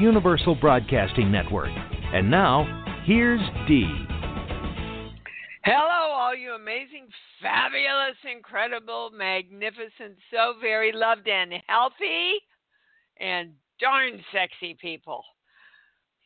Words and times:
Universal 0.00 0.54
Broadcasting 0.54 1.30
Network. 1.30 1.68
And 2.14 2.30
now, 2.30 2.64
here's 3.04 3.40
Dee. 3.68 4.06
Hello, 5.62 6.10
all 6.10 6.34
you 6.34 6.52
amazing, 6.52 7.06
fabulous, 7.42 8.16
incredible, 8.34 9.10
magnificent, 9.14 10.16
so 10.32 10.54
very 10.58 10.90
loved 10.90 11.28
and 11.28 11.52
healthy, 11.66 12.38
and 13.20 13.50
darn 13.78 14.24
sexy 14.32 14.74
people. 14.80 15.22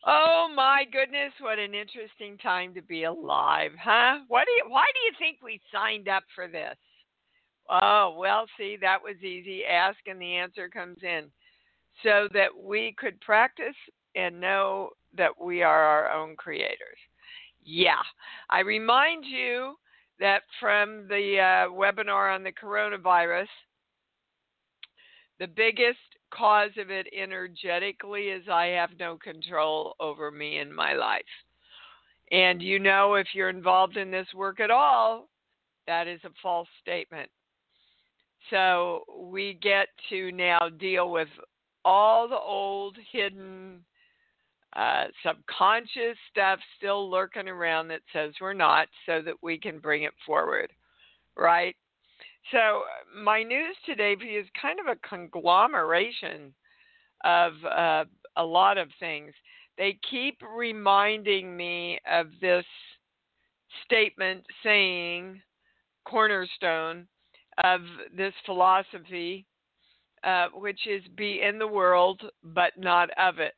Oh 0.06 0.48
my 0.54 0.84
goodness, 0.92 1.32
what 1.40 1.58
an 1.58 1.74
interesting 1.74 2.38
time 2.38 2.74
to 2.74 2.82
be 2.82 3.02
alive, 3.04 3.72
huh? 3.82 4.20
What 4.28 4.44
do 4.46 4.52
you, 4.52 4.72
why 4.72 4.84
do 4.94 5.00
you 5.00 5.12
think 5.18 5.38
we 5.42 5.60
signed 5.72 6.06
up 6.06 6.22
for 6.36 6.46
this? 6.46 6.76
Oh, 7.68 8.14
well, 8.16 8.46
see, 8.56 8.76
that 8.80 9.02
was 9.02 9.16
easy. 9.20 9.64
Ask 9.64 9.98
and 10.06 10.20
the 10.20 10.36
answer 10.36 10.68
comes 10.68 10.98
in 11.02 11.24
so 12.02 12.28
that 12.32 12.48
we 12.56 12.94
could 12.98 13.20
practice 13.20 13.76
and 14.14 14.40
know 14.40 14.90
that 15.16 15.30
we 15.40 15.62
are 15.62 15.82
our 15.84 16.12
own 16.12 16.36
creators. 16.36 16.98
Yeah, 17.64 18.02
I 18.50 18.60
remind 18.60 19.24
you 19.24 19.74
that 20.20 20.42
from 20.60 21.06
the 21.08 21.38
uh, 21.38 21.70
webinar 21.70 22.34
on 22.34 22.42
the 22.42 22.52
coronavirus, 22.52 23.48
the 25.40 25.46
biggest 25.46 25.98
cause 26.30 26.70
of 26.78 26.90
it 26.90 27.06
energetically 27.16 28.24
is 28.24 28.48
I 28.48 28.66
have 28.66 28.90
no 28.98 29.16
control 29.16 29.94
over 30.00 30.30
me 30.30 30.58
in 30.58 30.72
my 30.72 30.94
life. 30.94 31.22
And 32.30 32.62
you 32.62 32.78
know, 32.78 33.14
if 33.14 33.28
you're 33.34 33.50
involved 33.50 33.96
in 33.96 34.10
this 34.10 34.26
work 34.34 34.60
at 34.60 34.70
all, 34.70 35.28
that 35.86 36.06
is 36.06 36.20
a 36.24 36.30
false 36.42 36.68
statement. 36.80 37.30
So 38.50 39.04
we 39.18 39.58
get 39.62 39.88
to 40.10 40.32
now 40.32 40.68
deal 40.78 41.10
with 41.10 41.28
all 41.84 42.28
the 42.28 42.38
old 42.38 42.96
hidden 43.12 43.80
uh, 44.74 45.04
subconscious 45.24 46.16
stuff 46.30 46.58
still 46.76 47.10
lurking 47.10 47.48
around 47.48 47.88
that 47.88 48.00
says 48.12 48.32
we're 48.40 48.52
not 48.52 48.88
so 49.06 49.22
that 49.22 49.34
we 49.42 49.58
can 49.58 49.78
bring 49.78 50.02
it 50.02 50.12
forward 50.26 50.72
right? 51.36 51.76
So 52.52 52.82
my 53.22 53.42
news 53.42 53.76
today 53.86 54.12
is 54.12 54.46
kind 54.60 54.78
of 54.80 54.86
a 54.86 55.08
conglomeration 55.08 56.52
of 57.24 57.52
uh, 57.64 58.04
a 58.36 58.44
lot 58.44 58.78
of 58.78 58.88
things. 59.00 59.32
They 59.78 59.98
keep 60.10 60.38
reminding 60.56 61.56
me 61.56 61.98
of 62.10 62.26
this 62.40 62.64
statement 63.84 64.44
saying 64.62 65.40
cornerstone 66.04 67.06
of 67.62 67.80
this 68.16 68.34
philosophy 68.44 69.46
uh, 70.24 70.46
which 70.54 70.86
is 70.86 71.02
be 71.16 71.42
in 71.42 71.58
the 71.58 71.66
world 71.66 72.22
but 72.42 72.72
not 72.78 73.10
of 73.18 73.38
it, 73.38 73.54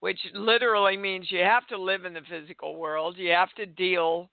which 0.00 0.18
literally 0.34 0.96
means 0.96 1.30
you 1.30 1.40
have 1.40 1.66
to 1.66 1.76
live 1.76 2.04
in 2.04 2.14
the 2.14 2.22
physical 2.28 2.76
world, 2.76 3.16
you 3.18 3.30
have 3.30 3.52
to 3.54 3.66
deal 3.66 4.30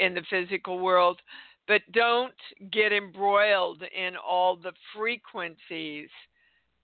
in 0.00 0.14
the 0.14 0.24
physical 0.28 0.80
world, 0.80 1.20
but 1.68 1.80
don't 1.92 2.34
get 2.72 2.92
embroiled 2.92 3.82
in 3.82 4.16
all 4.16 4.56
the 4.56 4.72
frequencies 4.94 6.08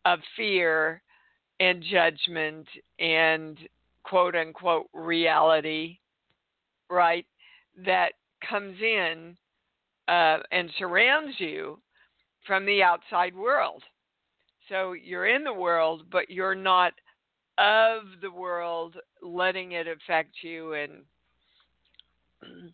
of 0.05 0.21
fear 0.37 1.03
and 1.59 1.85
judgment 1.91 2.67
and 2.99 3.59
quote 4.05 4.35
unquote 4.35 4.89
reality, 4.95 5.99
right? 6.89 7.27
That 7.85 8.13
comes 8.49 8.77
in 8.81 9.37
uh, 10.09 10.39
and 10.51 10.71
surrounds 10.79 11.35
you 11.39 11.79
from 12.51 12.67
the 12.67 12.83
outside 12.83 13.33
world. 13.33 13.81
So 14.69 14.93
you're 14.93 15.29
in 15.29 15.45
the 15.45 15.53
world, 15.53 16.03
but 16.11 16.29
you're 16.29 16.57
not 16.57 16.93
of 17.59 18.03
the 18.21 18.31
world, 18.33 18.97
letting 19.23 19.71
it 19.71 19.87
affect 19.87 20.31
you 20.43 20.73
and 20.73 20.91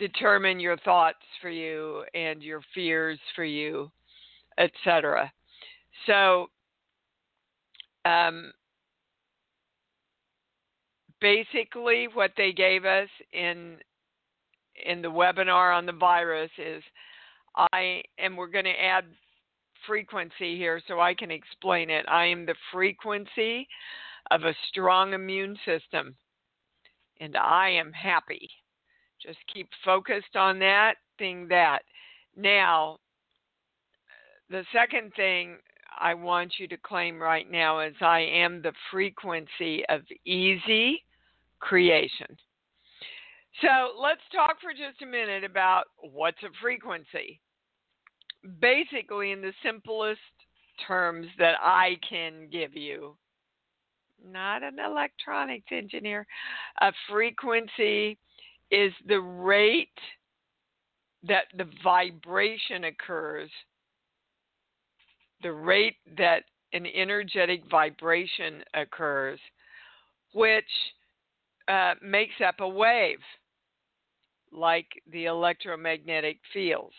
determine 0.00 0.58
your 0.58 0.76
thoughts 0.78 1.20
for 1.40 1.50
you 1.50 2.02
and 2.16 2.42
your 2.42 2.60
fears 2.74 3.20
for 3.36 3.44
you, 3.44 3.92
etc. 4.58 5.30
So, 6.08 6.48
um, 8.04 8.50
basically, 11.20 12.08
what 12.12 12.32
they 12.36 12.50
gave 12.50 12.84
us 12.84 13.08
in 13.32 13.76
in 14.84 15.00
the 15.00 15.08
webinar 15.08 15.76
on 15.76 15.86
the 15.86 15.92
virus 15.92 16.50
is 16.58 16.82
I 17.56 18.02
and 18.18 18.36
we're 18.36 18.48
going 18.48 18.64
to 18.64 18.70
add 18.70 19.04
frequency 19.86 20.56
here 20.56 20.80
so 20.86 21.00
I 21.00 21.14
can 21.14 21.30
explain 21.30 21.90
it. 21.90 22.04
I 22.08 22.26
am 22.26 22.46
the 22.46 22.54
frequency 22.72 23.68
of 24.30 24.42
a 24.42 24.54
strong 24.68 25.12
immune 25.12 25.56
system, 25.64 26.16
and 27.20 27.36
I 27.36 27.70
am 27.70 27.92
happy. 27.92 28.50
Just 29.22 29.38
keep 29.52 29.68
focused 29.84 30.36
on 30.36 30.58
that, 30.58 30.94
thing 31.18 31.48
that. 31.48 31.80
Now, 32.36 32.98
the 34.50 34.64
second 34.72 35.12
thing 35.14 35.56
I 35.98 36.14
want 36.14 36.54
you 36.58 36.68
to 36.68 36.76
claim 36.76 37.20
right 37.20 37.50
now 37.50 37.80
is 37.80 37.94
I 38.00 38.20
am 38.20 38.60
the 38.60 38.72
frequency 38.90 39.84
of 39.88 40.02
easy 40.24 41.02
creation. 41.60 42.36
So 43.62 43.98
let's 44.00 44.20
talk 44.34 44.60
for 44.60 44.72
just 44.72 45.00
a 45.02 45.06
minute 45.06 45.42
about 45.42 45.84
what's 46.12 46.42
a 46.42 46.48
frequency 46.60 47.40
basically, 48.60 49.32
in 49.32 49.40
the 49.40 49.52
simplest 49.62 50.20
terms 50.86 51.26
that 51.38 51.54
I 51.60 51.98
can 52.08 52.48
give 52.50 52.74
you, 52.74 53.16
not 54.24 54.62
an 54.62 54.78
electronics 54.78 55.66
engineer, 55.70 56.26
a 56.80 56.92
frequency 57.08 58.18
is 58.70 58.92
the 59.06 59.20
rate 59.20 59.88
that 61.26 61.46
the 61.56 61.68
vibration 61.82 62.84
occurs, 62.84 63.50
the 65.42 65.52
rate 65.52 65.96
that 66.16 66.44
an 66.72 66.86
energetic 66.86 67.62
vibration 67.70 68.62
occurs, 68.74 69.38
which 70.34 70.64
uh, 71.68 71.94
makes 72.02 72.34
up 72.46 72.56
a 72.60 72.68
wave, 72.68 73.18
like 74.52 74.86
the 75.12 75.26
electromagnetic 75.26 76.38
fields 76.52 76.94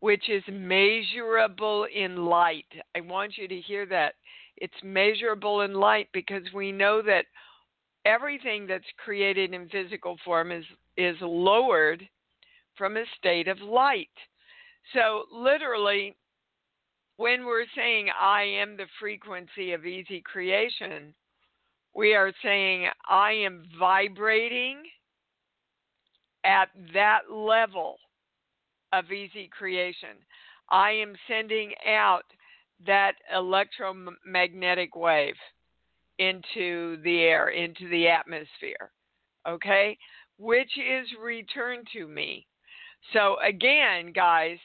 which 0.00 0.28
is 0.28 0.42
measurable 0.50 1.86
in 1.94 2.24
light. 2.24 2.66
I 2.96 3.00
want 3.00 3.36
you 3.36 3.46
to 3.48 3.60
hear 3.60 3.86
that. 3.86 4.14
It's 4.56 4.74
measurable 4.82 5.62
in 5.62 5.74
light 5.74 6.08
because 6.12 6.42
we 6.54 6.72
know 6.72 7.02
that 7.02 7.26
everything 8.04 8.66
that's 8.66 8.84
created 9.02 9.54
in 9.54 9.68
physical 9.68 10.16
form 10.24 10.50
is 10.52 10.64
is 10.96 11.16
lowered 11.20 12.06
from 12.76 12.96
a 12.96 13.04
state 13.18 13.48
of 13.48 13.58
light. 13.60 14.08
So 14.92 15.24
literally 15.32 16.16
when 17.16 17.44
we're 17.44 17.66
saying 17.76 18.08
I 18.18 18.42
am 18.42 18.78
the 18.78 18.86
frequency 18.98 19.72
of 19.72 19.84
easy 19.84 20.22
creation, 20.22 21.14
we 21.94 22.14
are 22.14 22.32
saying 22.42 22.86
I 23.08 23.32
am 23.32 23.64
vibrating 23.78 24.78
at 26.44 26.70
that 26.94 27.30
level 27.30 27.98
of 28.92 29.12
easy 29.12 29.48
creation. 29.56 30.16
I 30.70 30.90
am 30.90 31.14
sending 31.28 31.72
out 31.86 32.24
that 32.86 33.12
electromagnetic 33.34 34.96
wave 34.96 35.34
into 36.18 37.00
the 37.02 37.20
air, 37.20 37.48
into 37.48 37.88
the 37.88 38.08
atmosphere. 38.08 38.90
Okay? 39.48 39.96
Which 40.38 40.70
is 40.78 41.06
returned 41.20 41.86
to 41.94 42.06
me. 42.06 42.46
So, 43.12 43.36
again, 43.46 44.12
guys, 44.14 44.58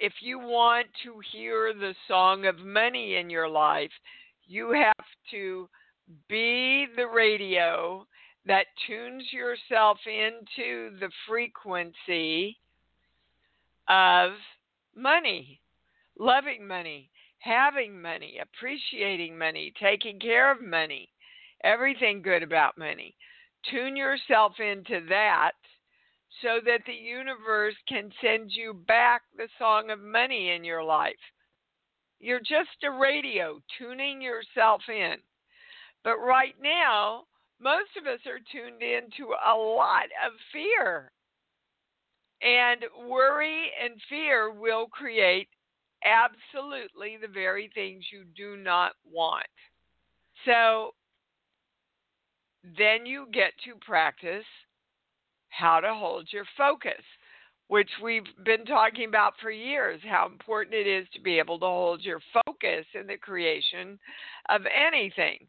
if 0.00 0.14
you 0.20 0.38
want 0.38 0.86
to 1.04 1.20
hear 1.32 1.72
the 1.74 1.94
song 2.08 2.46
of 2.46 2.58
money 2.58 3.16
in 3.16 3.30
your 3.30 3.48
life, 3.48 3.90
you 4.46 4.72
have 4.72 5.06
to 5.30 5.68
be 6.28 6.86
the 6.96 7.06
radio 7.06 8.06
that 8.46 8.66
tunes 8.86 9.24
yourself 9.32 9.98
into 10.06 10.98
the 10.98 11.10
frequency 11.28 12.58
of 13.88 14.32
money, 14.96 15.60
loving 16.18 16.66
money, 16.66 17.10
having 17.38 18.00
money, 18.00 18.38
appreciating 18.40 19.36
money, 19.36 19.72
taking 19.80 20.18
care 20.18 20.52
of 20.52 20.62
money, 20.62 21.08
everything 21.64 22.22
good 22.22 22.42
about 22.42 22.78
money. 22.78 23.14
Tune 23.70 23.96
yourself 23.96 24.52
into 24.58 25.06
that 25.08 25.52
so 26.40 26.60
that 26.64 26.80
the 26.86 26.92
universe 26.92 27.74
can 27.88 28.10
send 28.22 28.50
you 28.52 28.74
back 28.86 29.22
the 29.36 29.48
song 29.58 29.90
of 29.90 30.00
money 30.00 30.50
in 30.50 30.64
your 30.64 30.82
life. 30.82 31.14
You're 32.18 32.40
just 32.40 32.84
a 32.84 32.90
radio 32.90 33.60
tuning 33.78 34.22
yourself 34.22 34.80
in. 34.88 35.16
But 36.04 36.18
right 36.18 36.54
now, 36.62 37.24
most 37.60 37.90
of 38.00 38.06
us 38.06 38.20
are 38.26 38.40
tuned 38.50 38.82
into 38.82 39.32
a 39.32 39.54
lot 39.54 40.06
of 40.26 40.32
fear. 40.52 41.12
And 42.42 42.84
worry 43.08 43.70
and 43.82 43.94
fear 44.08 44.52
will 44.52 44.86
create 44.88 45.48
absolutely 46.04 47.16
the 47.20 47.32
very 47.32 47.70
things 47.74 48.04
you 48.12 48.24
do 48.36 48.56
not 48.56 48.92
want. 49.10 49.46
So 50.44 50.94
then 52.76 53.06
you 53.06 53.26
get 53.32 53.52
to 53.64 53.74
practice 53.84 54.44
how 55.50 55.80
to 55.80 55.94
hold 55.94 56.28
your 56.32 56.46
focus, 56.56 57.02
which 57.68 57.90
we've 58.02 58.26
been 58.44 58.64
talking 58.64 59.08
about 59.08 59.34
for 59.40 59.50
years 59.50 60.00
how 60.04 60.26
important 60.26 60.74
it 60.74 60.86
is 60.86 61.06
to 61.14 61.20
be 61.20 61.38
able 61.38 61.58
to 61.60 61.66
hold 61.66 62.02
your 62.02 62.20
focus 62.46 62.86
in 62.98 63.06
the 63.06 63.16
creation 63.16 63.98
of 64.48 64.62
anything. 64.66 65.46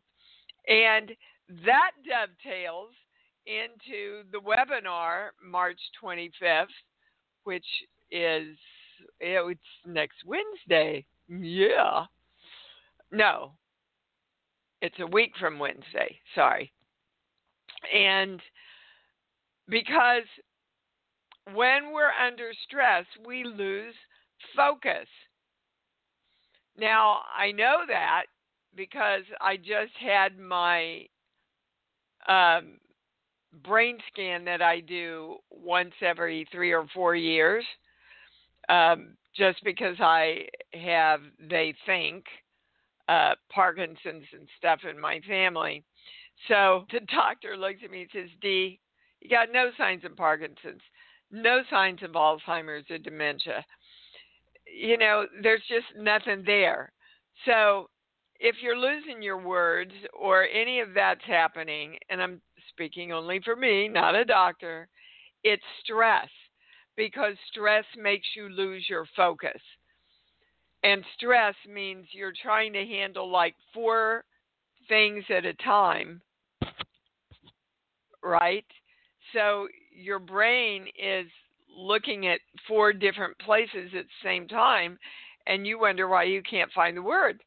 And 0.67 1.11
that 1.65 1.91
dovetails 2.07 2.91
into 3.45 4.23
the 4.31 4.39
webinar 4.39 5.29
March 5.43 5.79
25th, 6.01 6.67
which 7.43 7.65
is 8.11 8.55
it's 9.19 9.59
next 9.85 10.17
Wednesday. 10.25 11.05
Yeah. 11.27 12.05
No. 13.11 13.53
It's 14.81 14.99
a 14.99 15.07
week 15.07 15.31
from 15.39 15.59
Wednesday. 15.59 16.19
Sorry. 16.35 16.71
And 17.93 18.41
because 19.69 20.23
when 21.53 21.91
we're 21.93 22.11
under 22.11 22.51
stress, 22.67 23.05
we 23.25 23.43
lose 23.43 23.95
focus. 24.55 25.07
Now, 26.77 27.19
I 27.37 27.51
know 27.51 27.81
that 27.87 28.23
because 28.75 29.23
I 29.39 29.57
just 29.57 29.93
had 29.99 30.39
my 30.39 31.05
um, 32.27 32.77
brain 33.63 33.97
scan 34.11 34.45
that 34.45 34.61
I 34.61 34.79
do 34.79 35.38
once 35.51 35.94
every 36.01 36.47
three 36.51 36.71
or 36.73 36.85
four 36.94 37.15
years, 37.15 37.63
um, 38.69 39.15
just 39.35 39.63
because 39.63 39.95
I 40.00 40.47
have, 40.73 41.21
they 41.50 41.73
think, 41.85 42.25
uh, 43.09 43.33
Parkinson's 43.53 44.25
and 44.33 44.47
stuff 44.57 44.79
in 44.89 45.00
my 45.00 45.19
family. 45.27 45.83
So 46.47 46.85
the 46.91 47.01
doctor 47.13 47.57
looks 47.57 47.79
at 47.83 47.91
me 47.91 48.01
and 48.01 48.09
says, 48.13 48.29
Dee, 48.41 48.79
you 49.21 49.29
got 49.29 49.50
no 49.51 49.71
signs 49.77 50.03
of 50.03 50.15
Parkinson's, 50.15 50.81
no 51.31 51.61
signs 51.69 52.03
of 52.03 52.11
Alzheimer's 52.11 52.89
or 52.89 52.97
dementia. 52.97 53.65
You 54.65 54.97
know, 54.97 55.25
there's 55.41 55.63
just 55.67 55.85
nothing 55.97 56.44
there. 56.45 56.91
So 57.45 57.89
if 58.39 58.55
you're 58.61 58.77
losing 58.77 59.21
your 59.21 59.38
words 59.38 59.91
or 60.19 60.45
any 60.47 60.79
of 60.79 60.89
that's 60.94 61.23
happening, 61.25 61.97
and 62.09 62.21
I'm 62.21 62.41
speaking 62.69 63.12
only 63.12 63.39
for 63.44 63.56
me, 63.56 63.88
not 63.88 64.15
a 64.15 64.25
doctor, 64.25 64.88
it's 65.44 65.63
stress 65.83 66.30
because 66.95 67.36
stress 67.51 67.86
makes 67.98 68.27
you 68.36 68.50
lose 68.50 68.86
your 68.89 69.06
focus. 69.15 69.62
And 70.83 71.04
stress 71.15 71.56
means 71.68 72.06
you're 72.12 72.33
trying 72.42 72.74
to 72.74 72.86
handle 72.86 73.30
like 73.31 73.56
four 73.74 74.25
things 74.89 75.24
at 75.30 75.45
a 75.45 75.54
time, 75.54 76.21
right? 78.21 78.65
So 79.33 79.68
your 79.95 80.19
brain 80.19 80.88
is 81.01 81.27
looking 81.75 82.27
at 82.27 82.39
four 82.68 82.94
different 82.94 83.38
places 83.39 83.92
at 83.98 84.06
the 84.06 84.24
same 84.24 84.48
time, 84.48 84.98
and 85.48 85.65
you 85.65 85.80
wonder 85.80 86.07
why 86.07 86.24
you 86.24 86.42
can't 86.44 86.71
find 86.74 86.98
the 86.98 87.01
word. 87.01 87.42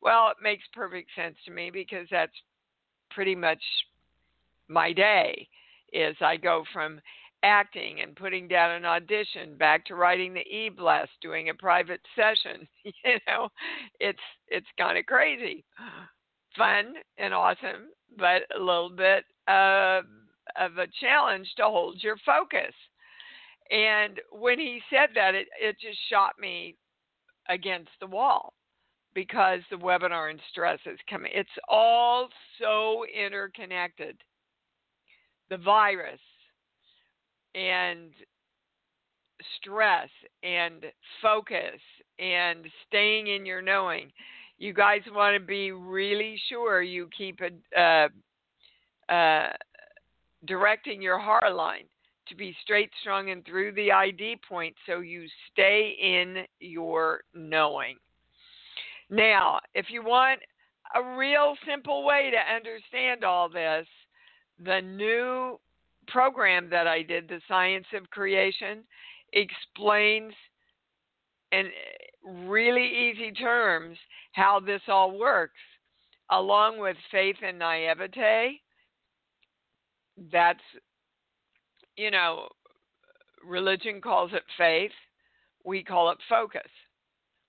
Well, 0.00 0.28
it 0.30 0.36
makes 0.42 0.64
perfect 0.72 1.10
sense 1.16 1.36
to 1.44 1.50
me 1.50 1.70
because 1.72 2.06
that's 2.10 2.32
pretty 3.10 3.34
much 3.34 3.60
my 4.68 4.92
day 4.92 5.48
is 5.92 6.16
I 6.20 6.36
go 6.36 6.64
from 6.72 7.00
acting 7.42 8.00
and 8.00 8.16
putting 8.16 8.48
down 8.48 8.72
an 8.72 8.84
audition 8.84 9.56
back 9.56 9.84
to 9.86 9.94
writing 9.94 10.34
the 10.34 10.40
e-blast 10.40 11.10
doing 11.22 11.48
a 11.50 11.54
private 11.54 12.00
session 12.16 12.66
you 12.84 13.18
know 13.26 13.48
it's 14.00 14.18
it's 14.48 14.66
kind 14.78 14.98
of 14.98 15.06
crazy. 15.06 15.64
Fun 16.56 16.94
and 17.18 17.32
awesome 17.32 17.88
but 18.16 18.42
a 18.56 18.58
little 18.58 18.90
bit 18.90 19.24
uh, 19.46 20.00
of 20.58 20.78
a 20.78 20.86
challenge 21.00 21.46
to 21.56 21.64
hold 21.64 22.02
your 22.02 22.16
focus. 22.24 22.74
And 23.70 24.18
when 24.32 24.58
he 24.58 24.80
said 24.90 25.10
that 25.14 25.34
it 25.34 25.46
it 25.60 25.76
just 25.80 25.98
shot 26.10 26.32
me 26.40 26.76
against 27.48 27.90
the 28.00 28.06
wall 28.06 28.54
because 29.14 29.60
the 29.70 29.76
webinar 29.76 30.30
and 30.30 30.40
stress 30.50 30.78
is 30.86 30.98
coming. 31.08 31.30
It's 31.34 31.48
all 31.68 32.28
so 32.60 33.04
interconnected 33.14 34.16
the 35.50 35.56
virus 35.56 36.20
and 37.54 38.10
stress 39.60 40.08
and 40.42 40.84
focus 41.22 41.80
and 42.18 42.66
staying 42.86 43.28
in 43.28 43.46
your 43.46 43.62
knowing. 43.62 44.10
You 44.58 44.72
guys 44.72 45.00
want 45.12 45.40
to 45.40 45.46
be 45.46 45.70
really 45.70 46.40
sure 46.48 46.82
you 46.82 47.08
keep 47.16 47.40
a, 47.40 47.80
uh, 47.80 48.08
uh, 49.12 49.52
directing 50.46 51.00
your 51.00 51.18
heart 51.18 51.54
line 51.54 51.84
to 52.28 52.34
be 52.34 52.54
straight, 52.62 52.90
strong, 53.00 53.30
and 53.30 53.44
through 53.44 53.72
the 53.72 53.90
ID 53.90 54.36
point 54.48 54.74
so 54.86 55.00
you 55.00 55.26
stay 55.52 55.96
in 56.00 56.44
your 56.60 57.20
knowing. 57.34 57.96
Now, 59.10 59.60
if 59.74 59.86
you 59.88 60.02
want 60.04 60.40
a 60.94 61.16
real 61.16 61.54
simple 61.66 62.04
way 62.04 62.30
to 62.30 62.54
understand 62.54 63.24
all 63.24 63.48
this, 63.48 63.86
the 64.64 64.80
new 64.80 65.58
program 66.06 66.68
that 66.70 66.86
I 66.86 67.02
did, 67.02 67.28
The 67.28 67.40
Science 67.48 67.86
of 67.94 68.08
Creation, 68.10 68.84
explains 69.32 70.32
in 71.52 71.70
really 72.24 72.86
easy 72.86 73.32
terms 73.32 73.96
how 74.32 74.60
this 74.60 74.82
all 74.88 75.18
works, 75.18 75.60
along 76.30 76.78
with 76.78 76.96
faith 77.10 77.36
and 77.42 77.58
naivete. 77.58 78.60
That's, 80.32 80.60
you 81.96 82.10
know, 82.10 82.48
religion 83.46 84.00
calls 84.00 84.32
it 84.32 84.42
faith, 84.56 84.90
we 85.64 85.82
call 85.84 86.10
it 86.10 86.18
focus. 86.28 86.70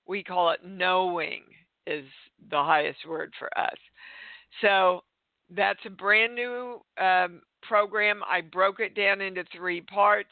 We 0.07 0.23
call 0.23 0.51
it 0.51 0.59
knowing, 0.65 1.43
is 1.85 2.05
the 2.49 2.57
highest 2.57 3.07
word 3.07 3.31
for 3.37 3.49
us. 3.57 3.77
So 4.61 5.03
that's 5.55 5.79
a 5.85 5.89
brand 5.89 6.35
new 6.35 6.81
um, 7.01 7.41
program. 7.61 8.21
I 8.27 8.41
broke 8.41 8.79
it 8.79 8.95
down 8.95 9.21
into 9.21 9.43
three 9.55 9.81
parts 9.81 10.29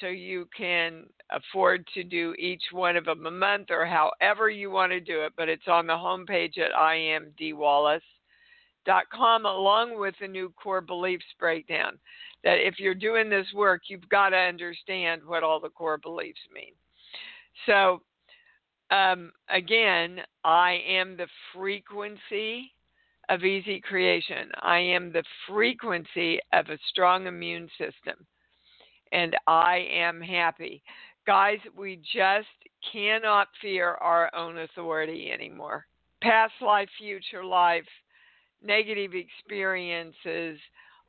so 0.00 0.08
you 0.08 0.46
can 0.56 1.04
afford 1.30 1.86
to 1.94 2.02
do 2.04 2.34
each 2.38 2.62
one 2.72 2.96
of 2.96 3.06
them 3.06 3.26
a 3.26 3.30
month 3.30 3.70
or 3.70 3.86
however 3.86 4.50
you 4.50 4.70
want 4.70 4.92
to 4.92 5.00
do 5.00 5.22
it. 5.22 5.32
But 5.36 5.48
it's 5.48 5.68
on 5.68 5.86
the 5.86 5.94
homepage 5.94 6.58
at 6.58 6.72
iamdeewallace.com 6.72 9.46
along 9.46 9.98
with 9.98 10.14
the 10.20 10.28
new 10.28 10.52
core 10.62 10.80
beliefs 10.80 11.24
breakdown. 11.38 11.98
That 12.44 12.66
if 12.66 12.78
you're 12.78 12.94
doing 12.94 13.28
this 13.28 13.46
work, 13.54 13.82
you've 13.88 14.08
got 14.08 14.30
to 14.30 14.36
understand 14.36 15.22
what 15.24 15.42
all 15.42 15.60
the 15.60 15.70
core 15.70 15.98
beliefs 15.98 16.38
mean. 16.54 16.72
So, 17.64 18.02
um, 18.90 19.32
again, 19.48 20.20
I 20.44 20.80
am 20.86 21.16
the 21.16 21.26
frequency 21.52 22.72
of 23.28 23.44
easy 23.44 23.80
creation. 23.80 24.50
I 24.60 24.78
am 24.78 25.12
the 25.12 25.24
frequency 25.48 26.38
of 26.52 26.68
a 26.68 26.78
strong 26.88 27.26
immune 27.26 27.68
system. 27.78 28.26
And 29.12 29.36
I 29.46 29.86
am 29.92 30.20
happy. 30.20 30.82
Guys, 31.26 31.58
we 31.76 32.00
just 32.14 32.46
cannot 32.92 33.48
fear 33.60 33.94
our 33.94 34.34
own 34.34 34.58
authority 34.58 35.30
anymore. 35.32 35.86
Past 36.22 36.52
life, 36.60 36.88
future 36.98 37.44
life, 37.44 37.84
negative 38.62 39.12
experiences, 39.14 40.58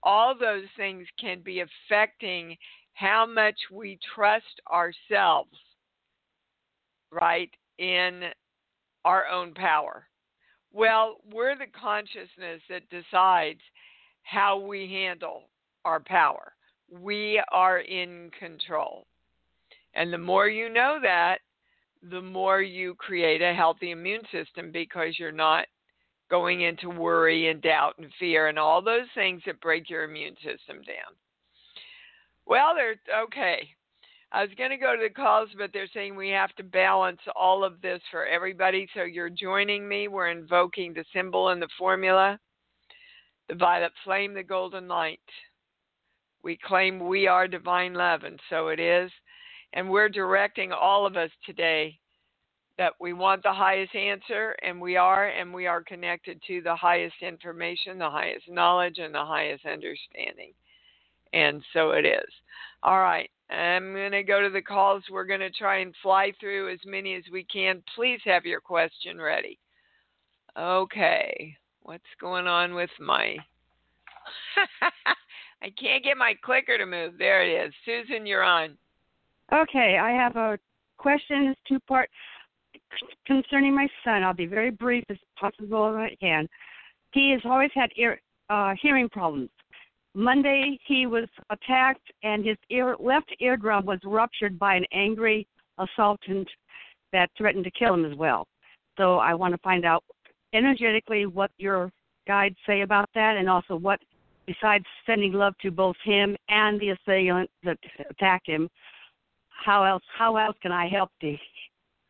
all 0.04 0.36
those 0.38 0.66
things 0.76 1.08
can 1.20 1.42
be 1.42 1.62
affecting 1.62 2.56
how 2.94 3.26
much 3.26 3.56
we 3.72 4.00
trust 4.16 4.46
ourselves, 4.72 5.52
right, 7.12 7.52
in 7.78 8.24
our 9.06 9.28
own 9.28 9.54
power. 9.54 10.08
Well, 10.74 11.18
we're 11.32 11.56
the 11.58 11.66
consciousness 11.80 12.62
that 12.70 12.90
decides 12.90 13.62
how 14.24 14.60
we 14.60 14.92
handle 14.92 15.44
our 15.86 16.00
power. 16.00 16.54
We 16.92 17.42
are 17.52 17.80
in 17.80 18.30
control. 18.38 19.08
And 19.94 20.12
the 20.14 20.18
more 20.18 20.48
you 20.48 20.70
know 20.70 21.00
that, 21.02 21.40
the 22.10 22.22
more 22.22 22.62
you 22.62 22.94
create 22.96 23.42
a 23.42 23.54
healthy 23.54 23.92
immune 23.92 24.22
system 24.32 24.72
because 24.72 25.18
you're 25.18 25.32
not 25.32 25.66
going 26.30 26.62
into 26.62 26.90
worry 26.90 27.50
and 27.50 27.62
doubt 27.62 27.96
and 27.98 28.12
fear 28.20 28.48
and 28.48 28.60
all 28.60 28.82
those 28.82 29.08
things 29.16 29.42
that 29.46 29.62
break 29.62 29.90
your 29.90 30.04
immune 30.04 30.36
system 30.36 30.78
down. 30.86 31.16
Well, 32.46 32.74
they're 32.76 33.00
okay. 33.24 33.68
I 34.32 34.42
was 34.42 34.52
going 34.58 34.72
to 34.72 34.78
go 34.78 34.96
to 34.96 35.02
the 35.02 35.14
calls, 35.14 35.50
but 35.58 35.72
they're 35.72 35.88
saying 35.94 36.16
we 36.16 36.30
have 36.30 36.54
to 36.56 36.64
balance 36.64 37.22
all 37.36 37.64
of 37.64 37.82
this 37.82 38.02
for 38.12 38.26
everybody. 38.26 38.88
So 38.94 39.04
you're 39.04 39.30
joining 39.30 39.88
me. 39.88 40.08
We're 40.08 40.30
invoking 40.30 40.94
the 40.94 41.06
symbol 41.14 41.50
and 41.50 41.62
the 41.62 41.70
formula 41.78 42.40
the 43.48 43.56
violet 43.56 43.94
flame, 44.04 44.34
the 44.34 44.44
golden 44.44 44.88
light. 44.88 45.20
We 46.44 46.58
claim 46.58 47.08
we 47.08 47.28
are 47.28 47.48
divine 47.48 47.94
love, 47.94 48.24
and 48.24 48.40
so 48.50 48.68
it 48.68 48.80
is. 48.80 49.12
And 49.74 49.90
we're 49.90 50.10
directing 50.10 50.72
all 50.72 51.06
of 51.06 51.18
us 51.18 51.32
today 51.46 52.00
that 52.78 52.94
we 53.00 53.12
want 53.12 53.42
the 53.44 53.54
highest 53.54 53.96
answer, 53.96 54.56
and 54.64 54.80
we 54.80 54.98
are, 54.98 55.30
and 55.30 55.54
we 55.54 55.66
are 55.66 55.82
connected 55.82 56.42
to 56.48 56.62
the 56.62 56.76
highest 56.76 57.16
information, 57.22 57.98
the 57.98 58.10
highest 58.10 58.46
knowledge, 58.50 59.00
and 59.00 59.14
the 59.14 59.26
highest 59.26 59.66
understanding. 59.66 60.54
And 61.34 61.64
so 61.74 61.92
it 61.92 62.06
is. 62.06 62.30
All 62.84 63.00
right, 63.00 63.30
I'm 63.50 63.94
going 63.94 64.12
to 64.12 64.24
go 64.24 64.42
to 64.42 64.50
the 64.50 64.62
calls. 64.62 65.04
We're 65.10 65.26
going 65.26 65.40
to 65.40 65.50
try 65.50 65.80
and 65.80 65.94
fly 66.04 66.34
through 66.40 66.74
as 66.74 66.80
many 66.86 67.16
as 67.16 67.24
we 67.32 67.46
can. 67.46 67.82
Please 67.96 68.20
have 68.26 68.46
your 68.46 68.60
question 68.60 69.20
ready. 69.20 69.58
Okay, 70.58 71.56
what's 71.84 72.04
going 72.20 72.48
on 72.48 72.74
with 72.74 72.90
my. 73.00 73.38
I 75.62 75.72
can't 75.80 76.04
get 76.04 76.18
my 76.18 76.34
clicker 76.44 76.78
to 76.78 76.86
move. 76.86 77.14
There 77.18 77.44
it 77.44 77.68
is. 77.68 77.74
Susan, 77.86 78.26
you're 78.26 78.44
on. 78.44 78.78
Okay, 79.54 79.98
I 80.02 80.12
have 80.12 80.36
a 80.36 80.60
question. 80.98 81.48
It's 81.48 81.60
two 81.68 81.80
part 81.82 82.10
concerning 83.26 83.74
my 83.74 83.88
son. 84.04 84.24
I'll 84.24 84.34
be 84.34 84.46
very 84.46 84.72
brief 84.72 85.06
as 85.10 85.18
possible 85.40 85.88
as 85.90 85.96
I 85.96 86.18
can. 86.20 86.48
He 87.14 87.32
has 87.32 87.42
always 87.46 87.72
had 87.74 87.90
ear, 87.96 88.20
uh, 88.50 88.74
hearing 88.82 89.10
problems. 89.10 89.50
Monday, 90.18 90.80
he 90.88 91.06
was 91.06 91.30
attacked, 91.52 92.12
and 92.24 92.44
his 92.44 92.58
ear, 92.72 92.96
left 93.00 93.32
eardrum 93.40 93.86
was 93.86 94.00
ruptured 94.04 94.58
by 94.58 94.74
an 94.74 94.84
angry 94.92 95.48
assaultant 95.78 96.50
that 97.14 97.30
threatened 97.38 97.64
to 97.66 97.72
kill 97.72 97.94
him 97.94 98.04
as 98.04 98.18
well. 98.18 98.48
So 98.98 99.20
I 99.20 99.36
want 99.36 99.54
to 99.54 99.60
find 99.60 99.86
out 99.86 100.04
energetically 100.56 101.28
what 101.28 101.52
your 101.60 101.92
guides 102.26 102.56
say 102.66 102.82
about 102.82 103.08
that, 103.14 103.38
and 103.38 103.48
also 103.48 103.76
what, 103.76 104.00
besides 104.48 104.86
sending 105.06 105.34
love 105.34 105.54
to 105.62 105.70
both 105.70 105.96
him 106.04 106.36
and 106.50 106.80
the 106.80 106.90
assailant 106.90 107.52
that 107.64 107.78
attacked 108.10 108.48
him, 108.48 108.68
how 109.50 109.84
else 109.84 110.04
how 110.18 110.38
else 110.38 110.58
can 110.64 110.72
I 110.72 110.88
help 110.88 111.12
to 111.22 111.36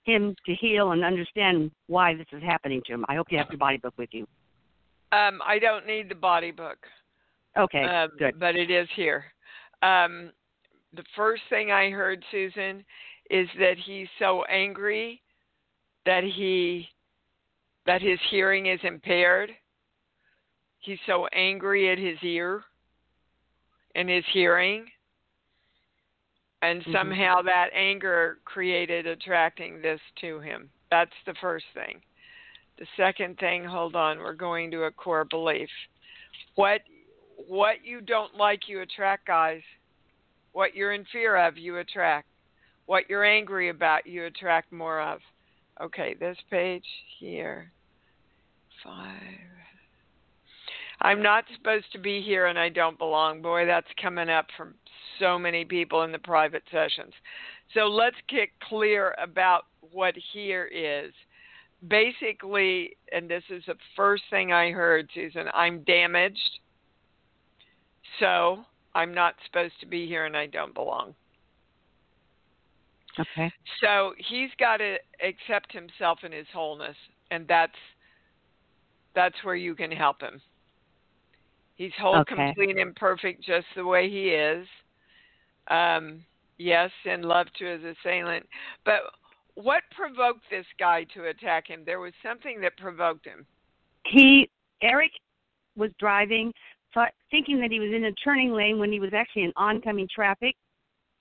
him 0.05 0.33
to 0.45 0.55
heal 0.55 0.93
and 0.93 1.03
understand 1.03 1.71
why 1.87 2.13
this 2.13 2.27
is 2.31 2.41
happening 2.41 2.81
to 2.85 2.93
him? 2.93 3.05
I 3.09 3.15
hope 3.15 3.27
you 3.31 3.37
have 3.37 3.49
your 3.49 3.57
body 3.57 3.77
book 3.77 3.95
with 3.97 4.09
you. 4.13 4.25
Um, 5.11 5.41
I 5.45 5.59
don't 5.59 5.85
need 5.85 6.07
the 6.07 6.15
body 6.15 6.51
book. 6.51 6.77
Okay, 7.57 7.83
um, 7.83 8.09
good. 8.17 8.39
But 8.39 8.55
it 8.55 8.69
is 8.69 8.87
here. 8.95 9.25
Um, 9.81 10.31
the 10.93 11.03
first 11.15 11.43
thing 11.49 11.71
I 11.71 11.89
heard, 11.89 12.23
Susan, 12.31 12.83
is 13.29 13.47
that 13.59 13.75
he's 13.85 14.07
so 14.19 14.43
angry 14.45 15.21
that 16.05 16.23
he 16.23 16.87
that 17.85 18.01
his 18.01 18.19
hearing 18.29 18.67
is 18.67 18.79
impaired. 18.83 19.51
He's 20.79 20.99
so 21.05 21.27
angry 21.33 21.89
at 21.91 21.97
his 21.97 22.17
ear 22.21 22.63
and 23.95 24.09
his 24.09 24.23
hearing 24.33 24.85
and 26.61 26.81
mm-hmm. 26.81 26.91
somehow 26.93 27.41
that 27.41 27.69
anger 27.73 28.39
created 28.45 29.05
attracting 29.05 29.81
this 29.81 29.99
to 30.21 30.39
him. 30.39 30.69
That's 30.89 31.11
the 31.25 31.35
first 31.41 31.65
thing. 31.73 32.01
The 32.79 32.87
second 32.95 33.37
thing, 33.39 33.63
hold 33.63 33.95
on, 33.95 34.19
we're 34.19 34.33
going 34.33 34.71
to 34.71 34.83
a 34.83 34.91
core 34.91 35.25
belief. 35.25 35.69
What 36.55 36.81
what 37.37 37.77
you 37.83 38.01
don't 38.01 38.35
like 38.35 38.67
you 38.67 38.81
attract, 38.81 39.27
guys. 39.27 39.61
What 40.53 40.75
you're 40.75 40.93
in 40.93 41.05
fear 41.11 41.35
of, 41.35 41.57
you 41.57 41.77
attract. 41.77 42.27
What 42.87 43.09
you're 43.09 43.25
angry 43.25 43.69
about, 43.69 44.07
you 44.07 44.25
attract 44.25 44.71
more 44.71 45.01
of. 45.01 45.19
Okay, 45.81 46.15
this 46.19 46.37
page 46.49 46.85
here. 47.19 47.71
5 48.83 48.93
I'm 51.01 51.21
not 51.21 51.43
supposed 51.55 51.91
to 51.91 51.99
be 51.99 52.21
here 52.21 52.47
and 52.47 52.57
I 52.57 52.69
don't 52.69 52.97
belong. 52.97 53.41
Boy, 53.41 53.65
that's 53.65 53.87
coming 54.01 54.29
up 54.29 54.47
from 54.57 54.73
so 55.19 55.37
many 55.37 55.63
people 55.63 56.03
in 56.03 56.11
the 56.11 56.19
private 56.19 56.63
sessions. 56.71 57.13
So 57.73 57.81
let's 57.81 58.15
get 58.29 58.49
clear 58.67 59.15
about 59.21 59.65
what 59.91 60.15
here 60.33 60.65
is. 60.65 61.13
Basically, 61.87 62.97
and 63.11 63.29
this 63.29 63.43
is 63.51 63.63
the 63.67 63.75
first 63.95 64.23
thing 64.31 64.51
I 64.51 64.71
heard, 64.71 65.07
Susan, 65.13 65.45
I'm 65.53 65.83
damaged. 65.83 66.59
So 68.19 68.59
I'm 68.95 69.13
not 69.13 69.35
supposed 69.45 69.73
to 69.81 69.85
be 69.85 70.07
here 70.07 70.25
and 70.25 70.35
I 70.35 70.47
don't 70.47 70.73
belong. 70.73 71.13
Okay. 73.19 73.51
So 73.81 74.13
he's 74.17 74.49
got 74.59 74.77
to 74.77 74.97
accept 75.23 75.71
himself 75.71 76.19
in 76.23 76.31
his 76.31 76.45
wholeness, 76.53 76.95
and 77.31 77.47
that's 77.47 77.71
that's 79.15 79.35
where 79.43 79.55
you 79.55 79.73
can 79.73 79.91
help 79.91 80.21
him. 80.21 80.39
He's 81.75 81.91
whole, 81.99 82.17
okay. 82.19 82.35
complete, 82.35 82.77
and 82.77 82.95
perfect 82.95 83.43
just 83.43 83.65
the 83.75 83.85
way 83.85 84.09
he 84.09 84.29
is. 84.29 84.67
Um, 85.69 86.23
yes, 86.57 86.91
and 87.05 87.25
love 87.25 87.47
to 87.59 87.65
his 87.65 87.81
assailant. 87.83 88.45
But 88.85 88.99
what 89.55 89.83
provoked 89.95 90.41
this 90.49 90.65
guy 90.79 91.05
to 91.15 91.25
attack 91.25 91.67
him? 91.67 91.83
There 91.85 91.99
was 91.99 92.13
something 92.23 92.61
that 92.61 92.77
provoked 92.77 93.25
him. 93.25 93.45
He, 94.05 94.49
Eric, 94.81 95.11
was 95.75 95.91
driving, 95.99 96.51
thought, 96.97 97.11
thinking 97.29 97.59
that 97.61 97.71
he 97.71 97.79
was 97.79 97.93
in 97.93 98.05
a 98.05 98.11
turning 98.13 98.51
lane 98.51 98.79
when 98.79 98.91
he 98.91 98.99
was 98.99 99.11
actually 99.13 99.43
in 99.43 99.53
oncoming 99.55 100.07
traffic. 100.13 100.55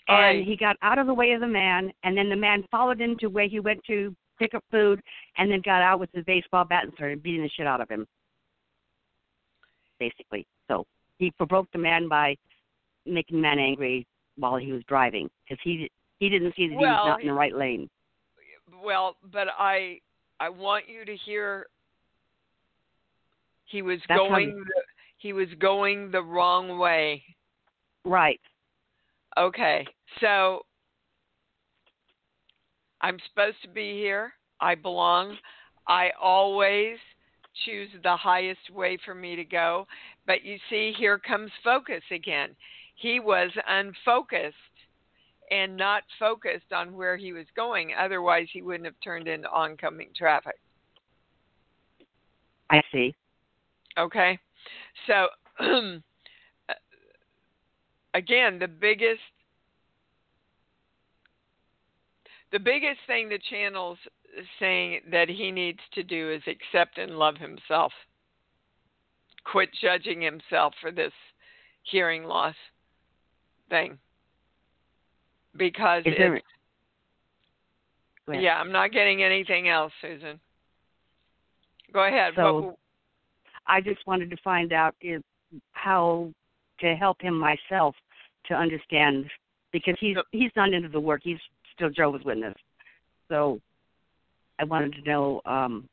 And 0.09 0.39
right. 0.39 0.47
he 0.47 0.57
got 0.57 0.77
out 0.83 0.99
of 0.99 1.07
the 1.07 1.15
way 1.15 1.33
of 1.33 1.41
the 1.41 1.49
man, 1.49 1.91
and 2.05 2.17
then 2.17 2.31
the 2.31 2.37
man 2.37 2.65
followed 2.71 3.01
him 3.01 3.17
to 3.19 3.27
where 3.27 3.49
he 3.49 3.59
went 3.59 3.81
to 3.89 4.15
pick 4.39 4.55
up 4.55 4.65
food, 4.71 5.01
and 5.37 5.51
then 5.51 5.61
got 5.65 5.83
out 5.83 5.99
with 5.99 6.11
his 6.15 6.25
baseball 6.25 6.65
bat 6.65 6.85
and 6.85 6.93
started 6.95 7.23
beating 7.23 7.43
the 7.43 7.51
shit 7.57 7.67
out 7.67 7.81
of 7.81 7.89
him. 7.89 8.07
Basically, 9.99 10.47
so 10.69 10.87
he 11.19 11.31
provoked 11.33 11.73
the 11.73 11.79
man 11.79 12.09
by 12.09 12.37
making 13.05 13.39
the 13.39 13.43
man 13.43 13.59
angry, 13.59 14.07
while 14.37 14.57
he 14.57 14.73
was 14.73 14.83
driving 14.89 15.29
because 15.45 15.61
he 15.65 15.91
he 16.21 16.29
didn't 16.29 16.55
see 16.55 16.69
that 16.69 16.77
well, 16.77 16.83
he 16.83 16.87
was 16.87 17.07
not 17.07 17.21
in 17.23 17.27
the 17.29 17.33
right 17.33 17.57
lane. 17.57 17.89
Well, 18.85 19.17
but 19.33 19.49
I 19.59 19.99
I 20.39 20.51
want 20.51 20.85
you 20.89 21.05
to 21.05 21.17
hear 21.17 21.67
he 23.65 23.83
was 23.83 23.99
That's 24.09 24.19
going 24.19 24.65
the, 24.65 24.83
he 25.27 25.33
was 25.33 25.49
going 25.59 26.11
the 26.11 26.23
wrong 26.23 26.79
way. 26.79 27.23
Right. 28.05 28.41
Okay. 29.37 29.85
So 30.21 30.63
I'm 33.01 33.19
supposed 33.29 33.57
to 33.63 33.69
be 33.69 33.93
here. 33.95 34.33
I 34.61 34.75
belong. 34.75 35.37
I 35.89 36.11
always 36.21 36.97
choose 37.65 37.91
the 38.03 38.17
highest 38.17 38.71
way 38.73 38.99
for 39.05 39.15
me 39.15 39.37
to 39.37 39.45
go. 39.45 39.87
But 40.27 40.45
you 40.45 40.59
see, 40.71 40.93
here 40.97 41.19
comes 41.19 41.51
focus 41.65 42.03
again 42.11 42.51
he 42.97 43.21
was 43.21 43.51
unfocused 43.69 44.55
and 45.51 45.77
not 45.77 46.03
focused 46.19 46.73
on 46.73 46.97
where 46.97 47.17
he 47.17 47.33
was 47.33 47.47
going. 47.55 47.93
Otherwise, 47.99 48.49
he 48.53 48.63
wouldn't 48.63 48.87
have 48.87 49.01
turned 49.05 49.29
into 49.29 49.49
oncoming 49.51 50.09
traffic. 50.17 50.57
I 52.71 52.83
see. 52.91 53.15
Okay. 53.97 54.39
So, 55.07 55.29
again, 58.15 58.59
the 58.59 58.69
biggest 58.69 59.21
the 62.53 62.59
biggest 62.59 63.01
thing 63.07 63.29
the 63.29 63.41
channel's 63.51 63.99
saying 64.61 65.01
that 65.11 65.29
he 65.29 65.51
needs 65.51 65.81
to 65.95 66.03
do 66.03 66.33
is 66.33 66.43
accept 66.47 66.99
and 66.99 67.19
love 67.19 67.37
himself. 67.37 67.93
Quit 69.45 69.69
judging 69.81 70.21
himself 70.21 70.75
for 70.81 70.91
this 70.91 71.13
hearing 71.83 72.25
loss 72.25 72.55
thing 73.69 73.99
because 75.57 76.03
Is 76.07 76.15
it's, 76.17 76.45
there, 78.27 78.41
yeah, 78.41 78.57
I'm 78.57 78.73
not 78.73 78.93
getting 78.93 79.23
anything 79.23 79.69
else, 79.69 79.93
Susan. 80.01 80.41
Go 81.93 82.07
ahead. 82.07 82.35
So, 82.37 82.61
what, 82.61 82.79
I 83.67 83.81
just 83.81 84.07
wanted 84.07 84.31
to 84.31 84.37
find 84.43 84.73
out 84.73 84.95
if 85.01 85.23
how 85.73 86.33
to 86.81 86.95
help 86.95 87.21
him 87.21 87.39
myself 87.39 87.95
to 88.47 88.55
understand 88.55 89.27
because 89.73 89.97
he's 90.01 90.17
he's 90.33 90.51
not 90.57 90.73
into 90.73 90.89
the 90.89 91.01
work. 91.01 91.21
He's 91.25 91.39
still 91.75 91.91
Jehovah's 91.91 92.25
Witness. 92.25 92.55
So 93.29 93.61
I 94.59 94.65
wanted 94.65 94.95
to 94.95 95.03
know, 95.03 95.41
um, 95.45 95.89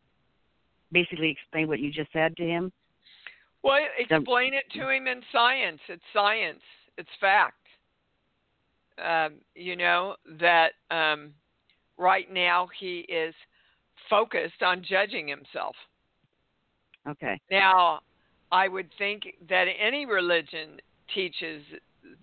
basically 0.92 1.30
explain 1.30 1.68
what 1.68 1.80
you 1.80 1.92
just 1.92 2.12
said 2.14 2.36
to 2.38 2.44
him. 2.44 2.72
Well, 3.64 3.80
explain 3.98 4.54
it 4.54 4.66
to 4.74 4.90
him 4.90 5.08
in 5.08 5.22
science. 5.32 5.80
It's 5.88 6.04
science. 6.14 6.62
It's 6.98 7.10
fact. 7.20 7.56
Um, 9.04 9.36
you 9.56 9.76
know 9.76 10.16
that 10.40 10.74
um, 10.92 11.34
right 11.98 12.32
now 12.32 12.68
he 12.80 13.00
is 13.00 13.34
focused 14.10 14.62
on 14.62 14.84
judging 14.88 15.28
himself. 15.28 15.76
Okay. 17.08 17.40
Now, 17.52 18.00
I 18.52 18.68
would 18.68 18.90
think 18.98 19.24
that 19.50 19.66
any 19.80 20.06
religion 20.06 20.80
teaches 21.14 21.64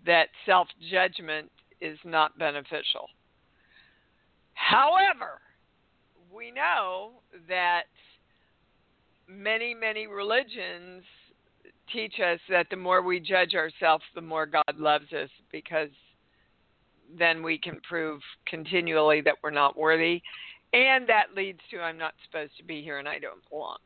that 0.07 0.29
self 0.47 0.69
judgment 0.91 1.51
is 1.81 1.99
not 2.05 2.39
beneficial. 2.39 3.09
However, 4.55 5.41
we 6.33 6.51
know 6.51 7.13
that 7.49 7.85
many, 9.29 9.75
many 9.75 10.07
religions 10.07 11.03
teach 11.93 12.15
us 12.21 12.39
that 12.49 12.67
the 12.71 12.77
more 12.77 13.03
we 13.03 13.19
judge 13.21 13.55
ourselves, 13.55 14.05
the 14.15 14.21
more 14.21 14.47
God 14.47 14.77
loves 14.77 15.13
us 15.13 15.31
because 15.51 15.89
then 17.19 17.43
we 17.43 17.59
can 17.59 17.81
prove 17.89 18.21
continually 18.47 19.21
that 19.23 19.35
we're 19.43 19.51
not 19.51 19.77
worthy. 19.77 20.23
And 20.73 21.09
that 21.09 21.35
leads 21.35 21.59
to 21.71 21.81
I'm 21.81 21.99
not 21.99 22.15
supposed 22.25 22.57
to 22.59 22.65
be 22.65 22.83
here 22.83 22.99
and 22.99 23.09
I 23.09 23.19
don't 23.19 23.49
belong. 23.51 23.79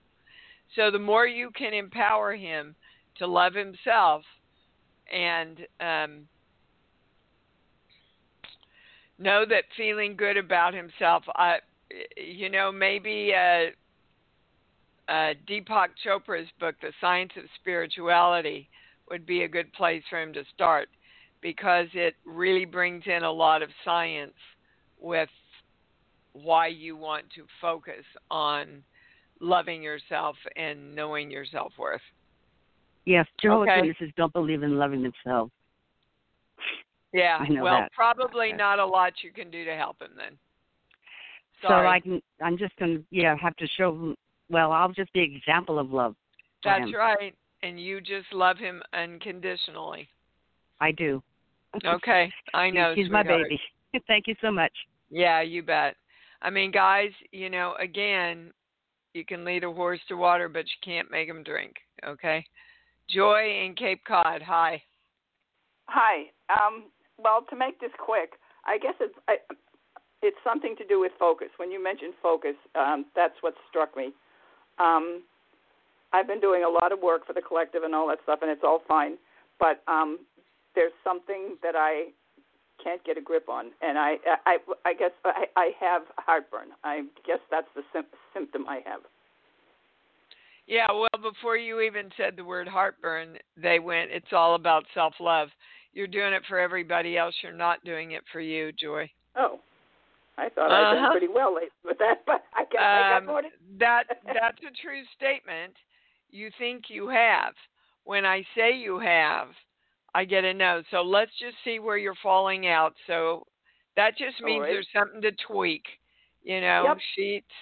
So 0.76 0.90
the 0.90 0.98
more 0.98 1.26
you 1.26 1.50
can 1.56 1.72
empower 1.72 2.34
him 2.34 2.74
to 3.18 3.26
love 3.26 3.54
himself 3.54 4.22
and 5.12 5.58
um, 5.80 6.28
know 9.18 9.44
that 9.48 9.64
feeling 9.76 10.16
good 10.16 10.36
about 10.36 10.74
himself, 10.74 11.22
I, 11.36 11.58
you 12.16 12.50
know, 12.50 12.72
maybe 12.72 13.32
uh, 13.34 13.70
uh, 15.10 15.34
Deepak 15.48 15.90
Chopra's 16.04 16.48
book, 16.58 16.74
The 16.80 16.92
Science 17.00 17.32
of 17.36 17.44
Spirituality, 17.60 18.68
would 19.10 19.26
be 19.26 19.42
a 19.42 19.48
good 19.48 19.72
place 19.74 20.02
for 20.08 20.20
him 20.20 20.32
to 20.32 20.42
start 20.54 20.88
because 21.40 21.88
it 21.92 22.14
really 22.24 22.64
brings 22.64 23.04
in 23.06 23.22
a 23.22 23.30
lot 23.30 23.62
of 23.62 23.68
science 23.84 24.32
with 24.98 25.28
why 26.32 26.66
you 26.66 26.96
want 26.96 27.26
to 27.34 27.44
focus 27.60 28.04
on 28.30 28.82
loving 29.44 29.82
yourself 29.82 30.36
and 30.56 30.94
knowing 30.94 31.30
your 31.30 31.44
self 31.44 31.72
worth. 31.78 32.00
Yes, 33.04 33.26
Jehovah's 33.40 33.68
Okay. 33.70 33.80
Witnesses 33.82 34.12
don't 34.16 34.32
believe 34.32 34.62
in 34.62 34.78
loving 34.78 35.02
themselves. 35.02 35.52
Yeah, 37.12 37.44
well, 37.62 37.80
that. 37.80 37.92
probably 37.92 38.48
Okay. 38.48 38.56
not 38.56 38.78
a 38.80 38.86
lot 38.86 39.12
you 39.22 39.30
can 39.30 39.50
do 39.50 39.64
to 39.64 39.76
help 39.76 40.00
him 40.00 40.12
then. 40.16 40.36
So 41.62 41.68
I 41.68 42.00
can. 42.00 42.20
I'm 42.42 42.58
just 42.58 42.74
gonna. 42.76 42.98
Yeah, 43.10 43.36
have 43.40 43.56
to 43.56 43.66
show. 43.76 43.92
him 43.92 44.16
Well, 44.50 44.72
I'll 44.72 44.92
just 44.92 45.12
be 45.12 45.20
example 45.20 45.78
of 45.78 45.90
love. 45.90 46.16
That's 46.64 46.84
him. 46.88 46.94
right. 46.94 47.34
And 47.62 47.80
you 47.80 48.00
just 48.00 48.32
love 48.32 48.58
him 48.58 48.82
unconditionally. 48.92 50.08
I 50.80 50.92
do. 50.92 51.22
Okay, 51.84 52.30
I 52.52 52.70
know. 52.70 52.94
He's 52.94 53.10
my 53.10 53.24
baby. 53.24 53.60
Thank 54.06 54.28
you 54.28 54.36
so 54.40 54.52
much. 54.52 54.70
Yeah, 55.10 55.40
you 55.40 55.60
bet. 55.62 55.96
I 56.40 56.50
mean, 56.50 56.70
guys, 56.70 57.10
you 57.32 57.50
know, 57.50 57.74
again, 57.80 58.52
you 59.14 59.24
can 59.24 59.44
lead 59.44 59.64
a 59.64 59.72
horse 59.72 60.00
to 60.08 60.16
water, 60.16 60.48
but 60.48 60.64
you 60.66 60.76
can't 60.84 61.10
make 61.10 61.28
him 61.28 61.42
drink. 61.42 61.74
Okay. 62.06 62.44
Joy 63.08 63.64
in 63.64 63.74
Cape 63.74 64.02
Cod. 64.06 64.42
Hi. 64.42 64.82
Hi. 65.86 66.24
Um, 66.50 66.84
well, 67.18 67.44
to 67.48 67.56
make 67.56 67.80
this 67.80 67.92
quick, 67.98 68.32
I 68.66 68.78
guess 68.78 68.94
it's 69.00 69.14
I, 69.28 69.36
it's 70.22 70.36
something 70.42 70.74
to 70.78 70.86
do 70.86 71.00
with 71.00 71.12
focus. 71.18 71.48
When 71.58 71.70
you 71.70 71.82
mentioned 71.82 72.14
focus, 72.22 72.56
um, 72.74 73.06
that's 73.14 73.34
what 73.40 73.54
struck 73.68 73.96
me. 73.96 74.12
Um, 74.78 75.22
I've 76.12 76.26
been 76.26 76.40
doing 76.40 76.64
a 76.64 76.68
lot 76.68 76.92
of 76.92 77.00
work 77.00 77.26
for 77.26 77.32
the 77.32 77.42
collective 77.42 77.82
and 77.82 77.94
all 77.94 78.08
that 78.08 78.18
stuff, 78.22 78.40
and 78.42 78.50
it's 78.50 78.62
all 78.64 78.82
fine. 78.88 79.16
But 79.60 79.82
um, 79.86 80.18
there's 80.74 80.92
something 81.04 81.56
that 81.62 81.74
I 81.76 82.06
can't 82.82 83.02
get 83.04 83.16
a 83.16 83.20
grip 83.20 83.48
on, 83.48 83.66
and 83.82 83.98
I 83.98 84.16
I, 84.46 84.58
I 84.84 84.94
guess 84.94 85.12
I, 85.24 85.44
I 85.56 85.70
have 85.80 86.02
heartburn. 86.16 86.68
I 86.82 87.02
guess 87.26 87.40
that's 87.50 87.68
the 87.74 87.82
sim- 87.92 88.04
symptom 88.32 88.68
I 88.68 88.80
have. 88.84 89.00
Yeah, 90.66 90.86
well, 90.92 91.22
before 91.32 91.56
you 91.56 91.80
even 91.80 92.10
said 92.16 92.34
the 92.36 92.44
word 92.44 92.66
heartburn, 92.66 93.36
they 93.56 93.78
went, 93.78 94.10
it's 94.10 94.32
all 94.32 94.54
about 94.54 94.84
self 94.94 95.14
love. 95.20 95.48
You're 95.92 96.06
doing 96.06 96.32
it 96.32 96.42
for 96.48 96.58
everybody 96.58 97.16
else. 97.18 97.34
You're 97.42 97.52
not 97.52 97.84
doing 97.84 98.12
it 98.12 98.22
for 98.32 98.40
you, 98.40 98.72
Joy. 98.72 99.08
Oh, 99.36 99.60
I 100.38 100.48
thought 100.48 100.70
Uh-huh. 100.70 100.94
done 100.96 101.10
pretty 101.12 101.28
well 101.32 101.54
lately 101.54 101.68
with 101.84 101.98
that, 101.98 102.24
but 102.26 102.44
I 102.54 102.64
guess 102.64 102.82
I 102.82 103.08
got 103.10 103.20
Um, 103.20 103.26
more 103.26 103.42
to. 103.42 103.48
that 103.78 104.04
that's 104.26 104.58
a 104.58 104.82
true 104.82 105.02
statement. 105.16 105.74
You 106.30 106.50
think 106.58 106.84
you 106.88 107.08
have. 107.08 107.54
When 108.04 108.24
I 108.26 108.42
say 108.56 108.76
you 108.76 108.98
have, 108.98 109.48
I 110.14 110.24
get 110.24 110.44
a 110.44 110.54
no. 110.54 110.82
So 110.90 111.02
let's 111.02 111.32
just 111.40 111.56
see 111.64 111.78
where 111.78 111.98
you're 111.98 112.14
falling 112.22 112.66
out. 112.66 112.94
So 113.06 113.46
that 113.96 114.16
just 114.16 114.40
means 114.42 114.62
right. 114.62 114.70
there's 114.70 114.88
something 114.96 115.20
to 115.22 115.32
tweak. 115.46 115.82
You 116.42 116.60
know, 116.60 116.84
Yep. 116.84 116.98
sheets, 117.14 117.54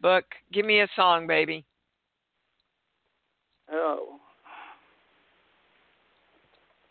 book. 0.00 0.24
Give 0.52 0.64
me 0.64 0.80
a 0.80 0.88
song, 0.94 1.26
baby. 1.26 1.64
Oh. 3.70 4.20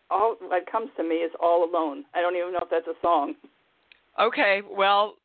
All 0.09 0.35
that 0.49 0.69
comes 0.71 0.89
to 0.97 1.03
me 1.03 1.15
is 1.15 1.31
all 1.41 1.63
alone. 1.63 2.05
I 2.13 2.21
don't 2.21 2.35
even 2.35 2.51
know 2.53 2.59
if 2.61 2.69
that's 2.69 2.87
a 2.87 2.99
song. 3.01 3.35
Okay, 4.19 4.61
well, 4.69 5.15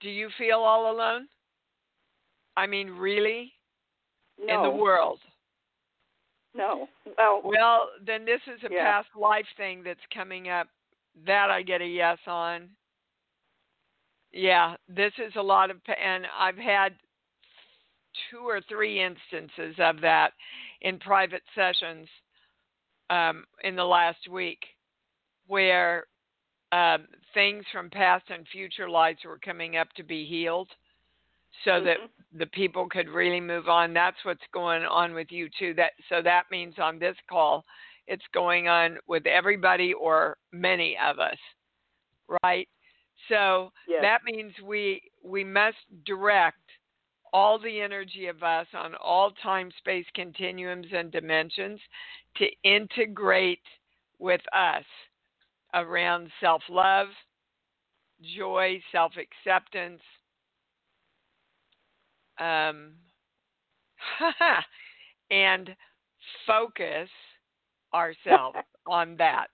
do 0.00 0.08
you 0.08 0.28
feel 0.38 0.58
all 0.58 0.90
alone? 0.90 1.28
I 2.56 2.66
mean, 2.66 2.90
really? 2.90 3.52
No. 4.44 4.54
In 4.54 4.62
the 4.62 4.76
world? 4.76 5.20
No. 6.56 6.88
Well, 7.18 7.40
Well, 7.44 7.90
then 8.00 8.24
this 8.24 8.40
is 8.46 8.62
a 8.64 8.72
Yeah. 8.72 8.84
past 8.84 9.14
life 9.14 9.48
thing 9.56 9.82
that's 9.82 10.04
coming 10.06 10.48
up. 10.48 10.68
That 11.24 11.50
I 11.50 11.62
get 11.62 11.80
a 11.80 11.86
yes 11.86 12.18
on. 12.26 12.76
Yeah, 14.32 14.76
this 14.86 15.12
is 15.18 15.34
a 15.36 15.42
lot 15.42 15.70
of, 15.70 15.80
and 15.88 16.26
I've 16.26 16.58
had 16.58 16.98
two 18.30 18.46
or 18.46 18.60
three 18.62 19.02
instances 19.02 19.78
of 19.78 20.00
that 20.00 20.34
in 20.82 20.98
private 20.98 21.42
sessions 21.54 22.08
um, 23.08 23.46
in 23.62 23.76
the 23.76 23.84
last 23.84 24.28
week 24.28 24.62
where 25.46 26.06
um, 26.72 27.06
things 27.32 27.64
from 27.72 27.88
past 27.88 28.28
and 28.28 28.46
future 28.48 28.90
lives 28.90 29.24
were 29.24 29.38
coming 29.38 29.76
up 29.76 29.90
to 29.94 30.02
be 30.02 30.26
healed 30.26 30.68
so 31.64 31.80
that 31.80 31.98
Mhm. 31.98 32.15
The 32.38 32.46
people 32.46 32.88
could 32.88 33.08
really 33.08 33.40
move 33.40 33.68
on. 33.68 33.92
That's 33.92 34.16
what's 34.24 34.40
going 34.52 34.82
on 34.82 35.14
with 35.14 35.28
you 35.30 35.48
too. 35.58 35.74
That 35.74 35.92
so 36.08 36.22
that 36.22 36.44
means 36.50 36.74
on 36.78 36.98
this 36.98 37.16
call, 37.28 37.64
it's 38.06 38.24
going 38.32 38.68
on 38.68 38.98
with 39.06 39.26
everybody 39.26 39.92
or 39.92 40.36
many 40.52 40.96
of 41.04 41.18
us, 41.18 41.38
right? 42.42 42.68
So 43.28 43.72
Yes. 43.88 44.02
that 44.02 44.20
means 44.24 44.52
we 44.64 45.02
we 45.22 45.44
must 45.44 45.78
direct 46.04 46.58
all 47.32 47.58
the 47.58 47.80
energy 47.80 48.26
of 48.26 48.42
us 48.42 48.66
on 48.74 48.94
all 48.94 49.30
time 49.42 49.70
space 49.78 50.06
continuums 50.14 50.86
and 50.92 51.10
dimensions 51.10 51.80
to 52.36 52.46
integrate 52.64 53.60
with 54.18 54.40
us 54.54 54.84
around 55.74 56.30
self 56.40 56.62
love, 56.68 57.08
joy, 58.36 58.80
self 58.92 59.12
acceptance, 59.16 60.00
um, 62.38 62.92
and 65.30 65.74
focus 66.46 67.08
ourselves 67.94 68.58
on 68.86 69.16
that. 69.16 69.48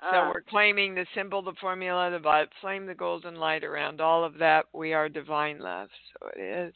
So 0.00 0.16
Ah, 0.16 0.30
we're 0.32 0.42
claiming 0.42 0.94
the 0.94 1.06
symbol, 1.14 1.42
the 1.42 1.54
formula, 1.60 2.10
the 2.10 2.20
violet 2.20 2.50
flame, 2.60 2.86
the 2.86 2.94
golden 2.94 3.34
light 3.34 3.64
around 3.64 4.00
all 4.00 4.22
of 4.22 4.38
that. 4.38 4.66
We 4.72 4.92
are 4.92 5.08
divine 5.08 5.58
love. 5.58 5.88
So 6.12 6.28
it 6.36 6.68
is. 6.68 6.74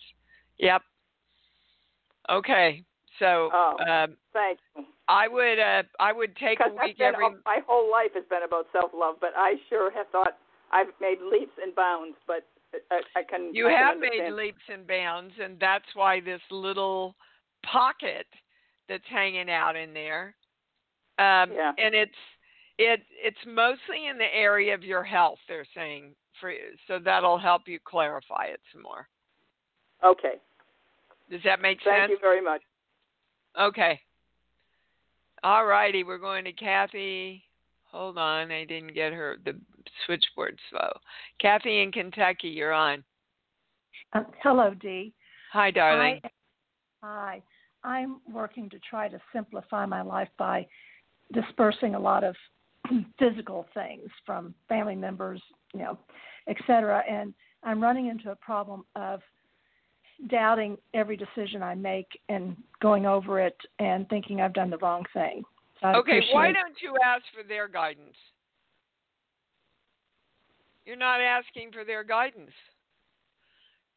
Yep. 0.59 0.83
Okay. 2.29 2.85
So 3.21 3.51
Oh. 3.53 3.77
um, 3.88 4.17
thank 4.33 4.59
you. 4.77 4.85
I 5.09 5.29
would 5.29 5.59
uh, 5.59 5.83
I 6.01 6.12
would 6.12 6.35
take 6.37 6.59
a 6.61 6.69
week 6.69 6.99
been 6.99 7.15
every. 7.15 7.29
my 7.45 7.61
whole 7.67 7.91
life 7.91 8.11
has 8.15 8.25
been 8.29 8.43
about 8.45 8.67
self 8.73 8.91
love, 8.95 9.17
but 9.21 9.31
I 9.37 9.55
sure 9.69 9.91
have 9.93 10.09
thought 10.11 10.38
I've 10.73 10.93
made 11.01 11.19
leaps 11.21 11.53
and 11.62 11.75
bounds, 11.75 12.17
but 12.27 12.47
I, 12.91 13.01
I 13.17 13.23
can. 13.23 13.55
You 13.55 13.69
I 13.69 13.71
can 13.71 13.79
have 13.79 13.99
made 13.99 14.31
leaps 14.33 14.63
and 14.73 14.87
bounds, 14.87 15.35
and 15.43 15.59
that's 15.61 15.85
why 15.95 16.21
this 16.21 16.41
little 16.51 17.15
pocket 17.65 18.27
that's 18.89 19.05
hanging 19.09 19.51
out 19.51 19.77
in 19.77 19.93
there. 19.95 20.35
Um, 21.19 21.53
Yeah. 21.53 21.73
And 21.79 21.95
it's 21.95 22.13
it 22.79 23.01
it's 23.11 23.39
mostly 23.47 24.09
in 24.09 24.19
the 24.19 24.35
area 24.35 24.75
of 24.75 24.83
your 24.83 25.05
health. 25.05 25.39
They're 25.49 25.67
saying 25.75 26.15
for 26.41 26.53
so 26.89 26.99
that'll 26.99 27.39
help 27.39 27.63
you 27.67 27.79
clarify 27.85 28.47
it 28.47 28.61
some 28.73 28.83
more. 28.83 29.09
Okay. 30.05 30.35
Does 31.31 31.41
that 31.45 31.61
make 31.61 31.79
Thank 31.85 31.97
sense? 31.97 32.01
Thank 32.01 32.11
you 32.11 32.19
very 32.21 32.43
much. 32.43 32.63
Okay. 33.61 34.01
All 35.45 35.67
righty, 35.67 36.05
we're 36.05 36.19
going 36.19 36.45
to 36.45 36.53
Kathy. 36.53 37.45
Hold 37.92 38.16
on, 38.16 38.50
I 38.50 38.64
didn't 38.64 38.94
get 38.94 39.12
her 39.12 39.37
the 39.44 39.59
switchboard 40.07 40.59
slow. 40.70 40.90
Kathy 41.40 41.83
in 41.83 41.92
Kentucky, 41.92 42.48
you're 42.48 42.72
on. 42.72 43.05
Um, 44.14 44.26
hello, 44.42 44.74
Dee. 44.74 45.12
Hi, 45.52 45.70
darling. 45.70 46.20
I, 46.24 46.31
hi. 47.02 47.42
I'm 47.85 48.20
working 48.33 48.70
to 48.70 48.78
try 48.78 49.09
to 49.09 49.20
simplify 49.33 49.85
my 49.85 50.02
life 50.02 50.28
by 50.38 50.66
dispersing 51.33 51.94
a 51.94 51.98
lot 51.98 52.24
of 52.24 52.35
physical 53.18 53.66
things 53.74 54.09
from 54.24 54.55
family 54.68 54.94
members, 54.94 55.42
you 55.74 55.81
know, 55.81 55.98
et 56.48 56.57
cetera. 56.66 57.02
And 57.11 57.35
I'm 57.62 57.83
running 57.83 58.07
into 58.07 58.31
a 58.31 58.37
problem 58.37 58.85
of 58.96 59.20
doubting 60.28 60.78
every 60.94 61.16
decision 61.16 61.62
I 61.62 61.74
make 61.74 62.07
and 62.28 62.57
going 62.81 63.07
over 63.07 63.40
it 63.40 63.57
and 63.78 64.09
thinking 64.09 64.40
I've 64.40 64.55
done 64.55 64.70
the 64.70 64.78
wrong 64.78 65.05
thing. 65.12 65.42
I 65.83 65.95
okay, 65.95 66.21
why 66.33 66.53
don't 66.53 66.81
you 66.81 66.97
ask 67.05 67.23
for 67.35 67.42
their 67.47 67.68
guidance? 67.68 68.16
You're 70.85 70.97
not 70.97 71.21
asking 71.21 71.73
for 71.73 71.85
their 71.85 72.05
guidance. 72.05 72.51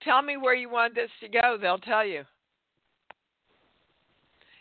Tell 0.02 0.22
me 0.22 0.38
where 0.38 0.54
you 0.54 0.70
want 0.70 0.94
this 0.96 1.10
to 1.22 1.28
go, 1.28 1.58
they'll 1.60 1.80
tell 1.80 2.06
you. 2.06 2.24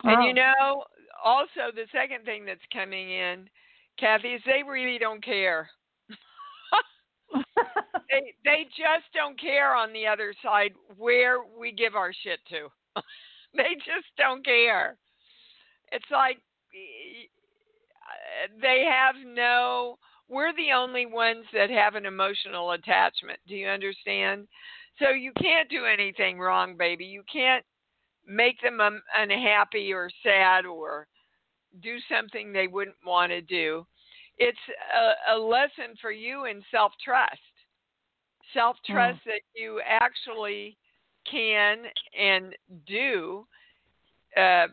And 0.04 0.22
Oh. 0.22 0.26
you 0.26 0.34
know, 0.34 0.84
also 1.22 1.70
the 1.74 1.87
second 1.92 2.24
thing 2.24 2.44
that's 2.44 2.64
coming 2.72 3.10
in, 3.10 3.48
Kathy, 3.98 4.34
is 4.34 4.42
they 4.44 4.62
really 4.62 4.98
don't 4.98 5.22
care. 5.22 5.70
they 8.10 8.34
they 8.44 8.64
just 8.76 9.10
don't 9.14 9.38
care 9.40 9.74
on 9.74 9.92
the 9.92 10.06
other 10.06 10.34
side 10.42 10.74
where 10.96 11.42
we 11.42 11.72
give 11.72 11.94
our 11.94 12.12
shit 12.12 12.40
to. 12.50 12.70
they 13.54 13.74
just 13.76 14.06
don't 14.16 14.44
care. 14.44 14.98
It's 15.92 16.10
like 16.10 16.40
they 18.60 18.84
have 18.88 19.14
no 19.24 19.98
we're 20.28 20.54
the 20.54 20.72
only 20.74 21.06
ones 21.06 21.44
that 21.52 21.70
have 21.70 21.96
an 21.96 22.06
emotional 22.06 22.72
attachment. 22.72 23.38
Do 23.46 23.54
you 23.54 23.68
understand? 23.68 24.48
So 24.98 25.10
you 25.10 25.32
can't 25.40 25.68
do 25.68 25.84
anything 25.84 26.38
wrong, 26.38 26.76
baby. 26.78 27.04
You 27.04 27.22
can't 27.30 27.64
make 28.26 28.60
them 28.62 28.80
un- 28.80 29.02
unhappy 29.16 29.92
or 29.92 30.08
sad 30.22 30.64
or 30.64 31.06
do 31.82 31.96
something 32.10 32.52
they 32.52 32.68
wouldn't 32.68 32.96
want 33.04 33.32
to 33.32 33.42
do. 33.42 33.87
It's 34.38 34.58
a, 34.96 35.34
a 35.34 35.38
lesson 35.38 35.94
for 36.00 36.10
you 36.10 36.46
in 36.46 36.62
self 36.70 36.92
trust. 37.04 37.38
Self 38.52 38.76
trust 38.87 39.18
that 39.26 39.42
you 39.54 39.80
actually 39.87 40.76
can 41.30 41.78
and 42.18 42.54
do 42.87 43.46
uh, 44.37 44.66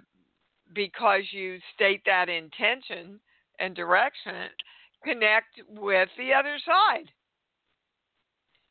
because 0.74 1.24
you 1.32 1.60
state 1.76 2.02
that 2.06 2.30
intention 2.30 3.20
and 3.60 3.76
direction, 3.76 4.50
connect 5.04 5.62
with 5.70 6.10
the 6.18 6.34
other 6.34 6.58
side. 6.66 7.10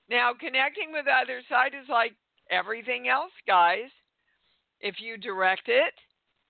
Now, 0.09 0.33
connecting 0.39 0.93
with 0.93 1.05
the 1.05 1.13
other 1.13 1.41
side 1.49 1.73
is 1.81 1.89
like 1.89 2.15
everything 2.51 3.09
else, 3.09 3.33
guys. 3.47 3.91
If 4.81 4.97
you 4.99 5.17
direct 5.17 5.69
it, 5.69 5.95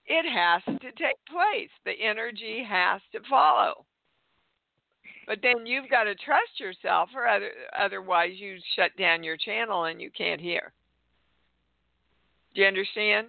it 0.06 0.24
has 0.24 0.62
to 0.64 0.92
take 0.92 1.18
place. 1.28 1.70
The 1.84 1.92
energy 1.92 2.64
has 2.68 3.00
to 3.12 3.20
follow. 3.28 3.84
But 5.26 5.40
then 5.42 5.66
you've 5.66 5.90
got 5.90 6.04
to 6.04 6.14
trust 6.14 6.58
yourself, 6.58 7.10
or 7.14 7.28
other, 7.28 7.50
otherwise 7.78 8.32
you 8.34 8.56
shut 8.74 8.96
down 8.98 9.22
your 9.22 9.36
channel 9.36 9.84
and 9.84 10.00
you 10.00 10.10
can't 10.10 10.40
hear. 10.40 10.72
Do 12.54 12.62
you 12.62 12.66
understand? 12.66 13.28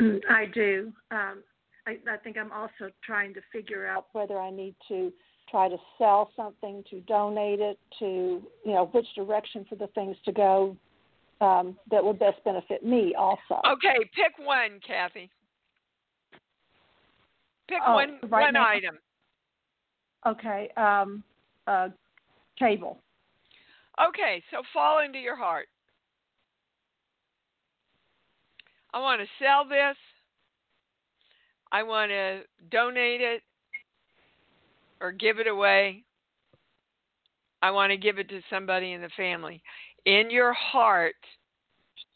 I 0.30 0.46
do. 0.52 0.92
Um, 1.10 1.42
I, 1.86 1.98
I 2.10 2.16
think 2.22 2.36
I'm 2.36 2.52
also 2.52 2.90
trying 3.04 3.32
to 3.34 3.40
figure 3.52 3.86
out 3.86 4.06
whether 4.12 4.38
I 4.38 4.50
need 4.50 4.74
to 4.88 5.12
try 5.50 5.68
to 5.68 5.76
sell 5.98 6.30
something, 6.36 6.82
to 6.90 7.00
donate 7.02 7.60
it, 7.60 7.78
to 8.00 8.04
you 8.64 8.72
know 8.72 8.86
which 8.92 9.06
direction 9.14 9.64
for 9.68 9.76
the 9.76 9.86
things 9.88 10.16
to 10.24 10.32
go 10.32 10.76
um, 11.40 11.76
that 11.90 12.02
would 12.04 12.18
best 12.18 12.42
benefit 12.44 12.84
me. 12.84 13.14
Also, 13.16 13.60
Okay, 13.64 13.96
pick 14.14 14.44
one, 14.44 14.80
Kathy. 14.86 15.30
Pick 17.68 17.78
Oh, 17.86 17.94
one 17.94 18.18
right 18.28 18.42
one 18.42 18.54
now? 18.54 18.66
item. 18.66 18.98
okay. 20.26 20.70
Um, 20.76 21.22
uh, 21.66 21.88
cable. 22.58 22.98
Okay, 24.08 24.42
so 24.50 24.62
fall 24.72 25.00
into 25.00 25.18
your 25.18 25.36
heart. 25.36 25.68
I 28.96 28.98
want 28.98 29.20
to 29.20 29.26
sell 29.38 29.68
this. 29.68 29.94
I 31.70 31.82
want 31.82 32.10
to 32.10 32.40
donate 32.70 33.20
it 33.20 33.42
or 35.02 35.12
give 35.12 35.38
it 35.38 35.46
away. 35.46 36.02
I 37.60 37.72
want 37.72 37.90
to 37.90 37.98
give 37.98 38.18
it 38.18 38.30
to 38.30 38.40
somebody 38.48 38.92
in 38.92 39.02
the 39.02 39.10
family. 39.14 39.62
In 40.06 40.30
your 40.30 40.54
heart, 40.54 41.14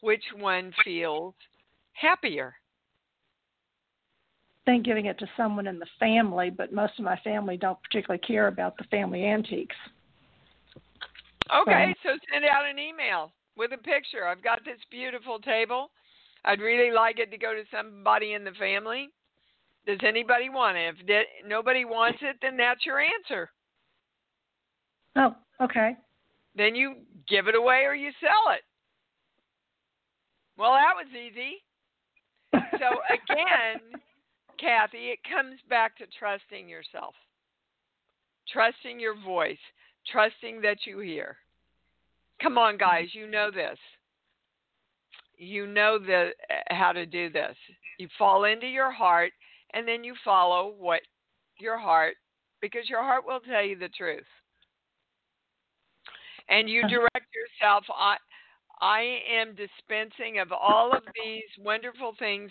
which 0.00 0.22
one 0.38 0.72
feels 0.82 1.34
happier? 1.92 2.54
think 4.64 4.84
giving 4.84 5.06
it 5.06 5.18
to 5.18 5.26
someone 5.36 5.66
in 5.66 5.78
the 5.78 5.86
family, 5.98 6.48
but 6.48 6.72
most 6.72 6.92
of 6.98 7.04
my 7.04 7.16
family 7.24 7.56
don't 7.56 7.82
particularly 7.82 8.20
care 8.20 8.46
about 8.46 8.78
the 8.78 8.84
family 8.84 9.26
antiques. 9.26 9.76
Okay, 11.54 11.94
so 12.04 12.10
send 12.32 12.44
out 12.44 12.64
an 12.64 12.78
email 12.78 13.32
with 13.56 13.72
a 13.72 13.78
picture. 13.78 14.26
I've 14.26 14.44
got 14.44 14.64
this 14.64 14.78
beautiful 14.90 15.40
table. 15.40 15.90
I'd 16.44 16.60
really 16.60 16.92
like 16.92 17.18
it 17.18 17.30
to 17.30 17.38
go 17.38 17.52
to 17.52 17.62
somebody 17.70 18.32
in 18.32 18.44
the 18.44 18.52
family. 18.52 19.10
Does 19.86 19.98
anybody 20.06 20.48
want 20.48 20.76
it? 20.76 20.94
If 20.98 21.06
that, 21.06 21.22
nobody 21.46 21.84
wants 21.84 22.18
it, 22.22 22.36
then 22.42 22.56
that's 22.56 22.84
your 22.84 23.00
answer. 23.00 23.50
Oh, 25.16 25.34
okay. 25.60 25.96
Then 26.56 26.74
you 26.74 26.96
give 27.28 27.48
it 27.48 27.54
away 27.54 27.82
or 27.84 27.94
you 27.94 28.10
sell 28.20 28.52
it. 28.54 28.62
Well, 30.56 30.72
that 30.72 30.94
was 30.94 31.06
easy. 31.12 31.62
So 32.52 32.86
again, 33.32 34.00
Kathy, 34.58 35.08
it 35.08 35.18
comes 35.28 35.58
back 35.68 35.96
to 35.98 36.04
trusting 36.18 36.68
yourself, 36.68 37.14
trusting 38.52 39.00
your 39.00 39.14
voice, 39.22 39.58
trusting 40.12 40.60
that 40.62 40.78
you 40.86 41.00
hear. 41.00 41.36
Come 42.42 42.58
on, 42.58 42.76
guys, 42.76 43.08
you 43.12 43.26
know 43.26 43.50
this. 43.50 43.78
You 45.42 45.66
know 45.66 45.98
the 45.98 46.32
uh, 46.50 46.74
how 46.74 46.92
to 46.92 47.06
do 47.06 47.30
this. 47.30 47.56
You 47.98 48.08
fall 48.18 48.44
into 48.44 48.66
your 48.66 48.92
heart, 48.92 49.32
and 49.72 49.88
then 49.88 50.04
you 50.04 50.14
follow 50.22 50.74
what 50.78 51.00
your 51.58 51.78
heart, 51.78 52.16
because 52.60 52.90
your 52.90 53.02
heart 53.02 53.24
will 53.26 53.40
tell 53.40 53.64
you 53.64 53.78
the 53.78 53.88
truth. 53.88 54.22
And 56.50 56.68
you 56.68 56.80
uh-huh. 56.80 56.88
direct 56.90 57.26
yourself. 57.34 57.84
I, 57.96 58.16
I 58.82 59.18
am 59.32 59.54
dispensing 59.54 60.40
of 60.40 60.52
all 60.52 60.92
of 60.92 61.04
these 61.24 61.64
wonderful 61.64 62.14
things 62.18 62.50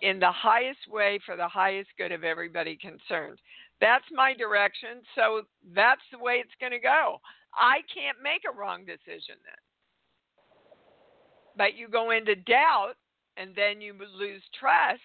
in 0.00 0.18
the 0.18 0.32
highest 0.32 0.80
way 0.90 1.18
for 1.26 1.36
the 1.36 1.48
highest 1.48 1.90
good 1.98 2.12
of 2.12 2.24
everybody 2.24 2.76
concerned. 2.76 3.38
That's 3.82 4.04
my 4.12 4.32
direction, 4.32 5.02
so 5.14 5.42
that's 5.74 6.00
the 6.10 6.18
way 6.18 6.34
it's 6.34 6.56
going 6.58 6.72
to 6.72 6.78
go. 6.78 7.18
I 7.54 7.80
can't 7.92 8.16
make 8.22 8.42
a 8.48 8.58
wrong 8.58 8.86
decision 8.86 9.36
then. 9.44 9.63
But 11.56 11.76
you 11.76 11.88
go 11.88 12.10
into 12.10 12.34
doubt 12.34 12.94
and 13.36 13.54
then 13.54 13.80
you 13.80 13.94
lose 14.18 14.42
trust. 14.58 15.00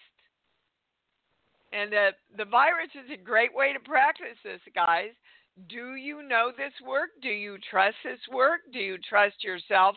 And 1.71 1.91
the 1.91 2.09
the 2.37 2.45
virus 2.45 2.89
is 2.95 3.11
a 3.11 3.23
great 3.23 3.53
way 3.53 3.73
to 3.73 3.79
practice 3.79 4.37
this, 4.43 4.61
guys. 4.73 5.11
Do 5.67 5.95
you 5.95 6.23
know 6.23 6.51
this 6.55 6.73
work? 6.87 7.09
Do 7.21 7.29
you 7.29 7.57
trust 7.69 7.97
this 8.03 8.19
work? 8.31 8.61
Do 8.71 8.79
you 8.79 8.97
trust 8.97 9.43
yourself 9.43 9.95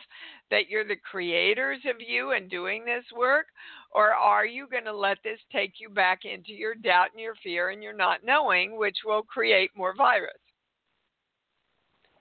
that 0.51 0.69
you're 0.69 0.87
the 0.87 0.97
creators 1.09 1.79
of 1.89 2.01
you 2.05 2.31
and 2.31 2.49
doing 2.49 2.83
this 2.83 3.05
work? 3.15 3.45
Or 3.91 4.11
are 4.11 4.45
you 4.45 4.67
going 4.67 4.83
to 4.83 4.93
let 4.93 5.19
this 5.23 5.39
take 5.51 5.73
you 5.79 5.89
back 5.89 6.25
into 6.25 6.51
your 6.51 6.75
doubt 6.75 7.09
and 7.13 7.21
your 7.21 7.35
fear 7.41 7.69
and 7.69 7.81
your 7.81 7.93
not 7.93 8.25
knowing, 8.25 8.77
which 8.77 8.97
will 9.05 9.23
create 9.23 9.71
more 9.75 9.95
virus? 9.95 10.33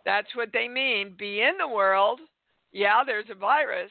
That's 0.04 0.34
what 0.34 0.50
they 0.52 0.68
mean. 0.68 1.16
Be 1.18 1.42
in 1.42 1.56
the 1.58 1.68
world. 1.68 2.20
Yeah, 2.72 3.02
there's 3.04 3.30
a 3.30 3.34
virus, 3.34 3.90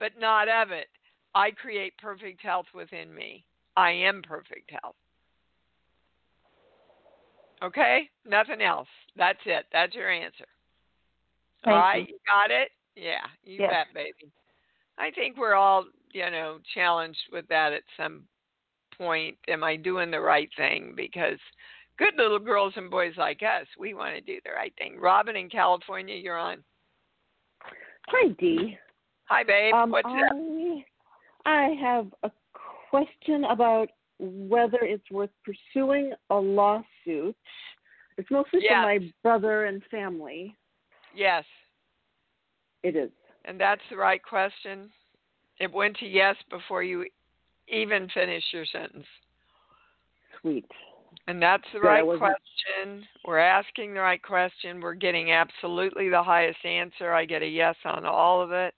but 0.00 0.12
not 0.18 0.48
of 0.48 0.72
it. 0.72 0.88
I 1.34 1.52
create 1.52 1.96
perfect 1.98 2.42
health 2.42 2.66
within 2.74 3.14
me. 3.14 3.44
I 3.76 3.92
am 3.92 4.22
perfect 4.22 4.70
health. 4.82 4.96
Okay? 7.62 8.08
Nothing 8.26 8.62
else. 8.62 8.88
That's 9.16 9.38
it. 9.44 9.66
That's 9.72 9.94
your 9.94 10.10
answer. 10.10 10.46
Thank 11.64 11.74
all 11.74 11.80
right? 11.80 12.08
you. 12.08 12.14
You 12.14 12.18
got 12.26 12.50
it? 12.50 12.70
Yeah, 12.96 13.26
you 13.44 13.60
Yes. 13.60 13.70
bet, 13.70 13.94
baby. 13.94 14.32
I 14.98 15.10
think 15.10 15.36
we're 15.36 15.54
all, 15.54 15.86
you 16.12 16.30
know, 16.30 16.58
challenged 16.74 17.20
with 17.30 17.46
that 17.48 17.72
at 17.72 17.82
some 17.96 18.24
point. 18.96 19.36
Am 19.48 19.62
I 19.62 19.76
doing 19.76 20.10
the 20.10 20.20
right 20.20 20.50
thing? 20.56 20.94
Because 20.96 21.38
good 21.96 22.14
little 22.16 22.38
girls 22.38 22.72
and 22.76 22.90
boys 22.90 23.14
like 23.16 23.42
us, 23.42 23.66
we 23.78 23.94
want 23.94 24.14
to 24.14 24.20
do 24.20 24.40
the 24.44 24.52
right 24.52 24.72
thing. 24.78 24.98
Robin 24.98 25.36
in 25.36 25.48
California, 25.48 26.16
you're 26.16 26.38
on. 26.38 26.64
Hi, 28.08 28.28
Dee. 28.38 28.76
Hi, 29.30 29.44
babe. 29.44 29.72
Um, 29.72 29.90
What's 29.90 30.08
I, 30.08 30.26
up? 30.26 30.84
I 31.46 31.68
have 31.80 32.08
a 32.24 32.30
question 32.90 33.44
about 33.44 33.88
whether 34.18 34.78
it's 34.82 35.08
worth 35.08 35.30
pursuing 35.44 36.12
a 36.30 36.34
lawsuit. 36.34 37.36
It's 38.18 38.28
mostly 38.28 38.60
Yes. 38.64 38.72
for 38.72 38.82
my 38.82 39.12
brother 39.22 39.66
and 39.66 39.84
family. 39.84 40.56
Yes. 41.14 41.44
It 42.82 42.96
is. 42.96 43.10
And 43.44 43.58
that's 43.58 43.80
the 43.88 43.96
right 43.96 44.20
question. 44.20 44.90
It 45.60 45.72
went 45.72 45.96
to 45.98 46.06
yes 46.06 46.36
before 46.50 46.82
you 46.82 47.06
even 47.68 48.08
finished 48.08 48.52
your 48.52 48.66
sentence. 48.66 49.06
Sweet. 50.40 50.66
And 51.28 51.40
that's 51.40 51.64
the 51.72 51.80
right 51.80 52.04
question. 52.04 53.06
We're 53.24 53.38
asking 53.38 53.94
the 53.94 54.00
right 54.00 54.22
question. 54.22 54.80
We're 54.80 54.94
getting 54.94 55.30
absolutely 55.30 56.08
the 56.08 56.22
highest 56.22 56.64
answer. 56.64 57.12
I 57.12 57.24
get 57.26 57.42
a 57.42 57.46
yes 57.46 57.76
on 57.84 58.04
all 58.04 58.42
of 58.42 58.50
it. 58.50 58.74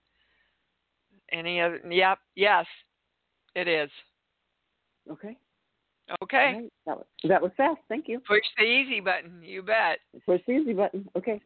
Any 1.32 1.60
other? 1.60 1.80
Yep. 1.88 2.18
Yes, 2.36 2.66
it 3.54 3.68
is. 3.68 3.90
Okay. 5.10 5.36
Okay. 6.22 6.36
All 6.36 6.60
right. 6.60 6.72
That 6.86 6.96
was 6.96 7.06
that 7.28 7.42
was 7.42 7.52
fast. 7.56 7.80
Thank 7.88 8.08
you. 8.08 8.20
Push 8.20 8.42
the 8.58 8.64
easy 8.64 9.00
button. 9.00 9.40
You 9.42 9.62
bet. 9.62 9.98
Push 10.26 10.40
the 10.46 10.52
easy 10.52 10.72
button. 10.72 11.08
Okay. 11.16 11.40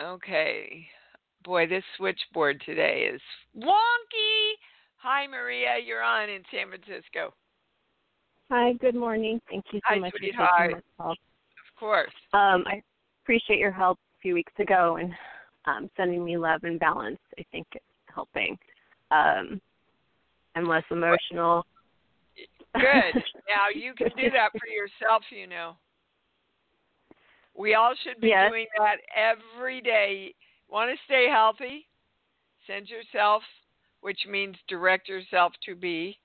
Okay. 0.00 0.86
Boy, 1.42 1.66
this 1.66 1.84
switchboard 1.96 2.62
today 2.64 3.10
is 3.12 3.20
wonky. 3.56 4.52
Hi, 4.96 5.26
Maria. 5.26 5.76
You're 5.84 6.02
on 6.02 6.28
in 6.28 6.42
San 6.52 6.68
Francisco. 6.68 7.32
Hi, 8.50 8.72
good 8.74 8.94
morning. 8.94 9.40
Thank 9.48 9.64
you 9.72 9.80
so 9.88 9.94
Hi, 9.94 9.98
much 9.98 10.12
for 10.12 10.18
sweetheart. 10.18 10.50
taking 10.58 10.82
my 10.98 11.04
call. 11.04 11.12
Of 11.12 11.78
course. 11.78 12.12
Um, 12.34 12.64
I 12.66 12.82
appreciate 13.24 13.58
your 13.58 13.70
help 13.70 13.98
a 13.98 14.20
few 14.20 14.34
weeks 14.34 14.52
ago 14.58 14.98
and 15.00 15.12
um, 15.66 15.90
sending 15.96 16.24
me 16.24 16.36
love 16.36 16.64
and 16.64 16.78
balance. 16.78 17.18
I 17.38 17.44
think 17.52 17.66
it's 17.72 17.84
helping. 18.12 18.58
Um, 19.10 19.60
I'm 20.56 20.68
less 20.68 20.84
emotional. 20.90 21.64
Good. 22.74 22.82
now 23.48 23.68
you 23.74 23.94
can 23.94 24.08
do 24.16 24.30
that 24.30 24.50
for 24.52 24.66
yourself, 24.68 25.22
you 25.30 25.46
know. 25.46 25.76
We 27.54 27.74
all 27.74 27.94
should 28.04 28.20
be 28.20 28.28
Yes. 28.28 28.48
doing 28.48 28.66
that 28.78 28.96
every 29.14 29.80
day. 29.80 30.34
Want 30.68 30.90
to 30.90 30.96
stay 31.04 31.28
healthy? 31.30 31.86
Send 32.66 32.88
yourself, 32.88 33.42
which 34.00 34.20
means 34.28 34.56
direct 34.68 35.08
yourself 35.08 35.52
to 35.66 35.74
be 35.74 36.18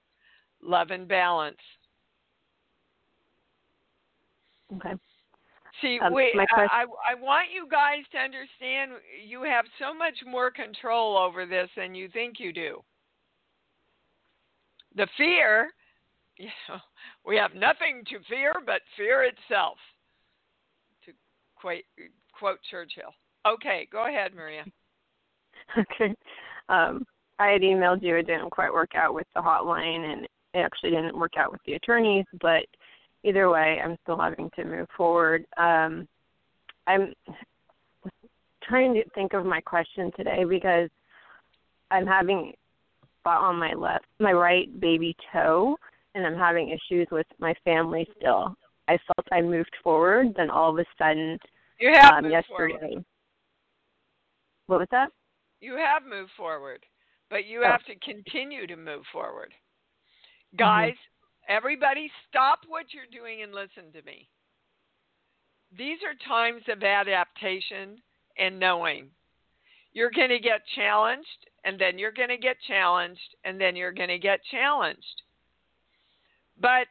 love 0.61 0.91
and 0.91 1.07
balance. 1.07 1.57
Okay. 4.75 4.93
See, 5.81 5.99
Um, 6.01 6.13
we, 6.13 6.31
my 6.35 6.45
quest- 6.45 6.71
I, 6.71 6.83
I 6.83 7.11
I 7.11 7.13
want 7.15 7.47
you 7.51 7.67
guys 7.69 8.03
to 8.11 8.17
understand 8.17 8.91
you 9.25 9.43
have 9.43 9.65
so 9.79 9.93
much 9.93 10.15
more 10.25 10.49
control 10.49 11.17
over 11.17 11.45
this 11.45 11.69
than 11.75 11.93
you 11.93 12.07
think 12.09 12.39
you 12.39 12.53
do. 12.53 12.81
The 14.95 15.07
fear, 15.17 15.71
you 16.37 16.49
know, 16.69 16.77
we 17.25 17.35
have 17.37 17.53
nothing 17.53 18.03
to 18.09 18.19
fear 18.29 18.53
but 18.65 18.81
fear 18.95 19.23
itself. 19.23 19.77
To 21.05 21.11
quote, 21.55 21.83
quote 22.37 22.59
Churchill. 22.69 23.13
Okay, 23.45 23.87
go 23.91 24.07
ahead, 24.07 24.33
Maria. 24.33 24.63
Okay. 25.77 26.13
Um, 26.69 27.05
I 27.39 27.47
had 27.47 27.61
emailed 27.61 28.03
you. 28.03 28.15
It 28.15 28.27
didn't 28.27 28.51
quite 28.51 28.71
work 28.71 28.91
out 28.95 29.15
with 29.15 29.25
the 29.33 29.41
hotline, 29.41 30.13
and 30.13 30.23
it 30.23 30.29
actually 30.59 30.91
didn't 30.91 31.17
work 31.17 31.33
out 31.37 31.51
with 31.51 31.59
the 31.65 31.73
attorneys. 31.73 32.25
But 32.39 32.65
either 33.25 33.49
way, 33.49 33.79
I'm 33.83 33.97
still 34.03 34.17
having 34.19 34.49
to 34.55 34.63
move 34.63 34.87
forward. 34.95 35.45
Um, 35.57 36.07
I'm 36.87 37.13
trying 38.63 38.93
to 38.93 39.03
think 39.15 39.33
of 39.33 39.45
my 39.45 39.61
question 39.61 40.11
today 40.15 40.43
because 40.43 40.89
I'm 41.91 42.05
having 42.05 42.53
spot 43.19 43.41
on 43.41 43.57
my 43.57 43.73
left, 43.73 44.05
my 44.19 44.31
right 44.31 44.79
baby 44.79 45.15
toe, 45.33 45.75
and 46.13 46.25
I'm 46.25 46.37
having 46.37 46.69
issues 46.69 47.07
with 47.11 47.27
my 47.39 47.53
family 47.63 48.07
still. 48.17 48.55
I 48.87 48.97
felt 49.07 49.27
I 49.31 49.41
moved 49.41 49.71
forward, 49.83 50.27
then 50.37 50.49
all 50.49 50.69
of 50.71 50.77
a 50.77 50.85
sudden, 50.97 51.39
You 51.79 51.91
have 51.93 52.13
um, 52.13 52.23
moved 52.23 52.33
yesterday. 52.33 52.77
forward. 52.79 53.05
What 54.67 54.79
was 54.79 54.87
that? 54.91 55.09
You 55.61 55.75
have 55.77 56.03
moved 56.07 56.31
forward, 56.37 56.85
but 57.29 57.45
you 57.45 57.63
Oh. 57.63 57.67
have 57.67 57.83
to 57.85 57.95
continue 57.95 58.67
to 58.67 58.75
move 58.75 59.03
forward. 59.11 59.53
Guys, 60.57 60.93
everybody 61.47 62.11
stop 62.29 62.59
what 62.67 62.85
you're 62.93 63.03
doing 63.11 63.43
and 63.43 63.53
listen 63.53 63.91
to 63.93 64.05
me. 64.05 64.27
These 65.77 65.99
are 66.05 66.27
times 66.27 66.63
of 66.69 66.83
adaptation 66.83 67.97
and 68.37 68.59
knowing. 68.59 69.09
You're 69.93 70.11
going 70.11 70.29
to 70.29 70.39
get 70.39 70.61
challenged, 70.75 71.27
and 71.63 71.79
then 71.79 71.97
you're 71.97 72.11
going 72.11 72.29
to 72.29 72.37
get 72.37 72.57
challenged, 72.67 73.35
and 73.43 73.59
then 73.59 73.75
you're 73.75 73.93
going 73.93 74.09
to 74.09 74.19
get 74.19 74.39
challenged. 74.51 75.21
But 76.59 76.87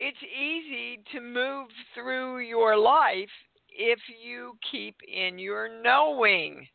it's 0.00 0.18
easy 0.22 1.02
to 1.12 1.20
move 1.20 1.68
through 1.94 2.40
your 2.40 2.76
life 2.76 3.28
if 3.70 3.98
you 4.22 4.56
keep 4.70 4.96
in 5.06 5.38
your 5.38 5.68
knowing. 5.82 6.66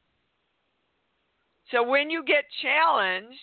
So 1.71 1.83
when 1.83 2.09
you 2.09 2.23
get 2.23 2.45
challenged, 2.61 3.37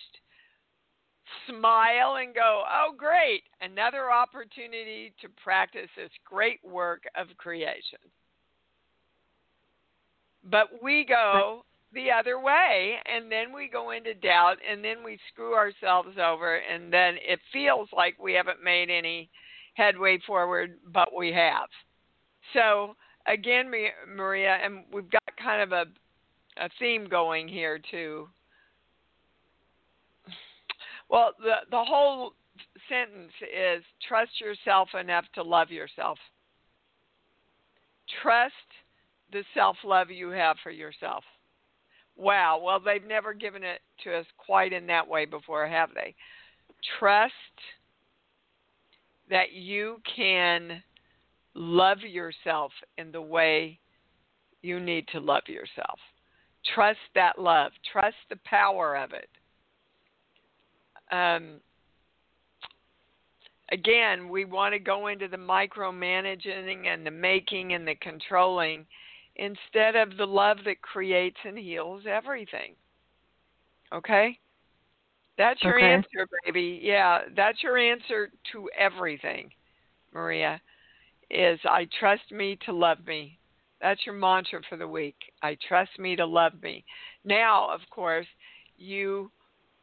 smile 1.47 2.15
and 2.15 2.33
go, 2.33 2.63
oh, 2.69 2.93
great, 2.97 3.43
another 3.61 4.11
opportunity 4.11 5.13
to 5.21 5.27
practice 5.43 5.89
this 5.95 6.11
great 6.25 6.59
work 6.63 7.03
of 7.15 7.27
creation. 7.37 7.99
But 10.43 10.67
we 10.81 11.05
go 11.07 11.65
the 11.93 12.07
other 12.11 12.39
way, 12.39 12.95
and 13.05 13.31
then 13.31 13.53
we 13.53 13.67
go 13.67 13.91
into 13.91 14.13
doubt, 14.13 14.57
and 14.69 14.83
then 14.83 15.03
we 15.03 15.19
screw 15.31 15.53
ourselves 15.53 16.17
over, 16.17 16.55
and 16.55 16.91
then 16.91 17.15
it 17.17 17.39
feels 17.53 17.89
like 17.95 18.17
we 18.19 18.33
haven't 18.33 18.63
made 18.63 18.89
any 18.89 19.29
headway 19.75 20.17
forward, 20.25 20.77
but 20.91 21.09
we 21.15 21.31
have. 21.31 21.67
So, 22.53 22.95
again, 23.27 23.71
Maria, 24.07 24.57
and 24.63 24.85
we've 24.91 25.11
got 25.11 25.21
kind 25.37 25.61
of 25.61 25.71
a 25.71 25.85
a 26.57 26.69
theme 26.79 27.07
going 27.07 27.47
here 27.47 27.79
too. 27.91 28.27
Well, 31.11 31.33
the 31.39 31.55
the 31.69 31.83
whole 31.83 32.33
sentence 32.87 33.33
is 33.41 33.83
trust 34.07 34.39
yourself 34.39 34.89
enough 34.99 35.25
to 35.35 35.43
love 35.43 35.69
yourself. 35.69 36.17
Trust 38.23 38.53
the 39.31 39.43
self-love 39.53 40.09
you 40.09 40.29
have 40.29 40.57
for 40.63 40.71
yourself. 40.71 41.23
Wow, 42.15 42.61
well 42.63 42.79
they've 42.79 43.05
never 43.05 43.33
given 43.33 43.63
it 43.63 43.81
to 44.03 44.15
us 44.17 44.25
quite 44.37 44.73
in 44.73 44.87
that 44.87 45.07
way 45.07 45.25
before, 45.25 45.67
have 45.67 45.89
they? 45.93 46.15
Trust 46.99 47.33
that 49.29 49.51
you 49.51 50.01
can 50.15 50.81
love 51.53 51.99
yourself 52.01 52.71
in 52.97 53.11
the 53.11 53.21
way 53.21 53.79
you 54.61 54.79
need 54.79 55.07
to 55.09 55.19
love 55.19 55.43
yourself. 55.47 55.99
Trust 56.73 56.99
that 57.15 57.39
love. 57.39 57.71
Trust 57.91 58.17
the 58.29 58.39
power 58.45 58.95
of 58.95 59.11
it. 59.13 59.29
Um, 61.11 61.59
again, 63.71 64.29
we 64.29 64.45
want 64.45 64.73
to 64.73 64.79
go 64.79 65.07
into 65.07 65.27
the 65.27 65.37
micromanaging 65.37 66.87
and 66.87 67.05
the 67.05 67.11
making 67.11 67.73
and 67.73 67.87
the 67.87 67.95
controlling 67.95 68.85
instead 69.35 69.95
of 69.95 70.17
the 70.17 70.25
love 70.25 70.57
that 70.65 70.81
creates 70.81 71.37
and 71.45 71.57
heals 71.57 72.03
everything. 72.07 72.75
Okay? 73.93 74.37
That's 75.37 75.61
your 75.63 75.77
Okay. 75.77 75.93
answer, 75.93 76.27
baby. 76.45 76.79
Yeah, 76.83 77.21
that's 77.35 77.63
your 77.63 77.77
answer 77.77 78.31
to 78.51 78.69
everything, 78.77 79.49
Maria. 80.13 80.61
Is 81.29 81.59
I 81.63 81.87
trust 81.99 82.29
me 82.31 82.57
to 82.65 82.73
love 82.73 83.05
me. 83.07 83.39
That's 83.81 84.05
your 84.05 84.13
mantra 84.13 84.61
for 84.69 84.77
the 84.77 84.87
week. 84.87 85.15
I 85.41 85.57
trust 85.67 85.97
me 85.97 86.15
to 86.17 86.25
love 86.25 86.61
me. 86.61 86.83
Now, 87.23 87.69
of 87.73 87.79
course, 87.89 88.27
you 88.77 89.31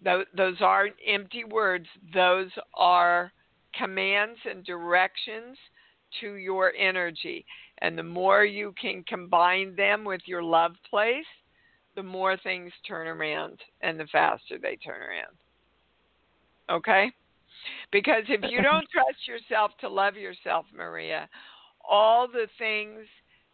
those 0.02 0.56
aren't 0.60 0.96
empty 1.06 1.44
words. 1.44 1.86
Those 2.14 2.50
are 2.74 3.32
commands 3.74 4.38
and 4.48 4.64
directions 4.64 5.56
to 6.20 6.34
your 6.34 6.72
energy. 6.78 7.44
And 7.80 7.96
the 7.96 8.02
more 8.02 8.44
you 8.44 8.74
can 8.80 9.04
combine 9.04 9.76
them 9.76 10.04
with 10.04 10.22
your 10.26 10.42
love 10.42 10.72
place, 10.88 11.24
the 11.96 12.02
more 12.02 12.36
things 12.36 12.72
turn 12.86 13.06
around 13.06 13.58
and 13.82 13.98
the 13.98 14.06
faster 14.06 14.58
they 14.60 14.76
turn 14.76 15.00
around. 15.00 15.36
Okay? 16.70 17.10
Because 17.90 18.24
if 18.28 18.40
you 18.50 18.62
don't 18.62 18.88
trust 18.92 19.26
yourself 19.26 19.72
to 19.80 19.88
love 19.88 20.14
yourself, 20.16 20.66
Maria, 20.74 21.28
all 21.88 22.28
the 22.28 22.46
things 22.58 23.00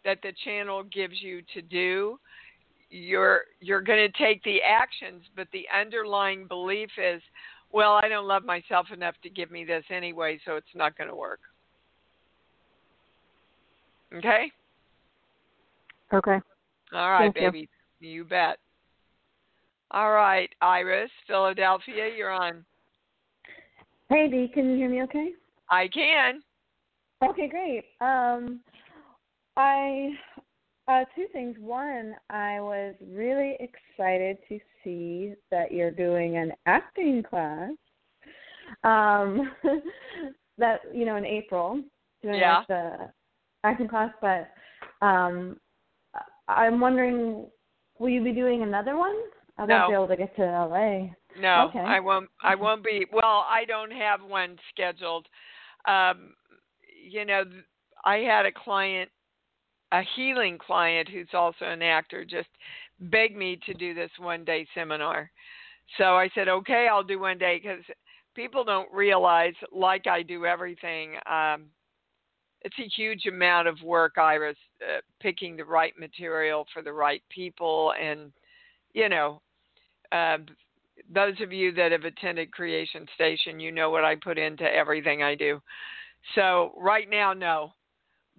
that 0.04 0.18
the 0.22 0.32
channel 0.44 0.82
gives 0.82 1.22
you 1.22 1.40
to 1.54 1.62
do, 1.62 2.18
you're 2.94 3.40
you're 3.60 3.80
going 3.80 3.98
to 3.98 4.24
take 4.24 4.42
the 4.44 4.58
actions, 4.62 5.22
but 5.34 5.48
the 5.52 5.64
underlying 5.76 6.46
belief 6.46 6.90
is, 6.96 7.20
well, 7.72 7.94
I 7.94 8.08
don't 8.08 8.28
love 8.28 8.44
myself 8.44 8.86
enough 8.92 9.16
to 9.24 9.30
give 9.30 9.50
me 9.50 9.64
this 9.64 9.84
anyway, 9.90 10.38
so 10.44 10.54
it's 10.54 10.66
not 10.76 10.96
going 10.96 11.10
to 11.10 11.16
work. 11.16 11.40
Okay? 14.14 14.50
Okay. 16.12 16.38
All 16.92 17.10
right, 17.10 17.32
Thank 17.34 17.36
you. 17.36 17.50
baby. 17.50 17.68
You 17.98 18.24
bet. 18.24 18.58
All 19.90 20.12
right, 20.12 20.50
Iris, 20.60 21.10
Philadelphia, 21.26 22.08
you're 22.16 22.30
on. 22.30 22.64
Hey, 24.08 24.28
Dee, 24.28 24.50
can 24.52 24.70
you 24.70 24.76
hear 24.76 24.88
me 24.88 25.02
okay? 25.02 25.30
I 25.68 25.88
can. 25.88 26.42
Okay, 27.28 27.48
great. 27.48 27.84
Um, 28.00 28.60
I 29.56 30.10
uh, 30.88 31.04
two 31.14 31.26
things. 31.32 31.56
One, 31.58 32.14
I 32.30 32.60
was 32.60 32.94
really 33.10 33.56
excited 33.60 34.38
to 34.48 34.58
see 34.82 35.34
that 35.50 35.72
you're 35.72 35.90
doing 35.90 36.36
an 36.36 36.52
acting 36.66 37.22
class. 37.22 37.70
Um, 38.82 39.52
that 40.58 40.80
you 40.92 41.04
know 41.04 41.16
in 41.16 41.24
April, 41.24 41.82
doing 42.22 42.40
Yeah. 42.40 42.58
like 42.58 42.68
the 42.68 43.10
acting 43.64 43.88
class, 43.88 44.12
but 44.20 44.50
um, 45.04 45.58
I'm 46.48 46.80
wondering, 46.80 47.46
will 47.98 48.08
you 48.08 48.22
be 48.22 48.32
doing 48.32 48.62
another 48.62 48.96
one? 48.96 49.16
I 49.58 49.64
won't 49.64 49.68
No. 49.68 49.88
be 49.88 49.94
able 49.94 50.08
to 50.08 50.16
get 50.16 50.34
to 50.36 50.42
LA. 50.42 51.08
No, 51.36 51.68
Okay. 51.68 51.80
I 51.80 52.00
won't. 52.00 52.30
I 52.42 52.54
won't 52.54 52.84
be. 52.84 53.06
Well, 53.12 53.44
I 53.48 53.64
don't 53.66 53.90
have 53.90 54.22
one 54.22 54.58
scheduled. 54.70 55.26
Um, 55.86 56.34
you 57.04 57.24
know, 57.24 57.44
I 58.04 58.18
had 58.18 58.46
a 58.46 58.52
client, 58.52 59.10
a 59.94 60.02
healing 60.16 60.58
client 60.58 61.08
who's 61.08 61.28
also 61.32 61.66
an 61.66 61.82
actor, 61.82 62.24
just 62.24 62.48
begged 62.98 63.36
me 63.36 63.58
to 63.64 63.74
do 63.74 63.94
this 63.94 64.10
one 64.18 64.44
day 64.44 64.66
seminar. 64.74 65.30
So 65.98 66.16
I 66.16 66.28
said, 66.34 66.48
okay, 66.48 66.88
I'll 66.90 67.04
do 67.04 67.20
one 67.20 67.38
day 67.38 67.60
because 67.62 67.84
people 68.34 68.64
don't 68.64 68.92
realize, 68.92 69.54
like 69.72 70.06
I 70.08 70.22
do 70.22 70.46
everything, 70.46 71.14
um, 71.30 71.66
it's 72.62 72.78
a 72.78 72.88
huge 72.96 73.26
amount 73.26 73.68
of 73.68 73.80
work, 73.82 74.14
Iris, 74.18 74.56
uh, 74.82 75.00
picking 75.20 75.56
the 75.56 75.64
right 75.64 75.92
material 75.98 76.66
for 76.72 76.82
the 76.82 76.92
right 76.92 77.22
people. 77.28 77.92
And, 78.00 78.32
you 78.94 79.08
know, 79.08 79.42
uh, 80.10 80.38
those 81.12 81.38
of 81.42 81.52
you 81.52 81.72
that 81.72 81.92
have 81.92 82.04
attended 82.04 82.50
Creation 82.50 83.06
Station, 83.14 83.60
you 83.60 83.70
know 83.70 83.90
what 83.90 84.04
I 84.04 84.16
put 84.16 84.38
into 84.38 84.64
everything 84.64 85.22
I 85.22 85.34
do. 85.34 85.60
So 86.34 86.72
right 86.76 87.08
now, 87.08 87.32
no. 87.34 87.74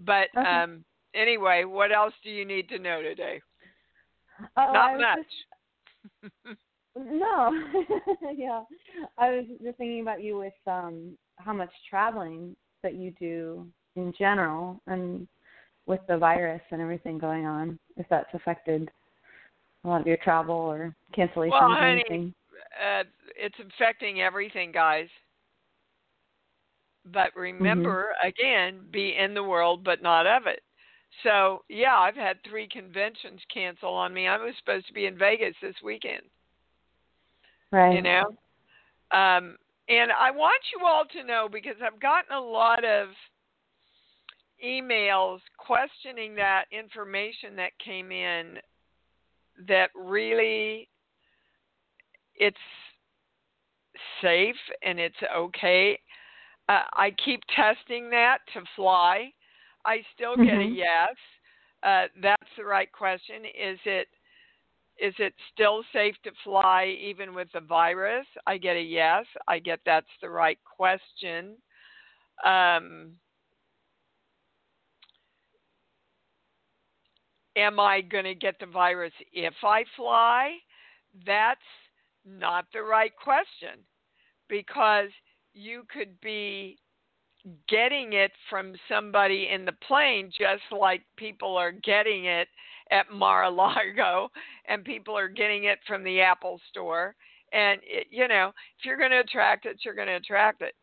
But 0.04 0.28
Okay. 0.36 0.48
um, 0.48 0.84
anyway, 1.16 1.64
what 1.64 1.92
else 1.92 2.14
do 2.24 2.30
you 2.30 2.46
need 2.46 2.70
to 2.70 2.80
know 2.80 3.02
today? 3.02 3.42
I 4.58 4.72
Not 4.74 5.00
much. 5.00 5.18
just- 6.46 6.58
No, 6.98 7.52
yeah. 8.36 8.64
I 9.18 9.30
was 9.32 9.46
just 9.64 9.78
thinking 9.78 10.02
about 10.02 10.22
you 10.24 10.38
with 10.38 10.54
um 10.68 11.18
how 11.38 11.52
much 11.54 11.72
traveling 11.90 12.56
that 12.84 12.94
you 12.96 13.12
do 13.20 13.68
in 13.96 14.14
general, 14.18 14.80
and 14.88 15.28
with 15.88 16.00
the 16.08 16.18
virus 16.18 16.62
and 16.72 16.82
everything 16.82 17.18
going 17.18 17.46
on, 17.46 17.78
if 17.98 18.06
that's 18.10 18.34
affected 18.34 18.90
a 19.84 19.88
lot 19.88 20.02
of 20.02 20.08
your 20.08 20.18
travel 20.18 20.56
or 20.56 20.96
cancellations 21.16 21.52
Well, 21.52 21.72
or 21.72 21.76
honey, 21.76 22.04
anything. 22.10 22.34
uh, 22.82 23.04
it's 23.36 23.56
affecting 23.60 24.22
everything, 24.22 24.72
guys. 24.72 25.08
But 27.14 27.36
remember, 27.36 28.14
again, 28.24 28.80
be 28.92 29.16
in 29.16 29.34
the 29.36 29.44
world, 29.44 29.84
but 29.84 30.02
not 30.02 30.26
of 30.26 30.48
it. 30.48 30.62
So, 31.24 31.64
yeah, 31.70 31.96
I've 31.96 32.16
had 32.16 32.38
three 32.48 32.68
conventions 32.68 33.40
cancel 33.54 33.94
on 33.94 34.14
me. 34.14 34.28
I 34.28 34.38
was 34.38 34.54
supposed 34.60 34.88
to 34.88 34.94
be 34.94 35.06
in 35.06 35.18
Vegas 35.18 35.56
this 35.62 35.76
weekend. 35.84 36.22
Right. 37.76 37.96
you 37.96 38.02
know 38.02 38.24
um 39.12 39.58
and 39.90 40.12
i 40.18 40.32
want 40.32 40.62
you 40.74 40.86
all 40.86 41.04
to 41.12 41.24
know 41.24 41.50
because 41.52 41.76
i've 41.84 42.00
gotten 42.00 42.36
a 42.36 42.40
lot 42.40 42.86
of 42.86 43.10
emails 44.66 45.40
questioning 45.58 46.36
that 46.36 46.66
information 46.72 47.56
that 47.58 47.72
came 47.84 48.12
in 48.12 48.58
that 49.68 49.90
really 49.94 50.88
it's 52.36 52.56
safe 54.22 54.56
and 54.84 55.00
it's 55.00 55.16
okay 55.36 56.00
uh, 56.70 56.84
i 56.94 57.12
keep 57.24 57.42
testing 57.54 58.10
that 58.10 58.38
to 58.54 58.62
fly 58.76 59.32
i 59.86 60.04
still 60.14 60.36
get 60.36 60.60
a 60.60 60.64
Mhm. 60.64 60.76
yes 60.76 61.16
uh, 61.84 62.08
that's 62.22 62.52
the 62.58 62.66
right 62.66 62.92
question 62.92 63.46
is 63.46 63.80
it 63.86 64.08
is 64.98 65.14
it 65.20 65.34
still 65.54 65.84
safe 65.92 66.16
to 66.24 66.32
fly 66.44 66.86
even 67.02 67.34
with 67.36 67.50
the 67.54 67.60
virus? 67.60 68.26
I 68.48 68.58
get 68.58 68.78
a 68.78 68.82
yes. 68.82 69.26
I 69.48 69.60
get 69.60 69.80
that's 69.86 70.08
the 70.22 70.30
right 70.30 70.58
question. 70.64 71.58
Um, 72.46 73.14
am 77.56 77.80
I 77.80 78.02
going 78.02 78.24
to 78.26 78.36
get 78.36 78.56
the 78.60 78.66
virus 78.66 79.14
if 79.34 79.54
I 79.64 79.84
fly? 79.96 80.54
That's 81.26 81.60
not 82.26 82.66
the 82.74 82.84
right 82.84 83.14
question 83.22 83.80
because 84.48 85.10
you 85.54 85.84
could 85.92 86.20
be 86.22 86.78
getting 87.68 88.14
it 88.14 88.32
from 88.50 88.74
somebody 88.90 89.50
in 89.52 89.66
the 89.66 89.74
plane 89.88 90.32
just 90.36 90.64
like 90.72 91.02
people 91.16 91.56
are 91.56 91.72
getting 91.72 92.26
it 92.26 92.48
at 92.92 93.12
Mar-a-Lago 93.12 94.30
and 94.68 94.84
people 94.84 95.18
are 95.18 95.28
getting 95.28 95.66
it 95.66 95.80
from 95.88 96.04
the 96.04 96.22
Apple 96.22 96.60
store. 96.70 97.16
And 97.54 97.80
it, 97.84 98.08
you 98.10 98.28
know 98.28 98.52
if 98.80 98.86
you're 98.86 98.98
going 98.98 99.12
to 99.12 99.20
attract 99.20 99.66
it 99.66 99.78
you're 99.84 99.94
going 99.94 100.08
to 100.08 100.16
attract 100.16 100.62
it 100.62 100.74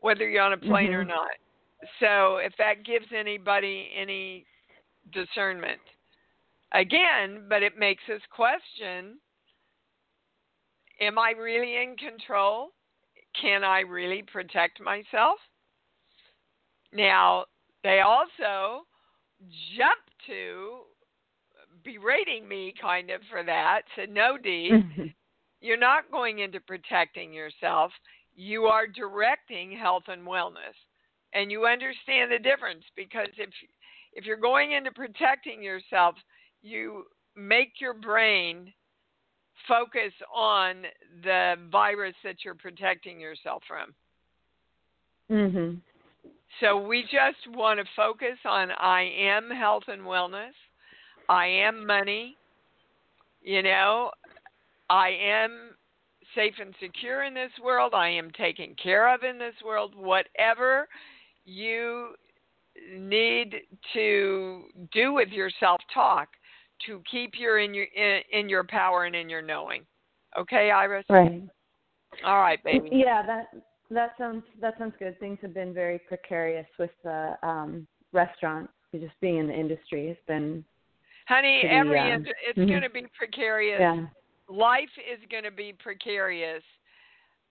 whether 0.00 0.28
you're 0.28 0.42
on 0.42 0.52
a 0.52 0.58
plane 0.58 0.92
or 0.92 1.04
Mhm. 1.04 1.08
not. 1.08 1.30
So 2.00 2.36
if 2.38 2.52
that 2.58 2.84
gives 2.84 3.06
anybody 3.12 3.90
any 3.94 4.44
discernment 5.12 5.80
again 6.72 7.46
but 7.48 7.62
it 7.62 7.78
makes 7.78 8.02
us 8.12 8.20
question 8.30 9.20
am 11.00 11.16
I 11.16 11.30
really 11.30 11.76
in 11.76 11.96
control 11.96 12.72
can 13.40 13.64
I 13.64 13.80
really 13.80 14.22
protect 14.22 14.80
myself? 14.80 15.38
Now, 16.92 17.46
they 17.82 18.00
also 18.00 18.86
jump 19.76 20.00
to 20.26 20.80
berating 21.84 22.48
me 22.48 22.74
kind 22.80 23.10
of 23.10 23.20
for 23.30 23.42
that. 23.44 23.82
Said, 23.94 24.10
no, 24.10 24.36
Dee, 24.38 24.70
Mhm. 24.70 25.14
you're 25.60 25.76
not 25.76 26.10
going 26.10 26.40
into 26.40 26.60
protecting 26.60 27.32
yourself. 27.32 27.92
You 28.34 28.66
are 28.66 28.86
directing 28.86 29.72
health 29.72 30.04
and 30.08 30.26
wellness. 30.26 30.74
And 31.32 31.50
you 31.50 31.66
understand 31.66 32.30
the 32.30 32.38
difference 32.38 32.84
because 32.94 33.28
if 33.36 33.50
if 34.12 34.24
you're 34.24 34.36
going 34.38 34.72
into 34.72 34.90
protecting 34.92 35.62
yourself, 35.62 36.14
you 36.62 37.04
make 37.34 37.80
your 37.80 37.92
brain 37.92 38.72
focus 39.66 40.12
on 40.32 40.86
the 41.22 41.56
virus 41.70 42.14
that 42.24 42.44
you're 42.44 42.54
protecting 42.54 43.20
yourself 43.20 43.62
from. 43.64 43.94
Mhm. 45.30 45.80
So 46.60 46.76
we 46.76 47.02
just 47.04 47.46
want 47.48 47.80
to 47.80 47.84
focus 47.94 48.38
on 48.44 48.70
I 48.72 49.02
am 49.02 49.50
health 49.50 49.88
and 49.88 50.02
wellness. 50.02 50.54
I 51.28 51.46
am 51.46 51.84
money. 51.86 52.36
You 53.42 53.62
know, 53.62 54.12
I 54.88 55.08
am 55.10 55.76
safe 56.34 56.58
and 56.58 56.74
secure 56.80 57.24
in 57.24 57.34
this 57.34 57.52
world. 57.62 57.94
I 57.94 58.08
am 58.08 58.30
taken 58.32 58.74
care 58.76 59.08
of 59.08 59.24
in 59.24 59.38
this 59.38 59.54
world. 59.62 59.94
Whatever 59.94 60.88
you 61.44 62.16
need 62.92 63.62
to 63.92 64.64
do 64.92 65.12
with 65.12 65.28
your 65.30 65.50
self-talk 65.60 66.28
to 66.86 67.02
keep 67.10 67.32
your 67.38 67.58
in 67.58 67.74
your 67.74 67.86
in, 67.96 68.20
in 68.32 68.48
your 68.48 68.64
power 68.64 69.04
and 69.04 69.16
in 69.16 69.28
your 69.28 69.42
knowing. 69.42 69.82
Okay, 70.38 70.70
Iris? 70.70 71.04
Right. 71.08 71.42
All 72.24 72.38
right, 72.38 72.62
baby. 72.62 72.90
Yeah, 72.92 73.24
that 73.26 73.46
that 73.90 74.10
sounds 74.18 74.42
that 74.60 74.74
sounds 74.78 74.94
good. 74.98 75.18
Things 75.18 75.38
have 75.42 75.54
been 75.54 75.72
very 75.72 75.98
precarious 75.98 76.66
with 76.78 76.90
the 77.02 77.36
um 77.42 77.86
restaurants. 78.12 78.72
Just 78.94 79.20
being 79.20 79.36
in 79.38 79.48
the 79.48 79.54
industry 79.54 80.08
has 80.08 80.16
been 80.26 80.64
Honey, 81.26 81.60
pretty, 81.62 81.74
every 81.76 81.98
um, 81.98 82.06
ind- 82.06 82.28
it's 82.48 82.58
mhm. 82.58 82.68
going 82.68 82.82
to 82.82 82.90
be 82.90 83.06
precarious. 83.18 83.80
yeah. 83.80 84.06
Life 84.48 84.88
is 85.12 85.18
going 85.30 85.42
to 85.42 85.50
be 85.50 85.74
precarious 85.78 86.62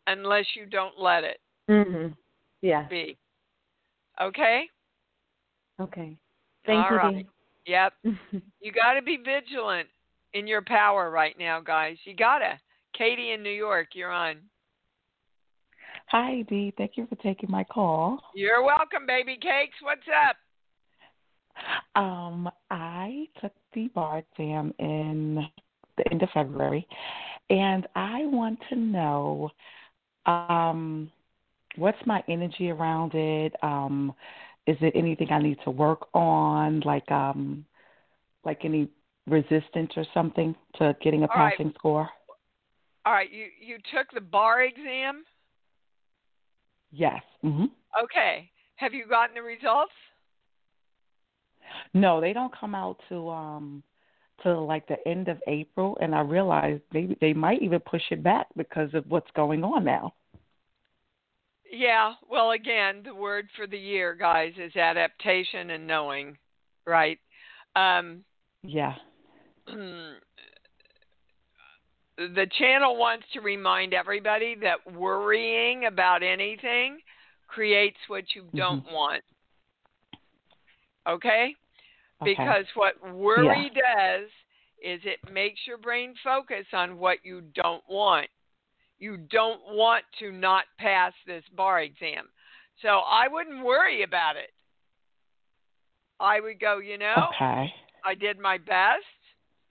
unless 0.08 0.46
you 0.56 0.66
don't 0.66 0.98
let 0.98 1.24
it 1.24 1.40
Mm-hmm. 1.70 2.14
Yeah. 2.62 2.88
be. 2.88 3.18
Okay? 4.22 4.64
Okay. 5.80 6.18
Thank 6.66 6.86
All 6.86 6.92
you. 6.92 6.98
right. 6.98 7.26
Yep. 7.66 7.94
You 8.62 8.72
got 8.72 8.94
to 8.94 9.04
be 9.04 9.18
vigilant 9.18 9.88
in 10.34 10.48
your 10.48 10.64
power 10.64 11.12
right 11.12 11.36
now, 11.38 11.60
guys. 11.60 11.98
You 12.04 12.16
got 12.16 12.40
to. 12.40 12.60
Katie 12.98 13.32
in 13.32 13.44
New 13.44 13.52
York, 13.52 13.90
you're 13.94 14.12
on. 14.12 14.38
Hi, 16.08 16.42
Dee. 16.50 16.74
Thank 16.78 16.94
you 16.96 17.06
for 17.08 17.16
taking 17.18 17.52
my 17.52 17.64
call. 17.64 18.20
You're 18.34 18.64
welcome, 18.64 19.06
baby 19.06 19.36
cakes. 19.36 19.76
What's 19.82 20.02
up? 20.28 20.36
Um, 22.02 22.50
I 22.72 23.28
took 23.40 23.52
the 23.74 23.88
bar 23.90 24.24
exam 24.32 24.74
in 24.80 25.46
the 25.98 26.12
end 26.12 26.24
of 26.24 26.30
February, 26.34 26.88
and 27.50 27.88
I 27.96 28.26
want 28.26 28.60
to 28.70 28.76
know 28.76 29.52
um, 30.26 31.12
what's 31.76 31.98
my 32.06 32.24
energy 32.28 32.70
around 32.70 33.14
it. 33.14 33.54
Um, 33.62 34.14
is 34.68 34.78
it 34.82 34.94
anything 34.96 35.28
I 35.32 35.40
need 35.42 35.60
to 35.64 35.72
work 35.72 36.08
on, 36.14 36.82
like 36.82 37.10
um, 37.12 37.66
like 38.44 38.62
any 38.64 38.90
resistance 39.28 39.92
or 39.96 40.06
something 40.14 40.56
to 40.76 40.96
getting 41.02 41.24
a 41.24 41.28
All 41.28 41.36
right. 41.38 41.58
passing 41.58 41.74
score. 41.78 42.10
All 43.06 43.14
right, 43.14 43.32
you 43.32 43.46
you 43.60 43.78
took 43.94 44.08
the 44.14 44.22
bar 44.22 44.64
exam. 44.64 45.24
Yes. 46.92 47.22
hmm 47.42 47.66
Okay. 48.02 48.50
Have 48.78 48.94
you 48.94 49.06
gotten 49.08 49.36
the 49.36 49.42
results? 49.42 49.94
No, 51.94 52.20
they 52.20 52.34
don't 52.34 52.56
come 52.56 52.76
out 52.76 52.98
to 53.10 53.30
um 53.30 53.84
to 54.44 54.60
like 54.60 54.88
the 54.88 54.98
end 55.08 55.28
of 55.28 55.40
April, 55.48 55.98
and 56.02 56.14
I 56.14 56.22
realized 56.22 56.82
they 56.92 57.16
they 57.22 57.34
might 57.34 57.62
even 57.62 57.80
push 57.80 58.04
it 58.12 58.24
back 58.24 58.48
because 58.58 58.94
of 58.94 59.06
what's 59.08 59.32
going 59.36 59.64
on 59.64 59.84
now. 59.86 60.14
Yeah. 61.72 62.14
Well, 62.30 62.52
again, 62.52 63.02
the 63.04 63.16
word 63.16 63.48
for 63.56 63.68
the 63.68 63.78
year, 63.78 64.16
guys, 64.16 64.54
is 64.58 64.76
adaptation 64.76 65.72
and 65.72 65.88
knowing, 65.88 66.38
right? 66.86 67.20
Um, 67.76 68.24
Yeah. 68.64 68.96
the 72.18 72.48
channel 72.58 72.98
wants 72.98 73.26
to 73.34 73.42
remind 73.42 73.94
everybody 73.94 74.56
that 74.62 74.94
worrying 74.94 75.86
about 75.86 76.24
anything 76.24 77.00
creates 77.48 77.98
what 78.08 78.24
you 78.36 78.46
don't 78.56 78.86
want. 78.92 79.24
Okay? 81.08 81.54
Okay. 82.22 82.36
Because 82.38 82.66
what 82.76 83.14
worry 83.14 83.70
does 83.74 84.30
is 84.84 85.02
it 85.04 85.20
makes 85.32 85.60
your 85.68 85.78
brain 85.78 86.14
focus 86.24 86.66
on 86.74 86.98
what 86.98 87.18
you 87.24 87.42
don't 87.54 87.84
want. 87.90 88.28
You 89.00 89.18
don't 89.18 89.62
want 89.70 90.06
to 90.20 90.32
not 90.32 90.66
pass 90.80 91.14
this 91.28 91.44
bar 91.56 91.82
exam. 91.82 92.30
So 92.82 92.88
I 92.88 93.28
wouldn't 93.28 93.64
worry 93.64 94.04
about 94.04 94.36
it. 94.36 94.52
I 96.20 96.40
would 96.40 96.60
go, 96.60 96.80
you 96.80 96.98
know, 96.98 97.30
Okay. 97.34 97.74
I 98.06 98.14
did 98.14 98.40
my 98.40 98.58
best. 98.58 99.04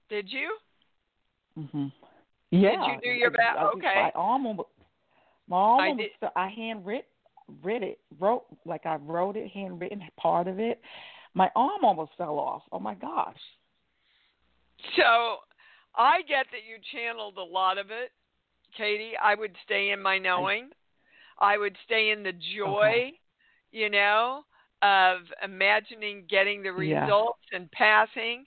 Did 0.08 0.30
you? 0.30 0.58
Mhm. 1.56 1.92
Yeah. 2.50 2.70
Did 2.70 2.86
you 2.86 3.00
do 3.02 3.08
your 3.10 3.30
best? 3.30 3.58
Okay. 3.58 3.94
My 3.94 4.10
arm 4.14 4.46
almost, 4.46 4.68
my 5.48 5.56
arm 5.56 5.80
I 5.80 5.88
almost, 5.88 6.10
I 6.36 6.48
hand 6.48 6.84
writ, 6.84 7.08
writ 7.62 7.82
it, 7.82 8.00
wrote 8.18 8.44
like 8.64 8.86
I 8.86 8.96
wrote 8.96 9.36
it, 9.36 9.50
handwritten 9.50 10.02
part 10.16 10.48
of 10.48 10.58
it. 10.58 10.82
My 11.34 11.50
arm 11.56 11.84
almost 11.84 12.12
fell 12.16 12.38
off. 12.38 12.62
Oh 12.72 12.80
my 12.80 12.94
gosh. 12.94 13.40
So 14.96 15.38
I 15.94 16.22
get 16.22 16.46
that 16.50 16.64
you 16.68 16.78
channeled 16.92 17.38
a 17.38 17.42
lot 17.42 17.78
of 17.78 17.90
it, 17.90 18.12
Katie. 18.76 19.12
I 19.22 19.34
would 19.34 19.54
stay 19.64 19.90
in 19.90 20.00
my 20.02 20.18
knowing. 20.18 20.70
I 21.38 21.58
would 21.58 21.76
stay 21.84 22.10
in 22.10 22.22
the 22.22 22.32
joy, 22.32 22.76
Okay. 22.76 23.20
you 23.72 23.90
know, 23.90 24.44
of 24.82 25.18
imagining 25.42 26.24
getting 26.28 26.62
the 26.62 26.72
Yeah. 26.72 27.04
results 27.04 27.42
and 27.52 27.70
passing 27.72 28.44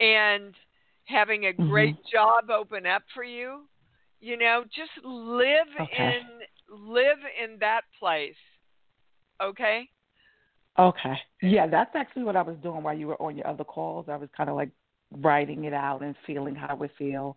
and 0.00 0.54
having 1.06 1.46
a 1.46 1.52
great 1.52 1.96
Mhm. 1.96 2.10
job 2.10 2.50
open 2.50 2.86
up 2.86 3.02
for 3.14 3.24
you. 3.24 3.68
You 4.20 4.36
know, 4.36 4.64
just 4.64 5.04
live 5.04 5.66
Okay. 5.80 6.16
in 6.18 6.42
live 6.68 7.18
in 7.42 7.58
that 7.58 7.82
place. 7.98 8.36
Okay? 9.42 9.88
Okay. 10.78 11.20
Yeah, 11.42 11.66
that's 11.66 11.94
actually 11.94 12.22
what 12.22 12.36
I 12.36 12.42
was 12.42 12.56
doing 12.62 12.82
while 12.82 12.96
you 12.96 13.08
were 13.08 13.20
on 13.20 13.36
your 13.36 13.46
other 13.46 13.64
calls. 13.64 14.08
I 14.08 14.16
was 14.16 14.30
kind 14.36 14.48
of 14.48 14.56
like 14.56 14.70
writing 15.20 15.64
it 15.64 15.74
out 15.74 16.02
and 16.02 16.16
feeling 16.26 16.54
how 16.54 16.68
I 16.68 16.74
would 16.74 16.92
feel. 16.96 17.36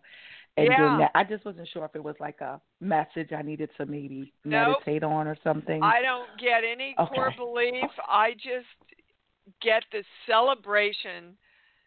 And 0.56 0.68
Yeah. 0.68 0.76
doing 0.76 0.98
that. 0.98 1.10
I 1.14 1.24
just 1.24 1.44
wasn't 1.44 1.68
sure 1.68 1.84
if 1.84 1.94
it 1.94 2.02
was 2.02 2.16
like 2.18 2.40
a 2.40 2.60
message 2.80 3.32
I 3.36 3.42
needed 3.42 3.68
to 3.76 3.84
maybe 3.84 4.32
Nope. 4.44 4.78
meditate 4.78 5.02
on 5.02 5.26
or 5.26 5.36
something. 5.44 5.82
I 5.82 6.00
don't 6.00 6.28
get 6.38 6.64
any 6.64 6.94
core 6.94 7.28
Okay. 7.28 7.36
belief. 7.36 7.90
I 8.08 8.32
just 8.32 8.66
get 9.60 9.84
the 9.92 10.02
celebration 10.26 11.36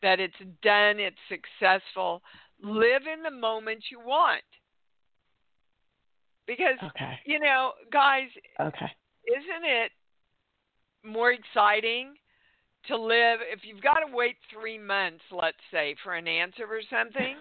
that 0.01 0.19
it's 0.19 0.37
done, 0.61 0.99
it's 0.99 1.17
successful. 1.27 2.21
Live 2.61 3.03
in 3.11 3.23
the 3.23 3.31
moment 3.31 3.83
you 3.91 3.99
want. 3.99 4.43
Because, 6.45 6.77
Okay. 6.83 7.19
you 7.25 7.39
know, 7.39 7.73
guys, 7.91 8.27
Okay. 8.59 8.91
isn't 9.27 9.65
it 9.65 9.91
more 11.03 11.31
exciting 11.31 12.13
to 12.87 12.95
live 12.95 13.39
if 13.51 13.61
you've 13.63 13.81
got 13.81 13.99
to 13.99 14.15
wait 14.15 14.37
three 14.53 14.77
months, 14.77 15.23
let's 15.31 15.57
say, 15.71 15.95
for 16.03 16.13
an 16.13 16.27
answer 16.27 16.65
or 16.65 16.81
something? 16.89 17.35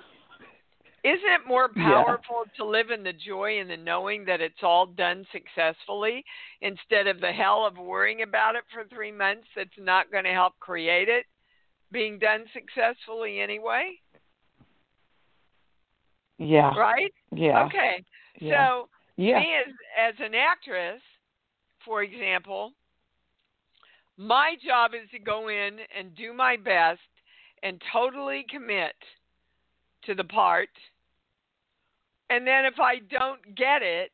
Isn't 1.09 1.31
it 1.31 1.47
more 1.47 1.71
Yeah. 1.75 2.05
powerful 2.05 2.45
to 2.57 2.65
live 2.65 2.91
in 2.91 3.03
the 3.03 3.15
joy 3.15 3.61
and 3.61 3.71
the 3.71 3.79
knowing 3.79 4.27
that 4.27 4.43
it's 4.43 4.63
all 4.63 4.85
done 4.85 5.27
successfully 5.33 6.23
instead 6.61 7.07
of 7.07 7.21
the 7.21 7.33
hell 7.33 7.65
of 7.65 7.79
worrying 7.79 8.21
about 8.21 8.57
it 8.57 8.65
for 8.71 8.85
three 8.85 9.13
months 9.13 9.49
that's 9.57 9.79
not 9.79 10.11
going 10.11 10.25
to 10.25 10.33
help 10.33 10.59
create 10.61 11.09
it 11.09 11.25
being 11.91 12.19
done 12.19 12.45
successfully 12.53 13.41
anyway? 13.41 13.99
Yeah. 16.37 16.77
Right? 16.77 17.15
Yeah. 17.33 17.65
Okay. 17.65 18.05
Yeah. 18.41 18.69
So, 18.69 18.89
Yeah. 19.17 19.41
me 19.41 19.55
as, 19.55 19.75
as 19.97 20.15
an 20.21 20.35
actress, 20.35 21.01
for 21.87 22.03
example, 22.03 22.75
my 24.19 24.57
job 24.63 24.93
is 24.95 25.09
to 25.11 25.19
go 25.19 25.49
in 25.49 25.79
and 25.97 26.15
do 26.15 26.35
my 26.35 26.57
best 26.57 27.01
and 27.63 27.83
totally 27.93 28.45
commit 28.51 28.95
to 30.05 30.15
the 30.15 30.25
part. 30.25 30.69
And 32.31 32.47
then 32.47 32.65
if 32.65 32.79
I 32.79 32.99
don't 33.11 33.57
get 33.57 33.83
it, 33.83 34.11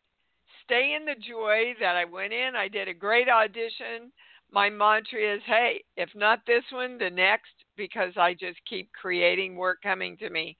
stay 0.64 0.96
in 0.98 1.04
the 1.04 1.14
joy 1.14 1.74
that 1.80 1.96
I 1.96 2.04
went 2.04 2.32
in, 2.32 2.54
I 2.56 2.68
did 2.68 2.88
a 2.88 2.94
great 2.94 3.28
audition. 3.28 4.12
My 4.50 4.70
mantra 4.70 5.34
is, 5.34 5.42
hey, 5.46 5.82
if 5.96 6.08
not 6.14 6.40
this 6.46 6.62
one, 6.72 6.96
the 6.98 7.10
next, 7.10 7.52
because 7.76 8.12
I 8.16 8.34
just 8.34 8.58
keep 8.68 8.90
creating 8.92 9.56
work 9.56 9.82
coming 9.82 10.16
to 10.18 10.30
me. 10.30 10.56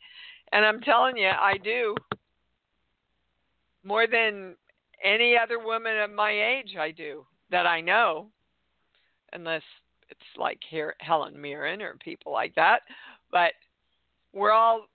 And 0.53 0.65
I'm 0.65 0.81
telling 0.81 1.17
you, 1.17 1.29
I 1.29 1.59
do 1.63 1.95
more 3.85 4.07
than 4.07 4.57
any 5.03 5.37
other 5.37 5.59
woman 5.59 5.99
of 6.01 6.11
my 6.11 6.31
age 6.31 6.77
I 6.79 6.91
do 6.91 7.25
that 7.51 7.67
I 7.67 7.81
know, 7.81 8.29
unless 9.33 9.63
it's 10.11 10.21
like 10.37 10.59
here 10.69 10.95
Helen 11.01 11.41
Mirren 11.41 11.83
or 11.83 11.97
people 12.03 12.33
like 12.33 12.55
that. 12.57 12.81
But 13.31 13.53
we're 14.33 14.53
all 14.53 14.87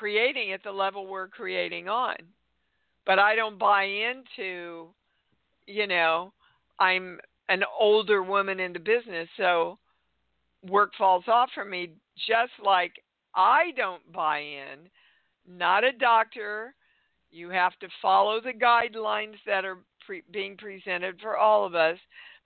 creating 0.00 0.52
at 0.52 0.62
the 0.62 0.72
level 0.72 1.06
we're 1.06 1.28
creating 1.28 1.86
on. 1.86 2.16
But 3.04 3.18
I 3.18 3.36
don't 3.36 3.58
buy 3.58 3.84
into, 3.84 4.86
you 5.66 5.86
know, 5.86 6.32
I'm 6.78 7.18
an 7.50 7.64
older 7.78 8.22
woman 8.22 8.60
in 8.60 8.72
the 8.72 8.78
business, 8.78 9.28
so 9.36 9.78
work 10.66 10.92
falls 10.96 11.24
off 11.28 11.50
for 11.54 11.66
me 11.66 11.90
just 12.16 12.52
like 12.64 12.92
I 13.34 13.72
don't 13.76 14.10
buy 14.10 14.38
in. 14.38 14.88
Not 15.46 15.84
a 15.84 15.92
doctor. 15.92 16.74
You 17.30 17.50
have 17.50 17.78
to 17.80 17.88
follow 18.00 18.40
the 18.40 18.54
guidelines 18.54 19.36
that 19.46 19.66
are 19.66 19.78
pre- 20.06 20.22
being 20.32 20.56
presented 20.56 21.20
for 21.20 21.36
all 21.36 21.66
of 21.66 21.74
us. 21.74 21.98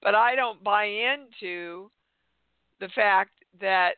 But 0.02 0.16
I 0.16 0.34
don't 0.34 0.62
buy 0.64 0.86
into 0.86 1.88
the 2.80 2.88
fact 2.96 3.30
that 3.60 3.92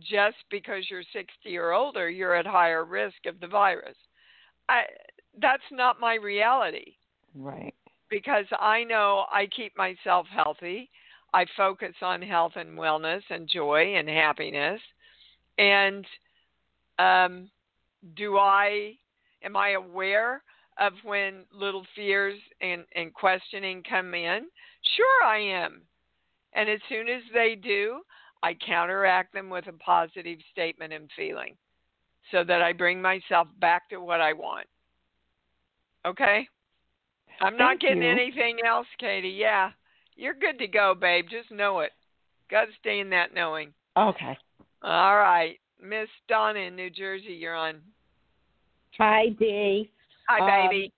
just 0.00 0.36
because 0.50 0.84
you're 0.90 1.02
60 1.12 1.56
or 1.56 1.72
older, 1.72 2.08
you're 2.10 2.34
at 2.34 2.46
higher 2.46 2.84
risk 2.84 3.26
of 3.26 3.40
the 3.40 3.46
virus. 3.46 3.96
I, 4.68 4.82
that's 5.40 5.62
not 5.72 6.00
my 6.00 6.14
reality 6.14 6.94
Right. 7.34 7.74
because 8.10 8.44
I 8.58 8.84
know 8.84 9.24
I 9.32 9.46
keep 9.46 9.76
myself 9.76 10.26
healthy. 10.34 10.90
I 11.34 11.46
focus 11.56 11.94
on 12.02 12.22
health 12.22 12.52
and 12.56 12.78
wellness 12.78 13.22
and 13.30 13.48
joy 13.48 13.94
and 13.96 14.08
happiness. 14.08 14.80
And 15.58 16.06
um, 16.98 17.50
do 18.16 18.38
I 18.38 18.94
am 19.42 19.56
I 19.56 19.70
aware 19.70 20.42
of 20.78 20.92
when 21.02 21.44
little 21.52 21.84
fears 21.94 22.38
and, 22.60 22.84
and 22.94 23.12
questioning 23.12 23.82
come 23.88 24.14
in? 24.14 24.46
Sure, 24.96 25.24
I 25.24 25.38
am. 25.38 25.82
And 26.54 26.68
as 26.68 26.80
soon 26.88 27.08
as 27.08 27.22
they 27.34 27.56
do, 27.60 28.00
I 28.42 28.54
counteract 28.54 29.32
them 29.32 29.50
with 29.50 29.66
a 29.66 29.72
positive 29.72 30.38
statement 30.52 30.92
and 30.92 31.10
feeling 31.16 31.56
so 32.30 32.44
that 32.44 32.62
I 32.62 32.72
bring 32.72 33.00
myself 33.00 33.48
back 33.60 33.88
to 33.90 33.98
what 33.98 34.20
I 34.20 34.32
want. 34.32 34.66
Okay? 36.06 36.46
I'm 37.40 37.56
not 37.56 37.80
getting 37.80 38.02
you. 38.02 38.08
anything 38.08 38.58
else, 38.66 38.86
Katie. 38.98 39.28
Yeah. 39.28 39.70
You're 40.16 40.34
good 40.34 40.58
to 40.58 40.66
go, 40.66 40.94
babe. 40.98 41.26
Just 41.30 41.50
know 41.50 41.80
it. 41.80 41.92
Got 42.50 42.66
to 42.66 42.70
stay 42.80 43.00
in 43.00 43.10
that 43.10 43.34
knowing. 43.34 43.72
Okay. 43.96 44.36
All 44.82 45.16
right. 45.16 45.58
Miss 45.82 46.08
Donna 46.28 46.60
in 46.60 46.76
New 46.76 46.90
Jersey, 46.90 47.32
you're 47.32 47.54
on. 47.54 47.80
Hi, 48.98 49.28
Dee. 49.38 49.90
Hi, 50.28 50.40
Um, 50.40 50.68
baby. 50.68 50.92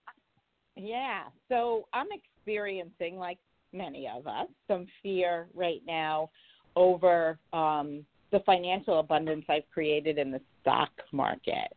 Yeah, 0.77 1.25
so 1.49 1.87
I'm 1.93 2.07
experiencing, 2.13 3.19
like 3.19 3.39
many 3.73 4.09
of 4.09 4.27
us, 4.27 4.49
some 4.67 4.87
fear 5.03 5.49
right 5.55 5.83
now 5.87 6.31
over 6.81 7.39
um, 7.53 8.05
the 8.33 8.41
financial 8.41 9.01
abundance 9.01 9.45
I've 9.49 9.69
created 9.73 10.19
in 10.19 10.31
the 10.31 10.41
stock 10.61 10.91
market. 11.13 11.77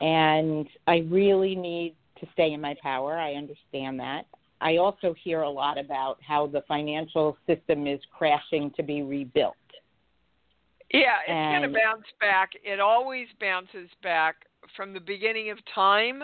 And 0.00 0.66
I 0.86 0.98
really 1.08 1.54
need 1.54 1.94
to 2.20 2.26
stay 2.32 2.52
in 2.52 2.60
my 2.60 2.74
power. 2.82 3.18
I 3.18 3.34
understand 3.34 3.98
that. 4.00 4.22
I 4.60 4.76
also 4.76 5.12
hear 5.22 5.42
a 5.42 5.50
lot 5.50 5.76
about 5.76 6.18
how 6.26 6.46
the 6.46 6.62
financial 6.68 7.36
system 7.46 7.86
is 7.86 8.00
crashing 8.16 8.70
to 8.76 8.82
be 8.82 9.02
rebuilt. 9.02 9.56
Yeah, 10.92 11.16
it's 11.26 11.30
and... 11.30 11.62
going 11.62 11.72
to 11.72 11.78
bounce 11.78 12.06
back. 12.20 12.50
It 12.62 12.78
always 12.78 13.26
bounces 13.40 13.88
back 14.02 14.36
from 14.76 14.94
the 14.94 15.00
beginning 15.00 15.50
of 15.50 15.58
time. 15.74 16.22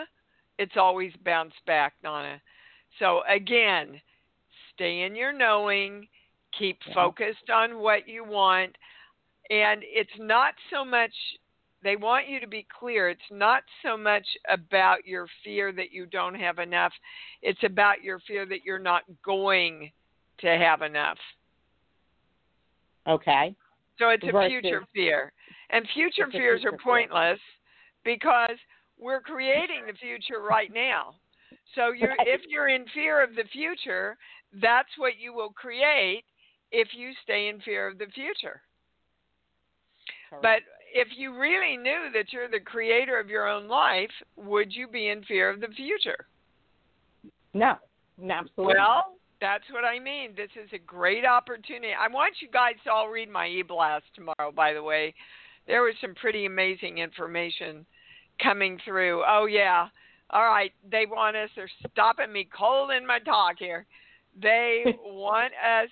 It's 0.57 0.77
always 0.77 1.11
bounced 1.25 1.63
back, 1.65 1.93
Donna. 2.01 2.41
So 2.97 3.21
again, 3.29 3.99
stay 4.73 5.01
in 5.01 5.15
your 5.15 5.33
knowing, 5.33 6.07
keep 6.57 6.77
yeah. 6.87 6.93
focused 6.93 7.49
on 7.53 7.79
what 7.79 8.07
you 8.07 8.23
want, 8.23 8.75
and 9.49 9.81
it's 9.83 10.09
not 10.19 10.53
so 10.71 10.83
much 10.85 11.13
they 11.81 11.95
want 11.95 12.27
you 12.27 12.39
to 12.39 12.47
be 12.47 12.67
clear. 12.77 13.09
It's 13.09 13.21
not 13.31 13.63
so 13.83 13.95
much 13.97 14.25
about 14.49 15.05
your 15.05 15.27
fear 15.43 15.71
that 15.73 15.91
you 15.91 16.05
don't 16.05 16.35
have 16.35 16.59
enough, 16.59 16.91
it's 17.41 17.63
about 17.63 18.03
your 18.03 18.19
fear 18.27 18.45
that 18.45 18.65
you're 18.65 18.79
not 18.79 19.03
going 19.23 19.91
to 20.39 20.47
have 20.47 20.81
enough. 20.81 21.17
Okay. 23.07 23.55
So 23.97 24.09
it's 24.09 24.23
a 24.27 24.31
Versus, 24.31 24.61
future 24.61 24.83
fear. 24.93 25.31
And 25.69 25.85
future 25.93 26.27
fears 26.31 26.61
future 26.61 26.75
are 26.75 26.77
pointless 26.77 27.39
fear. 28.03 28.15
because 28.15 28.57
we're 28.97 29.21
creating 29.21 29.83
the 29.87 29.93
future 29.93 30.41
right 30.41 30.71
now. 30.73 31.15
So 31.75 31.91
you're, 31.91 32.09
right. 32.09 32.27
if 32.27 32.41
you're 32.47 32.69
in 32.69 32.85
fear 32.93 33.23
of 33.23 33.35
the 33.35 33.43
future, 33.51 34.17
that's 34.61 34.89
what 34.97 35.13
you 35.19 35.33
will 35.33 35.51
create 35.51 36.23
if 36.71 36.89
you 36.95 37.11
stay 37.23 37.47
in 37.47 37.59
fear 37.61 37.87
of 37.87 37.97
the 37.97 38.07
future. 38.13 38.61
Correct. 40.29 40.43
But 40.43 40.59
if 40.93 41.07
you 41.17 41.37
really 41.37 41.77
knew 41.77 42.09
that 42.13 42.31
you're 42.31 42.49
the 42.49 42.59
creator 42.59 43.19
of 43.19 43.29
your 43.29 43.47
own 43.47 43.67
life, 43.67 44.11
would 44.35 44.73
you 44.73 44.87
be 44.87 45.09
in 45.09 45.23
fear 45.23 45.49
of 45.49 45.61
the 45.61 45.67
future? 45.67 46.27
No, 47.53 47.75
absolutely. 48.21 48.75
Well, 48.75 49.15
that's 49.41 49.63
what 49.71 49.85
I 49.85 49.99
mean. 49.99 50.31
This 50.35 50.49
is 50.61 50.69
a 50.73 50.79
great 50.79 51.25
opportunity. 51.25 51.93
I 51.99 52.07
want 52.07 52.35
you 52.41 52.49
guys 52.51 52.75
to 52.83 52.91
all 52.91 53.09
read 53.09 53.29
my 53.29 53.47
e-blast 53.47 54.05
tomorrow, 54.15 54.51
by 54.55 54.73
the 54.73 54.83
way. 54.83 55.13
There 55.67 55.81
was 55.81 55.95
some 56.01 56.15
pretty 56.15 56.45
amazing 56.45 56.97
information 56.97 57.85
coming 58.41 58.79
through. 58.85 59.23
Oh, 59.27 59.45
yeah. 59.45 59.87
All 60.31 60.45
right. 60.45 60.71
They 60.91 61.05
want 61.05 61.35
us, 61.35 61.49
they're 61.55 61.69
stopping 61.91 62.31
me 62.31 62.47
cold 62.55 62.91
in 62.91 63.05
my 63.05 63.19
talk 63.19 63.55
here. 63.57 63.85
They 64.41 64.83
want 65.03 65.53
us 65.53 65.89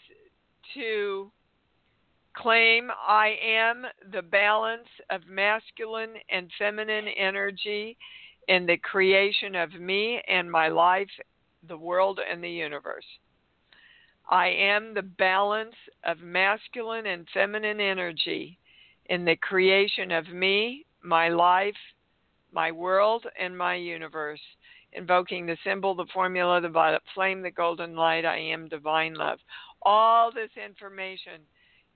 to 0.74 1.32
claim 2.36 2.90
I 3.08 3.36
am 3.44 3.86
the 4.12 4.22
balance 4.22 4.88
of 5.10 5.22
masculine 5.28 6.14
and 6.30 6.52
feminine 6.58 7.08
energy 7.08 7.98
in 8.48 8.66
the 8.66 8.78
creation 8.78 9.56
of 9.56 9.74
me 9.74 10.22
and 10.28 10.50
my 10.50 10.68
life, 10.68 11.10
the 11.68 11.78
world, 11.78 12.20
and 12.30 12.44
the 12.44 12.50
universe. 12.50 13.06
I 14.30 14.48
am 14.48 14.94
the 14.94 15.02
balance 15.02 15.76
of 16.06 16.20
masculine 16.20 17.06
and 17.06 17.28
feminine 17.34 17.80
energy 17.80 18.58
in 19.06 19.26
the 19.26 19.38
creation 19.38 20.12
of 20.12 20.28
me, 20.28 20.86
my 21.02 21.30
life, 21.30 21.76
my 22.52 22.72
world, 22.72 23.26
and 23.40 23.58
my 23.58 23.76
universe. 23.76 24.42
Invoking 24.94 25.46
the 25.46 25.58
symbol, 25.64 25.96
the 25.96 26.06
formula, 26.14 26.60
the 26.62 26.70
violet 26.70 27.04
flame, 27.14 27.42
the 27.42 27.52
golden 27.52 27.96
light, 27.96 28.26
I 28.26 28.38
am 28.38 28.68
divine 28.68 29.14
love. 29.14 29.40
All 29.90 30.34
this 30.34 30.50
information 30.62 31.40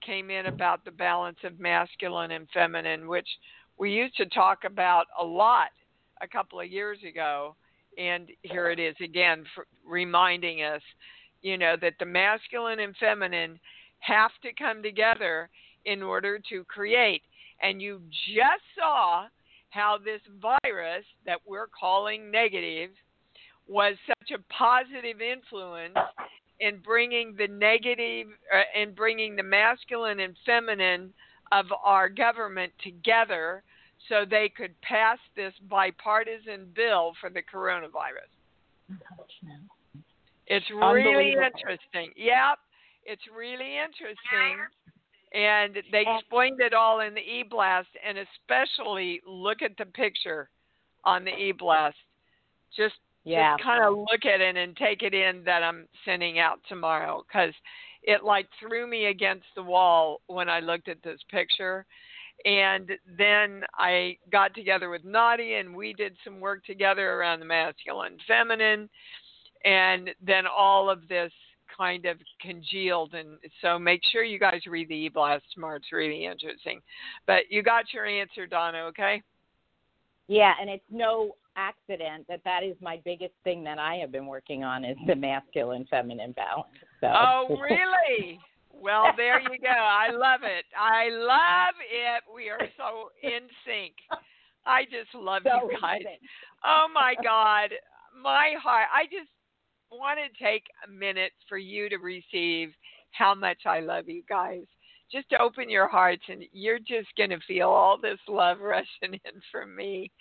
came 0.01 0.31
in 0.31 0.45
about 0.45 0.85
the 0.85 0.91
balance 0.91 1.39
of 1.43 1.59
masculine 1.59 2.31
and 2.31 2.47
feminine, 2.53 3.05
which 3.05 3.27
we 3.77 3.91
used 3.91 4.15
to 4.15 4.27
talk 4.27 4.59
about 4.63 5.07
a 5.19 5.25
lot 5.25 5.71
a 6.21 6.27
couple 6.27 6.61
of 6.61 6.71
years 6.71 6.99
ago. 7.05 7.53
And 7.97 8.29
here 8.43 8.69
it 8.69 8.79
is 8.79 8.95
again, 9.03 9.43
reminding 9.85 10.63
us, 10.63 10.81
you 11.41 11.57
know, 11.57 11.75
that 11.81 11.95
the 11.99 12.05
masculine 12.05 12.79
and 12.79 12.95
feminine 12.95 13.59
have 13.99 14.31
to 14.43 14.53
come 14.53 14.81
together 14.81 15.49
in 15.83 16.01
order 16.01 16.39
to 16.47 16.63
create. 16.63 17.23
And 17.61 17.81
you 17.81 17.99
just 18.09 18.63
saw 18.79 19.25
how 19.71 19.97
this 19.97 20.21
virus 20.41 21.03
that 21.25 21.39
we're 21.45 21.67
calling 21.67 22.31
negative 22.31 22.91
was 23.67 23.95
such 24.07 24.31
a 24.31 24.53
positive 24.53 25.19
influence 25.19 25.97
in 26.61 26.77
bringing 26.77 27.35
the 27.37 27.47
negative 27.47 28.27
uh, 28.53 28.79
in 28.79 28.93
bringing 28.93 29.35
the 29.35 29.43
masculine 29.43 30.21
and 30.21 30.35
feminine 30.45 31.11
of 31.51 31.65
our 31.83 32.07
government 32.07 32.71
together 32.81 33.63
so 34.07 34.23
they 34.29 34.49
could 34.55 34.79
pass 34.81 35.17
this 35.35 35.53
bipartisan 35.69 36.67
bill 36.75 37.13
for 37.19 37.29
the 37.29 37.41
coronavirus. 37.41 38.31
It's 40.47 40.65
really 40.71 41.31
interesting. 41.31 42.11
Yep, 42.15 42.59
it's 43.05 43.21
really 43.35 43.77
interesting. 43.77 44.57
And 45.33 45.77
they 45.91 46.03
explained 46.17 46.59
it 46.59 46.73
all 46.73 46.99
in 46.99 47.13
the 47.13 47.21
e 47.21 47.43
blast, 47.49 47.87
and 48.05 48.17
especially 48.17 49.21
look 49.25 49.61
at 49.61 49.77
the 49.77 49.85
picture 49.85 50.49
on 51.05 51.23
the 51.23 51.31
e 51.31 51.53
blast. 51.57 51.95
Just 52.75 52.95
yeah. 53.23 53.55
just 53.55 53.63
kind 53.63 53.83
of 53.83 53.97
look 53.97 54.25
at 54.25 54.41
it 54.41 54.57
and 54.57 54.75
take 54.75 55.03
it 55.03 55.13
in 55.13 55.43
that 55.45 55.63
I'm 55.63 55.87
sending 56.05 56.39
out 56.39 56.59
tomorrow 56.67 57.23
because 57.27 57.53
it 58.03 58.23
like 58.23 58.47
threw 58.59 58.87
me 58.87 59.05
against 59.05 59.45
the 59.55 59.63
wall 59.63 60.21
when 60.27 60.49
I 60.49 60.59
looked 60.59 60.87
at 60.87 61.03
this 61.03 61.19
picture. 61.29 61.85
And 62.43 62.89
then 63.17 63.63
I 63.75 64.17
got 64.31 64.55
together 64.55 64.89
with 64.89 65.05
Nadia 65.05 65.59
and 65.59 65.75
we 65.75 65.93
did 65.93 66.15
some 66.23 66.39
work 66.39 66.65
together 66.65 67.13
around 67.13 67.39
the 67.39 67.45
masculine, 67.45 68.17
feminine, 68.27 68.89
and 69.63 70.09
then 70.25 70.45
all 70.47 70.89
of 70.89 71.07
this 71.07 71.31
kind 71.77 72.07
of 72.07 72.17
congealed. 72.41 73.13
And 73.13 73.37
so 73.61 73.77
make 73.77 74.01
sure 74.11 74.23
you 74.23 74.39
guys 74.39 74.61
read 74.65 74.89
the 74.89 74.95
e-blast 74.95 75.43
tomorrow. 75.53 75.75
It's 75.75 75.91
really 75.91 76.25
interesting. 76.25 76.81
But 77.27 77.43
you 77.49 77.61
got 77.61 77.93
your 77.93 78.07
answer, 78.07 78.47
Donna. 78.47 78.85
Okay. 78.85 79.21
Yeah, 80.27 80.53
and 80.59 80.69
it's 80.69 80.83
no 80.89 81.35
accident 81.55 82.25
that 82.27 82.41
that 82.45 82.63
is 82.63 82.75
my 82.81 82.99
biggest 83.03 83.33
thing 83.43 83.63
that 83.63 83.79
I 83.79 83.95
have 83.95 84.11
been 84.11 84.27
working 84.27 84.63
on 84.63 84.85
is 84.85 84.97
the 85.07 85.15
masculine 85.15 85.85
feminine 85.89 86.33
balance. 86.33 86.69
So. 86.99 87.07
Oh, 87.07 87.57
really? 87.59 88.39
well, 88.73 89.07
there 89.17 89.39
you 89.39 89.57
go. 89.61 89.69
I 89.69 90.09
love 90.11 90.41
it. 90.43 90.65
I 90.77 91.09
love 91.09 91.75
it. 91.91 92.23
We 92.33 92.49
are 92.49 92.59
so 92.77 93.09
in 93.23 93.41
sync. 93.65 93.93
I 94.65 94.83
just 94.85 95.13
love 95.15 95.43
so 95.45 95.69
you 95.69 95.77
guys. 95.79 96.01
Oh 96.65 96.87
my 96.93 97.15
God. 97.23 97.71
My 98.21 98.53
heart. 98.61 98.87
I 98.93 99.05
just 99.05 99.29
want 99.91 100.19
to 100.19 100.43
take 100.43 100.63
a 100.87 100.91
minute 100.91 101.31
for 101.49 101.57
you 101.57 101.89
to 101.89 101.97
receive 101.97 102.73
how 103.11 103.35
much 103.35 103.59
I 103.65 103.79
love 103.79 104.07
you 104.07 104.23
guys. 104.27 104.63
Just 105.11 105.27
open 105.39 105.69
your 105.69 105.89
hearts 105.89 106.23
and 106.29 106.43
you're 106.53 106.79
just 106.79 107.09
going 107.17 107.31
to 107.31 107.39
feel 107.47 107.67
all 107.67 107.97
this 107.99 108.19
love 108.27 108.59
rushing 108.61 109.13
in 109.13 109.41
from 109.51 109.75
me 109.75 110.11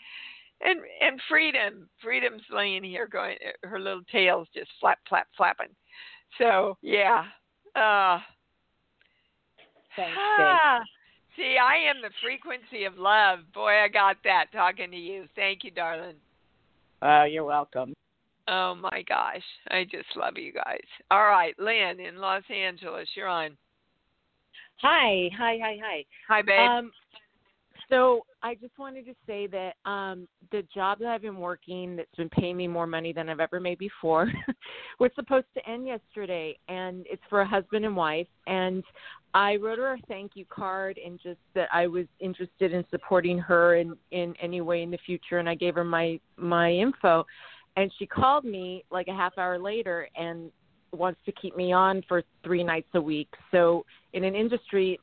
and 0.63 0.81
and 1.01 1.21
freedom 1.29 1.89
freedom's 2.03 2.43
laying 2.51 2.85
here 2.85 3.07
going 3.07 3.37
her 3.63 3.81
little 3.81 4.03
tail's 4.11 4.49
just 4.55 4.71
flap 4.81 4.99
flap 5.09 5.29
flapping. 5.37 5.75
So 6.39 6.77
yeah 6.83 7.25
uh 7.77 8.19
Thanks, 9.97 10.17
ah, 10.19 10.81
see 11.37 11.57
i 11.61 11.77
am 11.77 12.03
the 12.03 12.11
frequency 12.23 12.85
of 12.85 12.97
love. 12.99 13.41
Boy 13.53 13.83
i 13.85 13.89
got 13.89 14.17
that 14.25 14.47
talking 14.53 14.91
to 14.91 14.97
you. 14.97 15.25
Thank 15.35 15.65
you 15.65 15.71
darling. 15.71 16.17
Oh 17.03 17.25
you're 17.25 17.45
welcome. 17.45 17.95
Oh 18.49 18.75
my 18.75 19.05
gosh. 19.09 19.43
I 19.71 19.85
just 19.85 20.17
love 20.17 20.37
you 20.37 20.53
guys. 20.53 20.81
All 21.11 21.27
right 21.27 21.55
lynn 21.59 22.01
in 22.01 22.17
los 22.17 22.45
angeles 22.51 23.09
you're 23.15 23.29
on. 23.29 23.57
Hi 24.83 25.29
hi 25.37 25.59
hi 25.63 25.79
hi. 25.83 26.05
Hi 26.29 26.43
babe. 26.43 26.59
Um 26.59 26.93
so 27.91 28.25
I 28.43 28.55
just 28.55 28.79
wanted 28.79 29.05
to 29.07 29.15
say 29.27 29.47
that 29.49 29.75
um, 29.91 30.27
the 30.53 30.63
job 30.73 31.01
that 31.01 31.09
I've 31.09 31.23
been 31.23 31.39
working 31.39 31.97
that's 31.97 32.15
been 32.17 32.31
paying 32.31 32.57
me 32.57 32.69
more 32.69 32.87
money 32.87 33.13
than 33.13 33.29
I've 33.29 33.41
ever 33.41 33.61
made 33.61 33.79
before 33.79 34.31
was 35.01 35.11
supposed 35.15 35.47
to 35.55 35.69
end 35.69 35.87
yesterday, 35.87 36.57
and 36.69 37.05
it's 37.11 37.23
for 37.29 37.43
a 37.43 37.47
husband 37.47 37.85
and 37.85 37.97
wife. 37.97 38.29
And 38.47 38.83
I 39.35 39.57
wrote 39.57 39.79
her 39.79 39.95
a 39.95 39.99
thank 40.09 40.33
you 40.35 40.45
card 40.47 40.99
and 41.05 41.21
just 41.23 41.41
that 41.55 41.69
I 41.73 41.87
was 41.87 42.07
interested 42.21 42.73
in 42.73 42.85
supporting 42.91 43.39
her 43.39 43.77
in 43.77 43.97
in 44.13 44.35
any 44.41 44.61
way 44.61 44.83
in 44.83 44.91
the 44.91 44.99
future, 45.05 45.39
and 45.39 45.49
I 45.49 45.55
gave 45.55 45.75
her 45.75 45.85
my 45.85 46.19
my 46.37 46.73
info. 46.73 47.27
And 47.77 47.93
she 47.99 48.07
called 48.07 48.45
me 48.45 48.85
like 48.91 49.09
a 49.09 49.15
half 49.15 49.37
hour 49.37 49.59
later 49.59 50.09
and 50.17 50.51
wants 50.93 51.21
to 51.25 51.33
keep 51.33 51.57
me 51.57 51.73
on 51.73 52.03
for 52.09 52.23
three 52.43 52.65
nights 52.65 52.89
a 52.95 53.01
week. 53.01 53.29
So 53.51 53.85
in 54.13 54.25
an 54.25 54.35
industry 54.35 54.99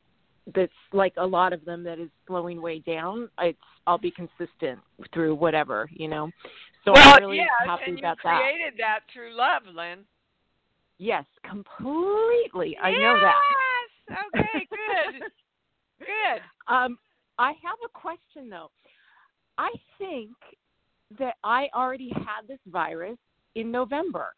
that's 0.54 0.72
like 0.92 1.14
a 1.16 1.26
lot 1.26 1.52
of 1.52 1.64
them 1.64 1.82
that 1.84 1.98
is 1.98 2.08
slowing 2.26 2.60
way 2.60 2.80
down. 2.80 3.28
It's 3.40 3.58
I'll 3.86 3.98
be 3.98 4.10
consistent 4.10 4.80
through 5.12 5.34
whatever, 5.34 5.88
you 5.92 6.08
know. 6.08 6.30
So 6.84 6.92
well, 6.92 7.14
I'm 7.14 7.22
really 7.22 7.38
yes, 7.38 7.48
happy 7.66 7.82
and 7.88 7.98
about 7.98 8.16
you 8.24 8.30
created 8.30 8.74
that. 8.78 9.00
through 9.12 9.36
love, 9.36 9.62
Lynn. 9.74 10.04
Yes, 10.98 11.24
completely. 11.48 12.76
Yes! 12.76 12.82
I 12.82 12.90
know 12.92 13.20
that. 13.20 13.34
Yes. 14.10 14.18
Okay, 14.34 14.66
good. 14.70 15.22
good. 16.00 16.72
Um 16.72 16.98
I 17.38 17.48
have 17.48 17.78
a 17.84 17.88
question 17.88 18.48
though. 18.50 18.70
I 19.58 19.70
think 19.98 20.30
that 21.18 21.34
I 21.42 21.68
already 21.74 22.10
had 22.14 22.46
this 22.48 22.58
virus 22.66 23.18
in 23.54 23.70
November. 23.70 24.34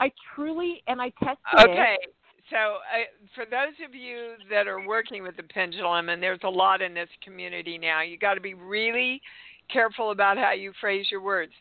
I 0.00 0.10
truly 0.34 0.82
and 0.86 1.00
I 1.00 1.10
tested 1.20 1.70
okay. 1.70 1.96
it 2.02 2.14
So, 2.52 2.58
uh, 2.58 3.04
for 3.34 3.46
those 3.46 3.74
of 3.82 3.94
you 3.94 4.34
that 4.50 4.68
are 4.68 4.86
working 4.86 5.22
with 5.22 5.38
the 5.38 5.42
pendulum, 5.42 6.10
and 6.10 6.22
there's 6.22 6.38
a 6.44 6.50
lot 6.50 6.82
in 6.82 6.92
this 6.92 7.08
community 7.24 7.78
now, 7.78 8.02
you 8.02 8.18
got 8.18 8.34
to 8.34 8.42
be 8.42 8.52
really 8.52 9.22
careful 9.72 10.10
about 10.10 10.36
how 10.36 10.52
you 10.52 10.72
phrase 10.78 11.06
your 11.10 11.22
words 11.22 11.52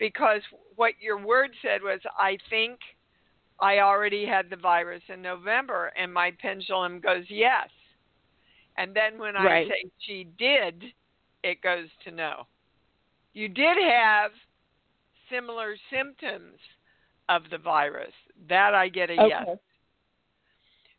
because 0.00 0.40
what 0.74 0.94
your 1.00 1.24
word 1.24 1.50
said 1.62 1.80
was, 1.80 2.00
I 2.18 2.36
think 2.50 2.80
I 3.60 3.78
already 3.78 4.26
had 4.26 4.50
the 4.50 4.56
virus 4.56 5.02
in 5.08 5.22
November, 5.22 5.92
and 5.96 6.12
my 6.12 6.32
pendulum 6.40 6.98
goes, 6.98 7.22
yes. 7.28 7.68
And 8.76 8.96
then 8.96 9.20
when 9.20 9.36
I 9.36 9.64
say 9.68 9.90
she 10.00 10.26
did, 10.38 10.82
it 11.44 11.62
goes 11.62 11.86
to 12.04 12.10
no. 12.10 12.48
You 13.32 13.48
did 13.48 13.76
have 13.78 14.32
similar 15.30 15.76
symptoms 15.92 16.58
of 17.28 17.42
the 17.52 17.58
virus. 17.58 18.12
That 18.48 18.74
I 18.74 18.88
get 18.88 19.10
a 19.10 19.14
yes. 19.14 19.46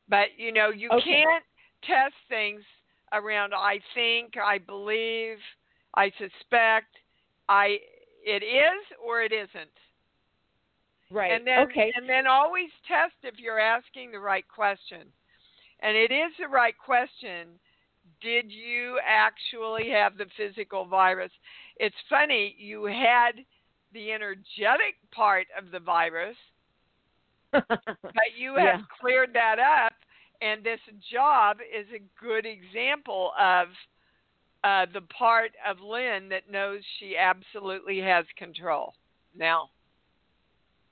But 0.10 0.28
you 0.38 0.52
know, 0.52 0.70
you 0.70 0.90
Okay. 0.92 1.24
can't 1.24 1.44
test 1.84 2.16
things 2.30 2.62
around 3.12 3.54
I 3.54 3.80
think, 3.94 4.34
I 4.38 4.58
believe, 4.58 5.38
I 5.96 6.12
suspect, 6.18 6.98
I 7.50 7.80
it 8.26 8.44
is 8.44 8.98
or 9.04 9.22
it 9.22 9.32
isn't. 9.32 9.70
Right. 11.12 11.32
And 11.32 11.46
then 11.46 11.68
okay. 11.70 11.92
and 11.96 12.08
then 12.10 12.28
always 12.28 12.70
test 12.88 13.14
if 13.24 13.40
you're 13.40 13.60
asking 13.60 14.12
the 14.12 14.20
right 14.20 14.46
question. 14.48 15.08
And 15.82 15.98
it 15.98 16.12
is 16.12 16.32
the 16.40 16.48
right 16.48 16.76
question. 16.78 17.60
Did 18.22 18.52
you 18.52 19.00
actually 19.06 19.90
have 19.90 20.18
the 20.18 20.26
physical 20.38 20.86
virus? 20.86 21.32
It's 21.78 21.96
funny, 22.10 22.56
you 22.58 22.86
had 22.86 23.34
the 23.94 24.12
energetic 24.12 24.96
part 25.12 25.48
of 25.58 25.72
the 25.72 25.80
virus, 25.80 26.38
but 28.04 28.34
you 28.38 28.56
have 28.56 28.80
Yeah. 28.80 28.82
cleared 29.00 29.34
that 29.34 29.58
up 29.60 29.94
and 30.42 30.64
this 30.64 30.80
job 31.12 31.58
is 31.62 31.88
a 31.96 32.02
good 32.24 32.46
example 32.46 33.32
of 33.40 33.68
uh, 34.64 34.86
the 34.94 35.02
part 35.18 35.52
of 35.68 35.80
Lynn 35.80 36.30
that 36.30 36.50
knows 36.50 36.82
she 37.00 37.16
absolutely 37.18 38.00
has 38.00 38.26
control. 38.38 38.94
Now, 39.38 39.70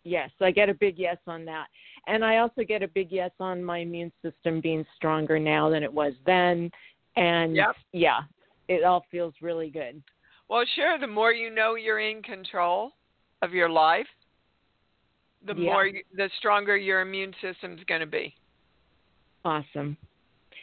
Yes, 0.03 0.31
I 0.41 0.49
get 0.51 0.69
a 0.69 0.73
big 0.73 0.97
yes 0.97 1.17
on 1.27 1.45
that. 1.45 1.67
And 2.07 2.25
I 2.25 2.37
also 2.37 2.63
get 2.67 2.81
a 2.81 2.87
big 2.87 3.11
yes 3.11 3.31
on 3.39 3.63
my 3.63 3.79
immune 3.79 4.11
system 4.23 4.59
being 4.59 4.85
stronger 4.95 5.37
now 5.37 5.69
than 5.69 5.83
it 5.83 5.93
was 5.93 6.13
then. 6.25 6.71
And 7.15 7.55
Yep. 7.55 7.75
yeah, 7.93 8.21
it 8.67 8.83
all 8.83 9.05
feels 9.11 9.33
really 9.41 9.69
good. 9.69 10.01
well, 10.49 10.63
sure, 10.75 10.97
the 10.99 11.07
more 11.07 11.33
you 11.33 11.49
know 11.53 11.75
you're 11.75 11.99
in 11.99 12.23
control 12.23 12.91
of 13.43 13.53
your 13.53 13.69
life, 13.69 14.07
the 15.45 15.55
Yeah. 15.55 15.71
more 15.71 15.91
the 16.13 16.29
stronger 16.37 16.77
your 16.77 17.01
immune 17.01 17.33
system's 17.41 17.83
going 17.85 18.01
to 18.01 18.07
be. 18.07 18.35
Awesome. 19.43 19.97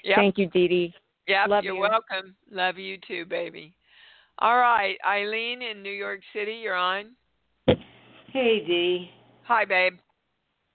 Yep. 0.05 0.17
Thank 0.17 0.39
you, 0.39 0.47
Dee 0.47 0.69
Dee. 0.69 0.95
Yep, 1.27 1.49
Love 1.49 1.65
you're 1.65 1.75
you. 1.75 1.81
welcome. 1.81 2.35
Love 2.51 2.79
you 2.79 2.97
too, 3.07 3.27
baby. 3.27 3.75
All 4.39 4.57
right, 4.57 4.97
Eileen 5.05 5.63
in 5.63 5.83
New 5.83 5.93
York 5.93 6.21
City, 6.33 6.55
you're 6.55 6.77
on. 6.77 7.17
Hey, 7.67 8.65
Dee. 8.65 9.11
Hi, 9.45 9.65
babe. 9.65 9.95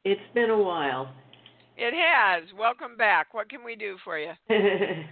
It's 0.03 0.21
been 0.33 0.49
a 0.49 0.57
while. 0.57 1.13
It 1.77 1.93
has. 1.93 2.43
Welcome 2.57 2.97
back. 2.97 3.33
What 3.33 3.49
can 3.49 3.63
we 3.63 3.75
do 3.75 3.97
for 4.03 4.19
you? 4.19 4.33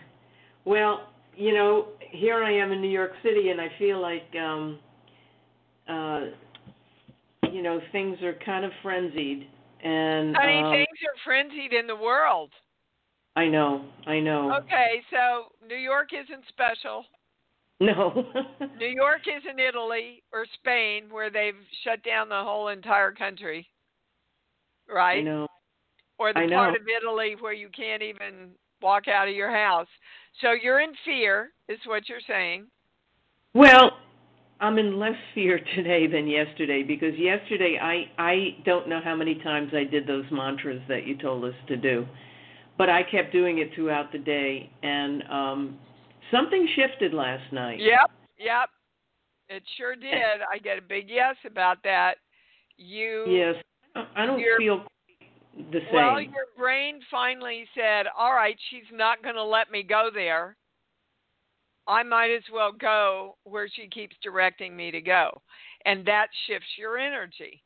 well, 0.65 1.07
you 1.35 1.53
know, 1.53 1.87
here 2.11 2.43
I 2.43 2.51
am 2.51 2.71
in 2.71 2.81
New 2.81 2.89
York 2.89 3.13
City, 3.23 3.49
and 3.49 3.61
I 3.61 3.67
feel 3.79 4.01
like, 4.01 4.27
um, 4.39 4.79
uh, 5.87 6.21
you 7.51 7.61
know, 7.61 7.79
things 7.91 8.17
are 8.21 8.35
kind 8.45 8.65
of 8.65 8.71
frenzied, 8.81 9.47
and 9.83 10.35
Honey, 10.35 10.63
um, 10.63 10.71
things 10.71 10.87
are 11.03 11.17
frenzied 11.23 11.73
in 11.73 11.87
the 11.87 11.95
world. 11.95 12.51
I 13.35 13.47
know, 13.47 13.85
I 14.05 14.19
know. 14.19 14.53
Okay, 14.63 15.01
so 15.09 15.45
New 15.67 15.77
York 15.77 16.09
isn't 16.13 16.43
special. 16.49 17.05
No. 17.79 18.25
New 18.79 18.87
York 18.87 19.21
isn't 19.27 19.59
Italy 19.59 20.23
or 20.31 20.45
Spain 20.59 21.05
where 21.09 21.29
they've 21.29 21.55
shut 21.83 22.03
down 22.03 22.29
the 22.29 22.35
whole 22.35 22.69
entire 22.69 23.11
country. 23.11 23.67
Right? 24.87 25.19
I 25.19 25.21
know. 25.21 25.47
Or 26.19 26.33
the 26.33 26.41
I 26.41 26.47
part 26.49 26.73
know. 26.73 26.79
of 26.79 26.87
Italy 26.87 27.35
where 27.39 27.53
you 27.53 27.69
can't 27.75 28.03
even 28.03 28.49
walk 28.81 29.07
out 29.07 29.27
of 29.27 29.33
your 29.33 29.51
house. 29.51 29.87
So 30.41 30.51
you're 30.51 30.81
in 30.81 30.93
fear, 31.05 31.51
is 31.67 31.79
what 31.85 32.07
you're 32.07 32.19
saying. 32.27 32.67
Well, 33.53 33.91
I'm 34.61 34.77
in 34.77 34.99
less 34.99 35.15
fear 35.33 35.59
today 35.75 36.07
than 36.07 36.27
yesterday 36.27 36.83
because 36.83 37.17
yesterday 37.17 37.77
I 37.81 38.05
I 38.21 38.57
don't 38.63 38.87
know 38.87 39.01
how 39.03 39.15
many 39.15 39.35
times 39.35 39.71
I 39.73 39.83
did 39.83 40.07
those 40.07 40.25
mantras 40.31 40.81
that 40.87 41.05
you 41.05 41.17
told 41.17 41.43
us 41.43 41.55
to 41.67 41.75
do. 41.75 42.05
But 42.77 42.89
I 42.89 43.01
kept 43.03 43.33
doing 43.33 43.57
it 43.57 43.71
throughout 43.75 44.11
the 44.11 44.19
day 44.19 44.69
and 44.83 45.23
um 45.29 45.79
something 46.31 46.67
shifted 46.75 47.13
last 47.13 47.51
night. 47.51 47.79
Yep, 47.79 48.11
yep. 48.37 48.69
It 49.49 49.63
sure 49.77 49.95
did. 49.95 50.41
I 50.49 50.57
get 50.59 50.77
a 50.77 50.81
big 50.81 51.09
yes 51.09 51.35
about 51.45 51.77
that. 51.83 52.15
You 52.77 53.25
Yes. 53.27 53.55
I 54.15 54.25
don't 54.25 54.41
feel 54.57 54.85
the 55.71 55.79
same. 55.79 55.93
Well, 55.93 56.21
your 56.21 56.47
brain 56.57 57.01
finally 57.11 57.67
said, 57.75 58.05
"All 58.17 58.33
right, 58.33 58.57
she's 58.69 58.89
not 58.93 59.21
going 59.21 59.35
to 59.35 59.43
let 59.43 59.69
me 59.69 59.83
go 59.83 60.09
there. 60.13 60.55
I 61.91 62.03
might 62.03 62.31
as 62.31 62.43
well 62.51 62.71
go 62.71 63.37
where 63.43 63.67
she 63.67 63.87
keeps 63.87 64.15
directing 64.23 64.75
me 64.75 64.91
to 64.91 65.01
go." 65.01 65.41
And 65.85 66.05
that 66.05 66.29
shifts 66.47 66.77
your 66.77 66.97
energy 66.97 67.61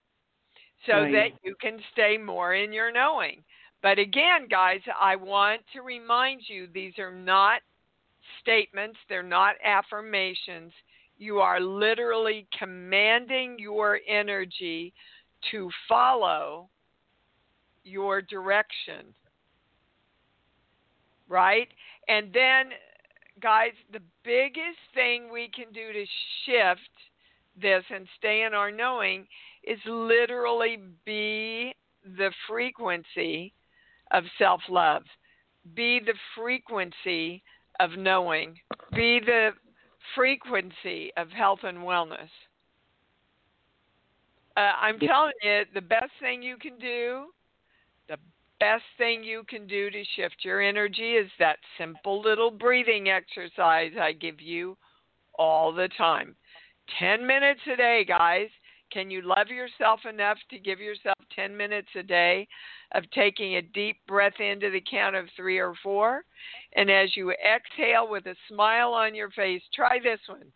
so 0.85 1.03
Right. 1.03 1.11
that 1.13 1.43
you 1.43 1.55
can 1.55 1.79
stay 1.91 2.17
more 2.17 2.55
in 2.55 2.73
your 2.73 2.91
knowing. 2.91 3.43
But 3.81 3.99
again, 3.99 4.47
guys, 4.47 4.81
I 4.99 5.15
want 5.15 5.61
to 5.73 5.81
remind 5.81 6.49
you 6.49 6.67
these 6.67 6.97
are 6.97 7.11
not 7.11 7.61
statements, 8.39 8.97
they're 9.07 9.21
not 9.23 9.55
affirmations. 9.63 10.73
You 11.17 11.39
are 11.39 11.59
literally 11.59 12.47
commanding 12.57 13.59
your 13.59 14.01
energy 14.07 14.93
to 15.51 15.69
follow 15.87 16.69
your 17.83 18.21
direction. 18.21 19.13
Right? 21.27 21.69
And 22.07 22.33
then, 22.33 22.73
guys, 23.41 23.71
the 23.91 24.01
biggest 24.23 24.79
thing 24.93 25.31
we 25.31 25.49
can 25.53 25.71
do 25.73 25.91
to 25.93 26.05
shift 26.45 26.81
this 27.61 27.83
and 27.93 28.07
stay 28.17 28.43
in 28.43 28.53
our 28.53 28.71
knowing 28.71 29.25
is 29.63 29.79
literally 29.85 30.77
be 31.05 31.73
the 32.17 32.31
frequency 32.47 33.53
of 34.11 34.23
self 34.37 34.61
love, 34.69 35.03
be 35.73 35.99
the 36.05 36.13
frequency 36.35 37.43
of 37.79 37.91
knowing, 37.97 38.55
be 38.93 39.19
the 39.25 39.49
frequency 40.15 41.11
of 41.17 41.29
health 41.29 41.59
and 41.63 41.79
wellness. 41.79 42.29
Uh, 44.57 44.71
I'm 44.79 44.99
telling 44.99 45.33
you, 45.43 45.63
the 45.73 45.81
best 45.81 46.11
thing 46.21 46.41
you 46.41 46.57
can 46.57 46.77
do, 46.77 47.25
the 48.07 48.17
best 48.59 48.83
thing 48.97 49.23
you 49.23 49.43
can 49.47 49.67
do 49.67 49.89
to 49.89 50.03
shift 50.15 50.37
your 50.43 50.61
energy 50.61 51.13
is 51.13 51.29
that 51.39 51.57
simple 51.77 52.21
little 52.21 52.51
breathing 52.51 53.09
exercise 53.09 53.91
I 53.99 54.13
give 54.13 54.41
you 54.41 54.77
all 55.37 55.73
the 55.73 55.89
time. 55.97 56.35
10 56.99 57.25
minutes 57.25 57.61
a 57.71 57.75
day, 57.75 58.05
guys. 58.07 58.49
Can 58.91 59.09
you 59.09 59.21
love 59.21 59.47
yourself 59.47 60.01
enough 60.09 60.37
to 60.49 60.59
give 60.59 60.79
yourself 60.79 61.17
10 61.35 61.55
minutes 61.57 61.89
a 61.95 62.03
day 62.03 62.47
of 62.93 63.03
taking 63.11 63.55
a 63.55 63.61
deep 63.61 63.97
breath 64.07 64.39
into 64.39 64.69
the 64.69 64.83
count 64.89 65.15
of 65.15 65.25
three 65.35 65.57
or 65.57 65.73
four? 65.81 66.23
And 66.75 66.89
as 66.89 67.09
you 67.17 67.31
exhale 67.31 68.07
with 68.07 68.25
a 68.27 68.35
smile 68.47 68.93
on 68.93 69.15
your 69.15 69.31
face, 69.31 69.63
try 69.73 69.99
this 70.01 70.19
one 70.27 70.51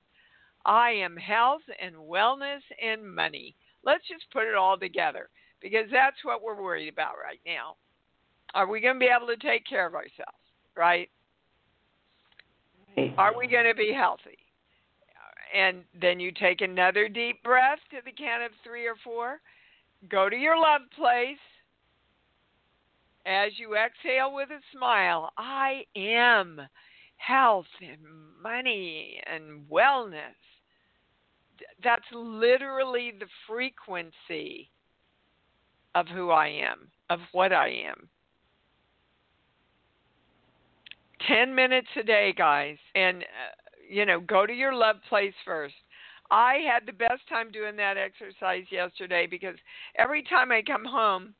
I 0.65 0.91
am 0.91 1.17
health 1.17 1.61
and 1.81 1.95
wellness 1.95 2.61
and 2.81 3.13
money. 3.13 3.55
Let's 3.83 4.07
just 4.07 4.31
put 4.31 4.43
it 4.43 4.55
all 4.55 4.77
together 4.77 5.29
because 5.61 5.87
that's 5.91 6.23
what 6.23 6.43
we're 6.43 6.61
worried 6.61 6.89
about 6.89 7.15
right 7.21 7.39
now. 7.45 7.75
Are 8.53 8.67
we 8.67 8.81
going 8.81 8.95
to 8.95 8.99
be 8.99 9.11
able 9.15 9.27
to 9.27 9.37
take 9.37 9.65
care 9.65 9.85
of 9.85 9.95
ourselves, 9.95 10.37
right? 10.75 11.09
Right. 12.97 13.13
Are 13.17 13.37
we 13.37 13.47
going 13.47 13.65
to 13.65 13.75
be 13.75 13.93
healthy? 13.93 14.37
And 15.55 15.83
then 15.99 16.19
you 16.19 16.31
take 16.31 16.61
another 16.61 17.07
deep 17.07 17.41
breath 17.43 17.79
to 17.91 17.97
the 18.05 18.11
count 18.11 18.43
of 18.43 18.51
three 18.63 18.87
or 18.87 18.95
four. 19.03 19.39
Go 20.09 20.29
to 20.29 20.35
your 20.35 20.57
love 20.57 20.81
place. 20.95 21.37
As 23.25 23.51
you 23.57 23.75
exhale 23.75 24.33
with 24.33 24.49
a 24.49 24.59
smile, 24.75 25.31
I 25.37 25.83
am 25.95 26.61
health 27.17 27.65
and 27.81 27.99
money 28.41 29.21
and 29.31 29.67
wellness. 29.69 30.37
That's 31.83 32.05
literally 32.13 33.11
the 33.19 33.27
frequency 33.47 34.71
of 35.95 36.07
who 36.07 36.31
I 36.31 36.47
am, 36.47 36.89
of 37.09 37.19
what 37.31 37.51
I 37.51 37.69
am. 37.69 38.09
10 41.29 41.53
minutes 41.53 41.87
a 41.99 42.03
day, 42.03 42.33
guys. 42.37 42.77
And, 42.95 43.23
uh, 43.23 43.55
you 43.89 44.05
know, 44.05 44.19
go 44.19 44.45
to 44.45 44.53
your 44.53 44.73
love 44.73 44.97
place 45.07 45.33
first. 45.45 45.75
I 46.31 46.59
had 46.71 46.85
the 46.85 46.93
best 46.93 47.21
time 47.29 47.51
doing 47.51 47.75
that 47.77 47.97
exercise 47.97 48.65
yesterday 48.71 49.27
because 49.29 49.55
every 49.97 50.23
time 50.23 50.51
I 50.51 50.61
come 50.61 50.85
home 50.85 51.33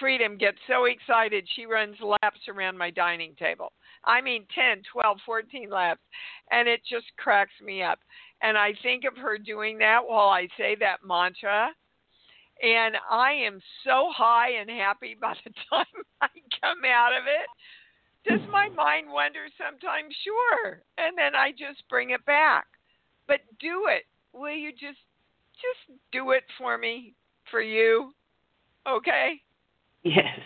Freedom 0.00 0.36
gets 0.36 0.58
so 0.66 0.84
excited 0.84 1.48
she 1.54 1.64
runs 1.64 1.96
laps 2.00 2.40
around 2.48 2.76
my 2.76 2.90
dining 2.90 3.34
table. 3.36 3.72
I 4.04 4.20
mean 4.20 4.46
10, 4.54 4.82
12, 4.92 5.18
14 5.24 5.70
laps. 5.70 6.00
And 6.50 6.68
it 6.68 6.80
just 6.88 7.06
cracks 7.16 7.52
me 7.64 7.82
up. 7.82 7.98
And 8.42 8.58
I 8.58 8.74
think 8.82 9.04
of 9.04 9.16
her 9.16 9.38
doing 9.38 9.78
that 9.78 10.00
while 10.06 10.28
I 10.28 10.48
say 10.58 10.76
that 10.80 10.98
mantra. 11.04 11.70
And 12.62 12.96
I 13.10 13.32
am 13.32 13.60
so 13.84 14.10
high 14.14 14.52
and 14.60 14.68
happy 14.68 15.16
by 15.18 15.34
the 15.44 15.50
time 15.70 15.86
I 16.20 16.28
come 16.60 16.84
out 16.86 17.12
of 17.12 17.26
it. 17.26 17.48
Does 18.28 18.40
my 18.50 18.68
mind 18.70 19.06
wander 19.08 19.46
sometimes? 19.56 20.14
Sure. 20.24 20.82
And 20.98 21.16
then 21.16 21.34
I 21.34 21.52
just 21.52 21.86
bring 21.88 22.10
it 22.10 22.24
back. 22.26 22.66
But 23.28 23.40
do 23.60 23.86
it. 23.88 24.04
Will 24.32 24.54
you 24.54 24.72
just 24.72 24.98
just 25.54 25.98
do 26.12 26.32
it 26.32 26.42
for 26.58 26.76
me, 26.76 27.14
for 27.50 27.62
you? 27.62 28.12
Okay? 28.86 29.40
Yes. 30.02 30.38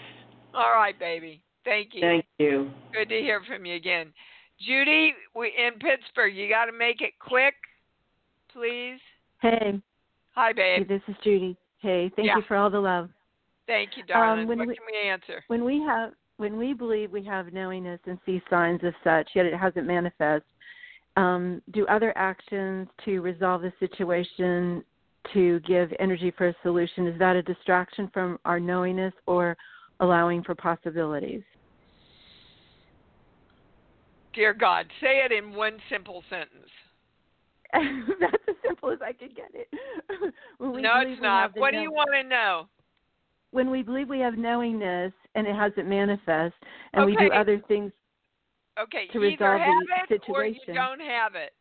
All 0.54 0.72
right, 0.72 0.98
baby. 0.98 1.42
Thank 1.64 1.94
you. 1.94 2.00
Thank 2.00 2.24
you. 2.38 2.70
Good 2.92 3.08
to 3.08 3.18
hear 3.20 3.42
from 3.46 3.66
you 3.66 3.74
again. 3.74 4.12
Judy, 4.60 5.14
we 5.34 5.52
in 5.56 5.78
Pittsburgh. 5.78 6.34
You 6.34 6.48
got 6.48 6.66
to 6.66 6.72
make 6.72 7.00
it 7.00 7.12
quick, 7.18 7.54
please. 8.52 8.98
Hey. 9.40 9.80
Hi, 10.34 10.52
babe. 10.52 10.86
Hey, 10.86 10.94
this 10.94 11.02
is 11.08 11.14
Judy. 11.24 11.56
Hey, 11.78 12.10
thank 12.14 12.26
Yeah. 12.26 12.36
you 12.36 12.42
for 12.42 12.56
all 12.56 12.70
the 12.70 12.80
love. 12.80 13.08
Thank 13.66 13.96
you, 13.96 14.04
darling. 14.04 14.42
Um, 14.42 14.48
when 14.48 14.58
what 14.58 14.68
we- 14.68 14.76
can 14.76 14.84
we 14.86 14.98
answer? 14.98 15.44
When 15.48 15.64
we 15.64 15.80
have 15.82 16.14
when 16.40 16.56
we 16.56 16.72
believe 16.72 17.12
we 17.12 17.22
have 17.22 17.52
knowingness 17.52 18.00
and 18.06 18.18
see 18.24 18.40
signs 18.48 18.82
of 18.82 18.94
such, 19.04 19.28
yet 19.34 19.44
it 19.44 19.54
hasn't 19.54 19.86
manifest, 19.86 20.44
um, 21.18 21.60
do 21.72 21.86
other 21.86 22.16
actions 22.16 22.88
to 23.04 23.20
resolve 23.20 23.60
the 23.60 23.72
situation 23.78 24.82
to 25.34 25.60
give 25.60 25.92
energy 25.98 26.32
for 26.38 26.48
a 26.48 26.54
solution 26.62 27.06
is 27.06 27.18
that 27.18 27.36
a 27.36 27.42
distraction 27.42 28.10
from 28.14 28.38
our 28.46 28.58
knowingness 28.58 29.12
or 29.26 29.54
allowing 30.00 30.42
for 30.42 30.54
possibilities? 30.54 31.42
Dear 34.32 34.54
God, 34.54 34.86
say 35.02 35.22
it 35.22 35.32
in 35.32 35.52
one 35.52 35.76
simple 35.90 36.24
sentence. 36.30 36.70
That's 38.18 38.42
as 38.48 38.54
simple 38.66 38.90
as 38.90 38.98
I 39.04 39.12
could 39.12 39.36
get 39.36 39.50
it. 39.52 39.68
no, 40.58 41.00
it's 41.00 41.20
not. 41.20 41.50
What 41.54 41.72
do 41.72 41.80
you 41.80 41.92
want 41.92 42.10
to 42.14 42.26
know? 42.26 42.66
When 43.52 43.70
we 43.70 43.82
believe 43.82 44.08
we 44.08 44.20
have 44.20 44.38
knowingness 44.38 45.12
and 45.34 45.46
it 45.46 45.54
hasn't 45.54 45.88
manifest, 45.88 46.54
and 46.92 47.04
we 47.04 47.16
do 47.16 47.30
other 47.32 47.60
things 47.68 47.92
Okay, 48.80 49.06
to 49.12 49.18
you 49.18 49.24
either 49.24 49.50
resolve 49.50 49.60
have 49.60 50.08
the 50.08 50.14
it 50.14 50.22
or 50.28 50.44
you 50.44 50.60
don't 50.72 51.00
have 51.00 51.34
it. 51.34 51.52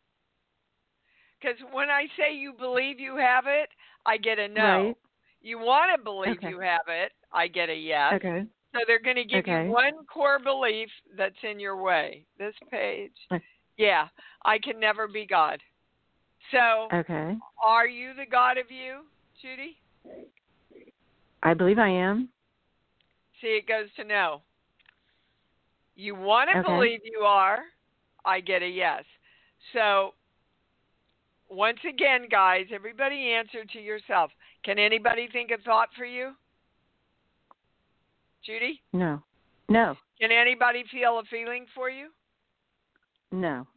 Because 1.40 1.58
when 1.72 1.90
I 1.90 2.06
say 2.18 2.34
you 2.34 2.54
believe 2.54 3.00
you 3.00 3.18
have 3.18 3.46
it, 3.48 3.70
I 4.06 4.18
get 4.18 4.40
a 4.40 4.48
no. 4.48 4.64
Right. 4.64 4.98
You 5.42 5.58
want 5.58 5.92
to 5.98 6.04
believe 6.04 6.38
Okay. 6.38 6.50
you 6.50 6.60
have 6.60 6.88
it, 6.88 7.12
I 7.32 7.48
get 7.48 7.70
a 7.70 7.76
yes. 7.76 8.16
Okay. 8.16 8.46
So 8.74 8.82
they're 8.86 9.02
going 9.02 9.16
to 9.16 9.26
give 9.26 9.40
Okay. 9.40 9.66
you 9.66 9.72
one 9.72 9.94
core 10.14 10.40
belief 10.40 10.90
that's 11.18 11.36
in 11.44 11.60
your 11.60 11.82
way. 11.82 12.26
This 12.38 12.54
page. 12.70 13.12
Yeah, 13.78 14.08
I 14.46 14.60
can 14.60 14.80
never 14.80 15.08
be 15.08 15.26
God. 15.26 15.60
So, 16.52 16.90
Okay. 16.94 17.38
are 17.66 17.88
you 17.88 18.14
the 18.14 18.26
God 18.30 18.58
of 18.58 18.70
you, 18.70 19.06
Judy? 19.42 19.78
I 21.44 21.54
believe 21.54 21.80
I 21.80 21.90
am. 21.90 22.30
See, 23.42 23.48
it 23.48 23.68
goes 23.68 23.88
to 23.96 24.04
no. 24.04 24.42
You 25.96 26.16
want 26.16 26.50
to 26.52 26.60
Okay. 26.60 26.68
believe 26.68 27.02
you 27.04 27.20
are, 27.22 27.64
I 28.26 28.40
get 28.40 28.62
a 28.62 28.68
yes. 28.68 29.04
So, 29.74 30.14
once 31.50 31.80
again, 31.88 32.28
guys, 32.30 32.68
everybody 32.72 33.34
answer 33.34 33.66
to 33.66 33.80
yourself. 33.80 34.32
Can 34.64 34.78
anybody 34.80 35.28
think 35.28 35.52
a 35.52 35.58
thought 35.58 35.90
for 35.96 36.06
you? 36.06 36.36
Judy? 38.44 38.82
No. 38.94 39.22
No. 39.68 39.98
Can 40.20 40.32
anybody 40.32 40.84
feel 40.92 41.20
a 41.20 41.24
feeling 41.26 41.66
for 41.74 41.90
you? 41.90 42.10
No. 43.32 43.68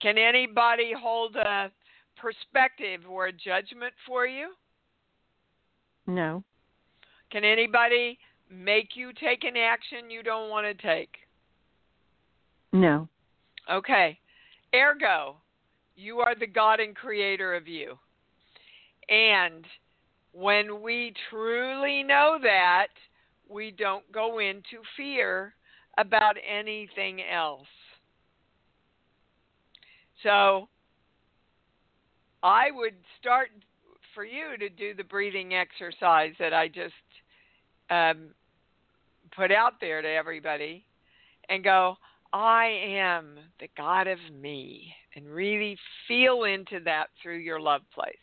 Can 0.00 0.16
anybody 0.18 0.92
hold 0.92 1.36
a 1.36 1.70
perspective 2.16 3.02
or 3.08 3.26
a 3.26 3.32
judgment 3.32 3.92
for 4.06 4.26
you? 4.26 4.50
No. 6.06 6.44
Can 7.30 7.44
anybody 7.44 8.18
make 8.50 8.90
you 8.94 9.12
take 9.12 9.44
an 9.44 9.56
action 9.56 10.10
you 10.10 10.22
don't 10.22 10.50
want 10.50 10.66
to 10.66 10.86
take? 10.86 11.16
No. 12.72 13.08
Okay. 13.70 14.18
Ergo, 14.74 15.36
you 15.96 16.20
are 16.20 16.34
the 16.34 16.46
God 16.46 16.80
and 16.80 16.94
creator 16.94 17.54
of 17.54 17.66
you. 17.66 17.98
And 19.08 19.64
when 20.32 20.82
we 20.82 21.14
truly 21.30 22.02
know 22.02 22.38
that, 22.42 22.88
we 23.48 23.70
don't 23.70 24.10
go 24.12 24.38
into 24.38 24.82
fear 24.96 25.54
about 25.96 26.36
anything 26.46 27.22
else. 27.22 27.66
So 30.22 30.68
I 32.42 32.70
would 32.72 32.94
start 33.20 33.50
for 34.14 34.24
you 34.24 34.56
to 34.58 34.68
do 34.68 34.94
the 34.94 35.04
breathing 35.04 35.54
exercise 35.54 36.34
that 36.38 36.52
I 36.52 36.68
just 36.68 36.94
um, 37.90 38.28
put 39.34 39.52
out 39.52 39.74
there 39.80 40.02
to 40.02 40.08
everybody 40.08 40.84
and 41.48 41.64
go, 41.64 41.96
I 42.32 42.66
am 42.84 43.38
the 43.58 43.68
God 43.76 44.06
of 44.06 44.18
me, 44.40 44.92
and 45.16 45.26
really 45.26 45.78
feel 46.06 46.44
into 46.44 46.80
that 46.84 47.06
through 47.22 47.38
your 47.38 47.60
love 47.60 47.80
place. 47.94 48.14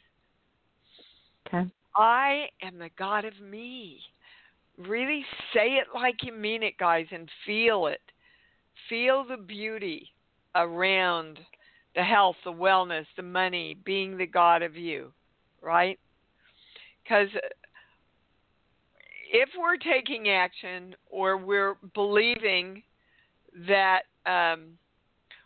Okay. 1.47 1.69
I 1.95 2.47
am 2.61 2.77
the 2.77 2.89
God 2.97 3.25
of 3.25 3.33
me. 3.39 3.99
Really 4.77 5.25
say 5.53 5.75
it 5.75 5.87
like 5.93 6.17
you 6.21 6.33
mean 6.33 6.61
it, 6.61 6.77
guys, 6.77 7.07
and 7.11 7.29
feel 7.45 7.87
it. 7.87 8.01
Feel 8.89 9.25
the 9.27 9.37
beauty 9.37 10.11
around 10.53 11.39
the 11.95 12.03
health, 12.03 12.35
the 12.43 12.51
wellness, 12.51 13.05
the 13.15 13.23
money, 13.23 13.77
being 13.85 14.17
the 14.17 14.27
God 14.27 14.61
of 14.61 14.75
you, 14.75 15.11
right? 15.61 15.97
Because 17.03 17.29
if 19.37 19.49
we're 19.59 19.75
taking 19.75 20.29
action 20.29 20.95
or 21.09 21.35
we're 21.35 21.75
believing 21.93 22.81
that 23.67 24.03
um, 24.25 24.77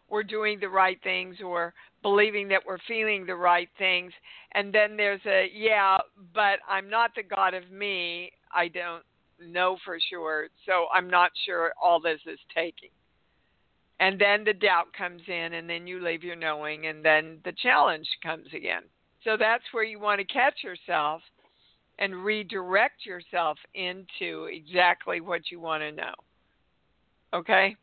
we're 0.08 0.22
doing 0.22 0.60
the 0.60 0.70
right 0.70 1.00
things 1.02 1.38
or 1.44 1.74
believing 2.04 2.48
that 2.50 2.62
we're 2.68 2.78
feeling 2.88 3.26
the 3.26 3.36
right 3.36 3.68
things, 3.80 4.14
and 4.54 4.72
then 4.72 4.96
there's 4.96 5.26
a, 5.26 5.50
yeah, 5.52 5.98
but 6.36 6.60
I'm 6.70 6.88
not 6.88 7.16
the 7.16 7.24
God 7.24 7.56
of 7.56 7.72
me, 7.72 8.32
I 8.54 8.68
don't 8.68 9.02
know 9.44 9.78
for 9.84 9.98
sure, 10.08 10.50
so 10.68 10.86
I'm 10.94 11.10
not 11.10 11.32
sure 11.48 11.74
all 11.82 12.00
this 12.00 12.20
is 12.28 12.40
taking. 12.54 12.92
And 14.00 14.22
then 14.22 14.44
the 14.44 14.54
doubt 14.54 14.94
comes 14.96 15.24
in, 15.28 15.54
and 15.54 15.68
then 15.68 15.88
you 15.88 16.00
leave 16.00 16.24
your 16.24 16.36
knowing, 16.36 16.86
and 16.86 17.04
then 17.04 17.40
the 17.44 17.54
challenge 17.54 18.08
comes 18.22 18.48
again. 18.56 18.84
So 19.24 19.36
that's 19.36 19.64
where 19.72 19.84
you 19.84 20.00
want 20.00 20.20
to 20.20 20.26
catch 20.26 20.64
yourself 20.64 21.22
and 22.00 22.16
redirect 22.16 23.06
yourself 23.06 23.58
into 23.76 24.46
exactly 24.46 25.22
what 25.22 25.52
you 25.52 25.60
want 25.60 25.84
to 25.84 25.92
know. 25.92 26.14
Okay? 27.34 27.76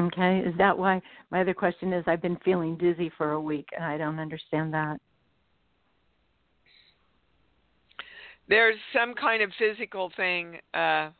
Okay. 0.00 0.40
Is 0.40 0.54
that 0.58 0.76
why 0.76 1.00
my 1.30 1.42
other 1.42 1.54
question 1.54 1.92
is 1.92 2.04
I've 2.06 2.22
been 2.22 2.38
feeling 2.44 2.76
dizzy 2.76 3.12
for 3.16 3.32
a 3.32 3.40
week 3.40 3.68
and 3.74 3.84
I 3.84 3.98
don't 3.98 4.18
understand 4.18 4.72
that. 4.74 4.98
There's 8.48 8.76
some 8.94 9.14
kind 9.14 9.42
of 9.42 9.50
physical 9.58 10.10
thing 10.16 10.58
uh, 10.72 11.10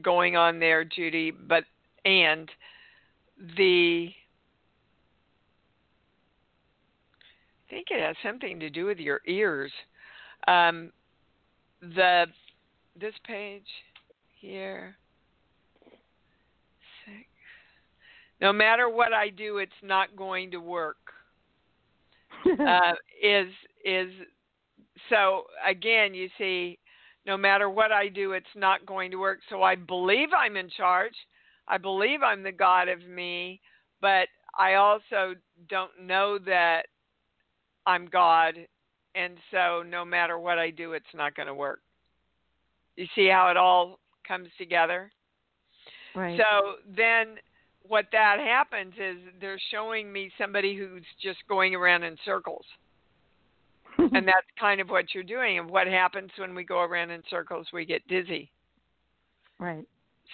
going 0.00 0.36
on 0.36 0.58
there, 0.58 0.84
Judy, 0.84 1.30
but 1.30 1.64
and 2.06 2.50
the 3.56 4.08
I 7.66 7.74
think 7.74 7.88
it 7.90 8.00
has 8.00 8.16
something 8.22 8.58
to 8.60 8.70
do 8.70 8.86
with 8.86 8.98
your 8.98 9.20
ears. 9.26 9.72
Um, 10.48 10.92
the 11.80 12.26
this 12.98 13.14
page 13.26 13.66
here. 14.40 14.96
Six. 17.04 17.26
No 18.40 18.52
matter 18.52 18.88
what 18.88 19.12
I 19.12 19.28
do, 19.28 19.58
it's 19.58 19.72
not 19.82 20.14
going 20.16 20.50
to 20.50 20.58
work. 20.58 20.96
uh, 22.60 22.92
is 23.22 23.48
is 23.84 24.10
so 25.08 25.44
again? 25.66 26.14
You 26.14 26.28
see, 26.38 26.78
no 27.26 27.36
matter 27.36 27.70
what 27.70 27.92
I 27.92 28.08
do, 28.08 28.32
it's 28.32 28.46
not 28.56 28.84
going 28.84 29.10
to 29.12 29.16
work. 29.16 29.38
So 29.48 29.62
I 29.62 29.76
believe 29.76 30.28
I'm 30.36 30.56
in 30.56 30.70
charge. 30.70 31.14
I 31.68 31.78
believe 31.78 32.22
I'm 32.22 32.42
the 32.42 32.52
God 32.52 32.88
of 32.88 33.06
me, 33.06 33.60
but 34.00 34.26
I 34.58 34.74
also 34.74 35.34
don't 35.68 35.92
know 36.00 36.38
that 36.44 36.82
I'm 37.86 38.06
God, 38.06 38.54
and 39.14 39.36
so 39.50 39.82
no 39.88 40.04
matter 40.04 40.38
what 40.38 40.58
I 40.58 40.70
do, 40.70 40.92
it's 40.92 41.04
not 41.14 41.34
going 41.34 41.48
to 41.48 41.54
work. 41.54 41.80
You 42.96 43.06
see 43.14 43.28
how 43.28 43.48
it 43.48 43.56
all 43.56 43.98
comes 44.26 44.48
together? 44.58 45.10
Right. 46.14 46.38
So 46.38 46.74
then 46.94 47.36
what 47.86 48.06
that 48.12 48.38
happens 48.38 48.94
is 48.94 49.16
they're 49.40 49.60
showing 49.70 50.12
me 50.12 50.30
somebody 50.38 50.76
who's 50.76 51.04
just 51.22 51.38
going 51.48 51.74
around 51.74 52.04
in 52.04 52.16
circles. 52.24 52.64
and 53.98 54.26
that's 54.26 54.46
kind 54.58 54.80
of 54.80 54.88
what 54.88 55.14
you're 55.14 55.22
doing. 55.22 55.58
And 55.58 55.68
what 55.68 55.86
happens 55.86 56.30
when 56.38 56.54
we 56.54 56.64
go 56.64 56.80
around 56.80 57.10
in 57.10 57.22
circles? 57.28 57.66
We 57.72 57.84
get 57.84 58.06
dizzy. 58.08 58.50
Right. 59.58 59.84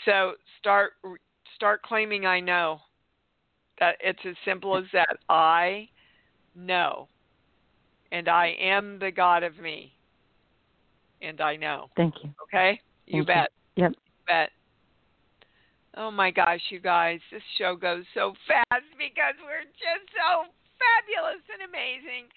So 0.05 0.35
start 0.59 0.93
start 1.55 1.83
claiming 1.83 2.25
I 2.25 2.41
know. 2.41 2.81
That 3.81 3.97
it's 4.01 4.21
as 4.29 4.35
simple 4.45 4.77
as 4.77 4.85
that. 4.93 5.19
I 5.29 5.89
know. 6.55 7.09
And 8.13 8.29
I 8.29 8.55
am 8.61 8.99
the 8.99 9.11
God 9.11 9.43
of 9.43 9.59
me. 9.59 9.93
And 11.21 11.41
I 11.41 11.57
know. 11.57 11.91
Thank 11.97 12.15
you. 12.23 12.31
Okay? 12.45 12.81
You 13.07 13.25
Thank 13.25 13.27
bet. 13.27 13.51
You. 13.77 13.85
Yep. 13.85 13.93
You 13.93 14.25
bet. 14.27 14.51
Oh 15.97 16.11
my 16.11 16.31
gosh, 16.31 16.61
you 16.71 16.79
guys, 16.79 17.19
this 17.33 17.43
show 17.59 17.75
goes 17.75 18.05
so 18.15 18.33
fast 18.47 18.87
because 18.97 19.35
we're 19.43 19.67
just 19.75 20.07
so 20.15 20.47
fabulous 20.79 21.43
and 21.53 21.69
amazing. 21.69 22.31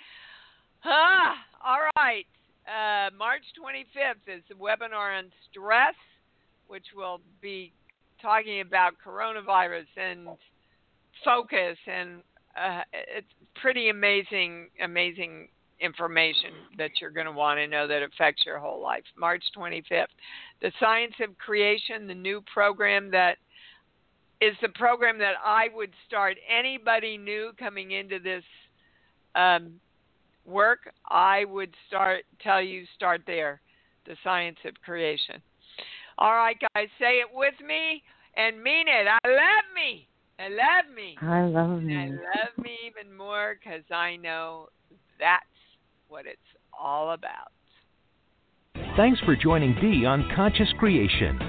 Ah, 0.84 1.36
all 1.64 1.86
right. 1.96 2.26
Uh, 2.66 3.12
March 3.18 3.44
25th 3.60 4.36
is 4.36 4.42
the 4.50 4.56
webinar 4.56 5.18
on 5.18 5.32
stress, 5.50 5.96
which 6.68 6.86
will 6.96 7.20
be 7.42 7.72
talking 8.22 8.62
about 8.62 8.94
coronavirus 9.06 9.86
and 9.98 10.28
focus, 11.24 11.78
and 11.88 12.22
uh, 12.58 12.82
it's 12.94 13.28
pretty 13.62 13.90
amazing, 13.90 14.70
amazing 14.84 15.48
information 15.82 16.52
that 16.78 16.92
you're 17.00 17.12
going 17.12 17.26
to 17.26 17.32
want 17.32 17.60
to 17.60 17.68
know 17.68 17.88
that 17.88 18.04
affects 18.04 18.44
your 18.46 18.60
whole 18.60 18.82
life. 18.82 19.04
March 19.18 19.44
25th. 19.58 20.06
The 20.62 20.72
Science 20.80 21.14
of 21.22 21.38
Creation, 21.38 22.08
the 22.08 22.14
new 22.14 22.44
program 22.54 23.12
that 23.12 23.38
is 24.42 24.56
the 24.62 24.70
program 24.70 25.20
that 25.20 25.36
I 25.46 25.68
would 25.74 25.92
start 26.08 26.38
anybody 26.50 27.18
new 27.18 27.52
coming 27.60 27.92
into 27.92 28.20
this 28.20 28.44
um, 29.36 29.74
work. 30.46 30.92
I 31.10 31.46
would 31.46 31.74
start 31.88 32.24
tell 32.42 32.62
you 32.62 32.86
start 32.96 33.22
there, 33.28 33.62
the 34.06 34.16
Science 34.24 34.58
of 34.66 34.74
Creation. 34.84 35.42
All 36.18 36.34
right, 36.34 36.58
guys, 36.74 36.88
say 37.00 37.20
it 37.20 37.28
with 37.34 37.54
me 37.66 38.04
and 38.36 38.62
mean 38.62 38.88
it. 38.88 39.08
I 39.08 39.28
love 39.28 39.68
me. 39.76 40.08
I 40.40 40.50
love 40.50 40.96
me. 40.96 41.18
I 41.22 41.46
love 41.46 41.84
me. 41.84 41.96
I 41.96 42.08
love 42.08 42.64
me 42.64 42.78
even 42.88 43.16
more 43.16 43.58
because 43.60 43.84
I 43.92 44.16
know 44.16 44.70
that's 45.20 45.46
what 46.12 46.26
it's 46.26 46.40
all 46.78 47.12
about. 47.12 47.52
Thanks 48.98 49.20
for 49.22 49.36
joining 49.36 49.74
Dee 49.76 50.06
on 50.06 50.30
Conscious 50.36 50.68
Creation. 50.78 51.40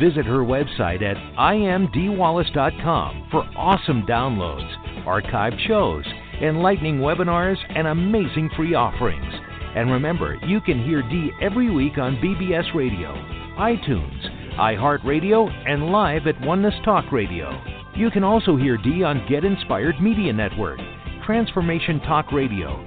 Visit 0.00 0.24
her 0.24 0.38
website 0.38 1.02
at 1.02 1.16
iamdeewallace.com 1.36 3.28
for 3.32 3.42
awesome 3.56 4.02
downloads, 4.02 4.72
archived 5.04 5.58
shows, 5.66 6.04
enlightening 6.40 6.98
webinars, 6.98 7.56
and 7.74 7.88
amazing 7.88 8.48
free 8.56 8.74
offerings. 8.74 9.34
And 9.74 9.90
remember, 9.90 10.38
you 10.46 10.60
can 10.60 10.84
hear 10.84 11.02
Dee 11.02 11.32
every 11.40 11.70
week 11.70 11.98
on 11.98 12.16
BBS 12.16 12.72
Radio, 12.74 13.12
iTunes, 13.58 14.56
iHeartRadio, 14.56 15.50
and 15.68 15.90
live 15.90 16.28
at 16.28 16.40
Oneness 16.42 16.74
Talk 16.84 17.10
Radio. 17.10 17.60
You 17.96 18.10
can 18.10 18.22
also 18.22 18.56
hear 18.56 18.76
Dee 18.76 19.02
on 19.02 19.26
Get 19.28 19.44
Inspired 19.44 20.00
Media 20.00 20.32
Network, 20.32 20.78
Transformation 21.26 22.00
Talk 22.00 22.30
Radio, 22.30 22.86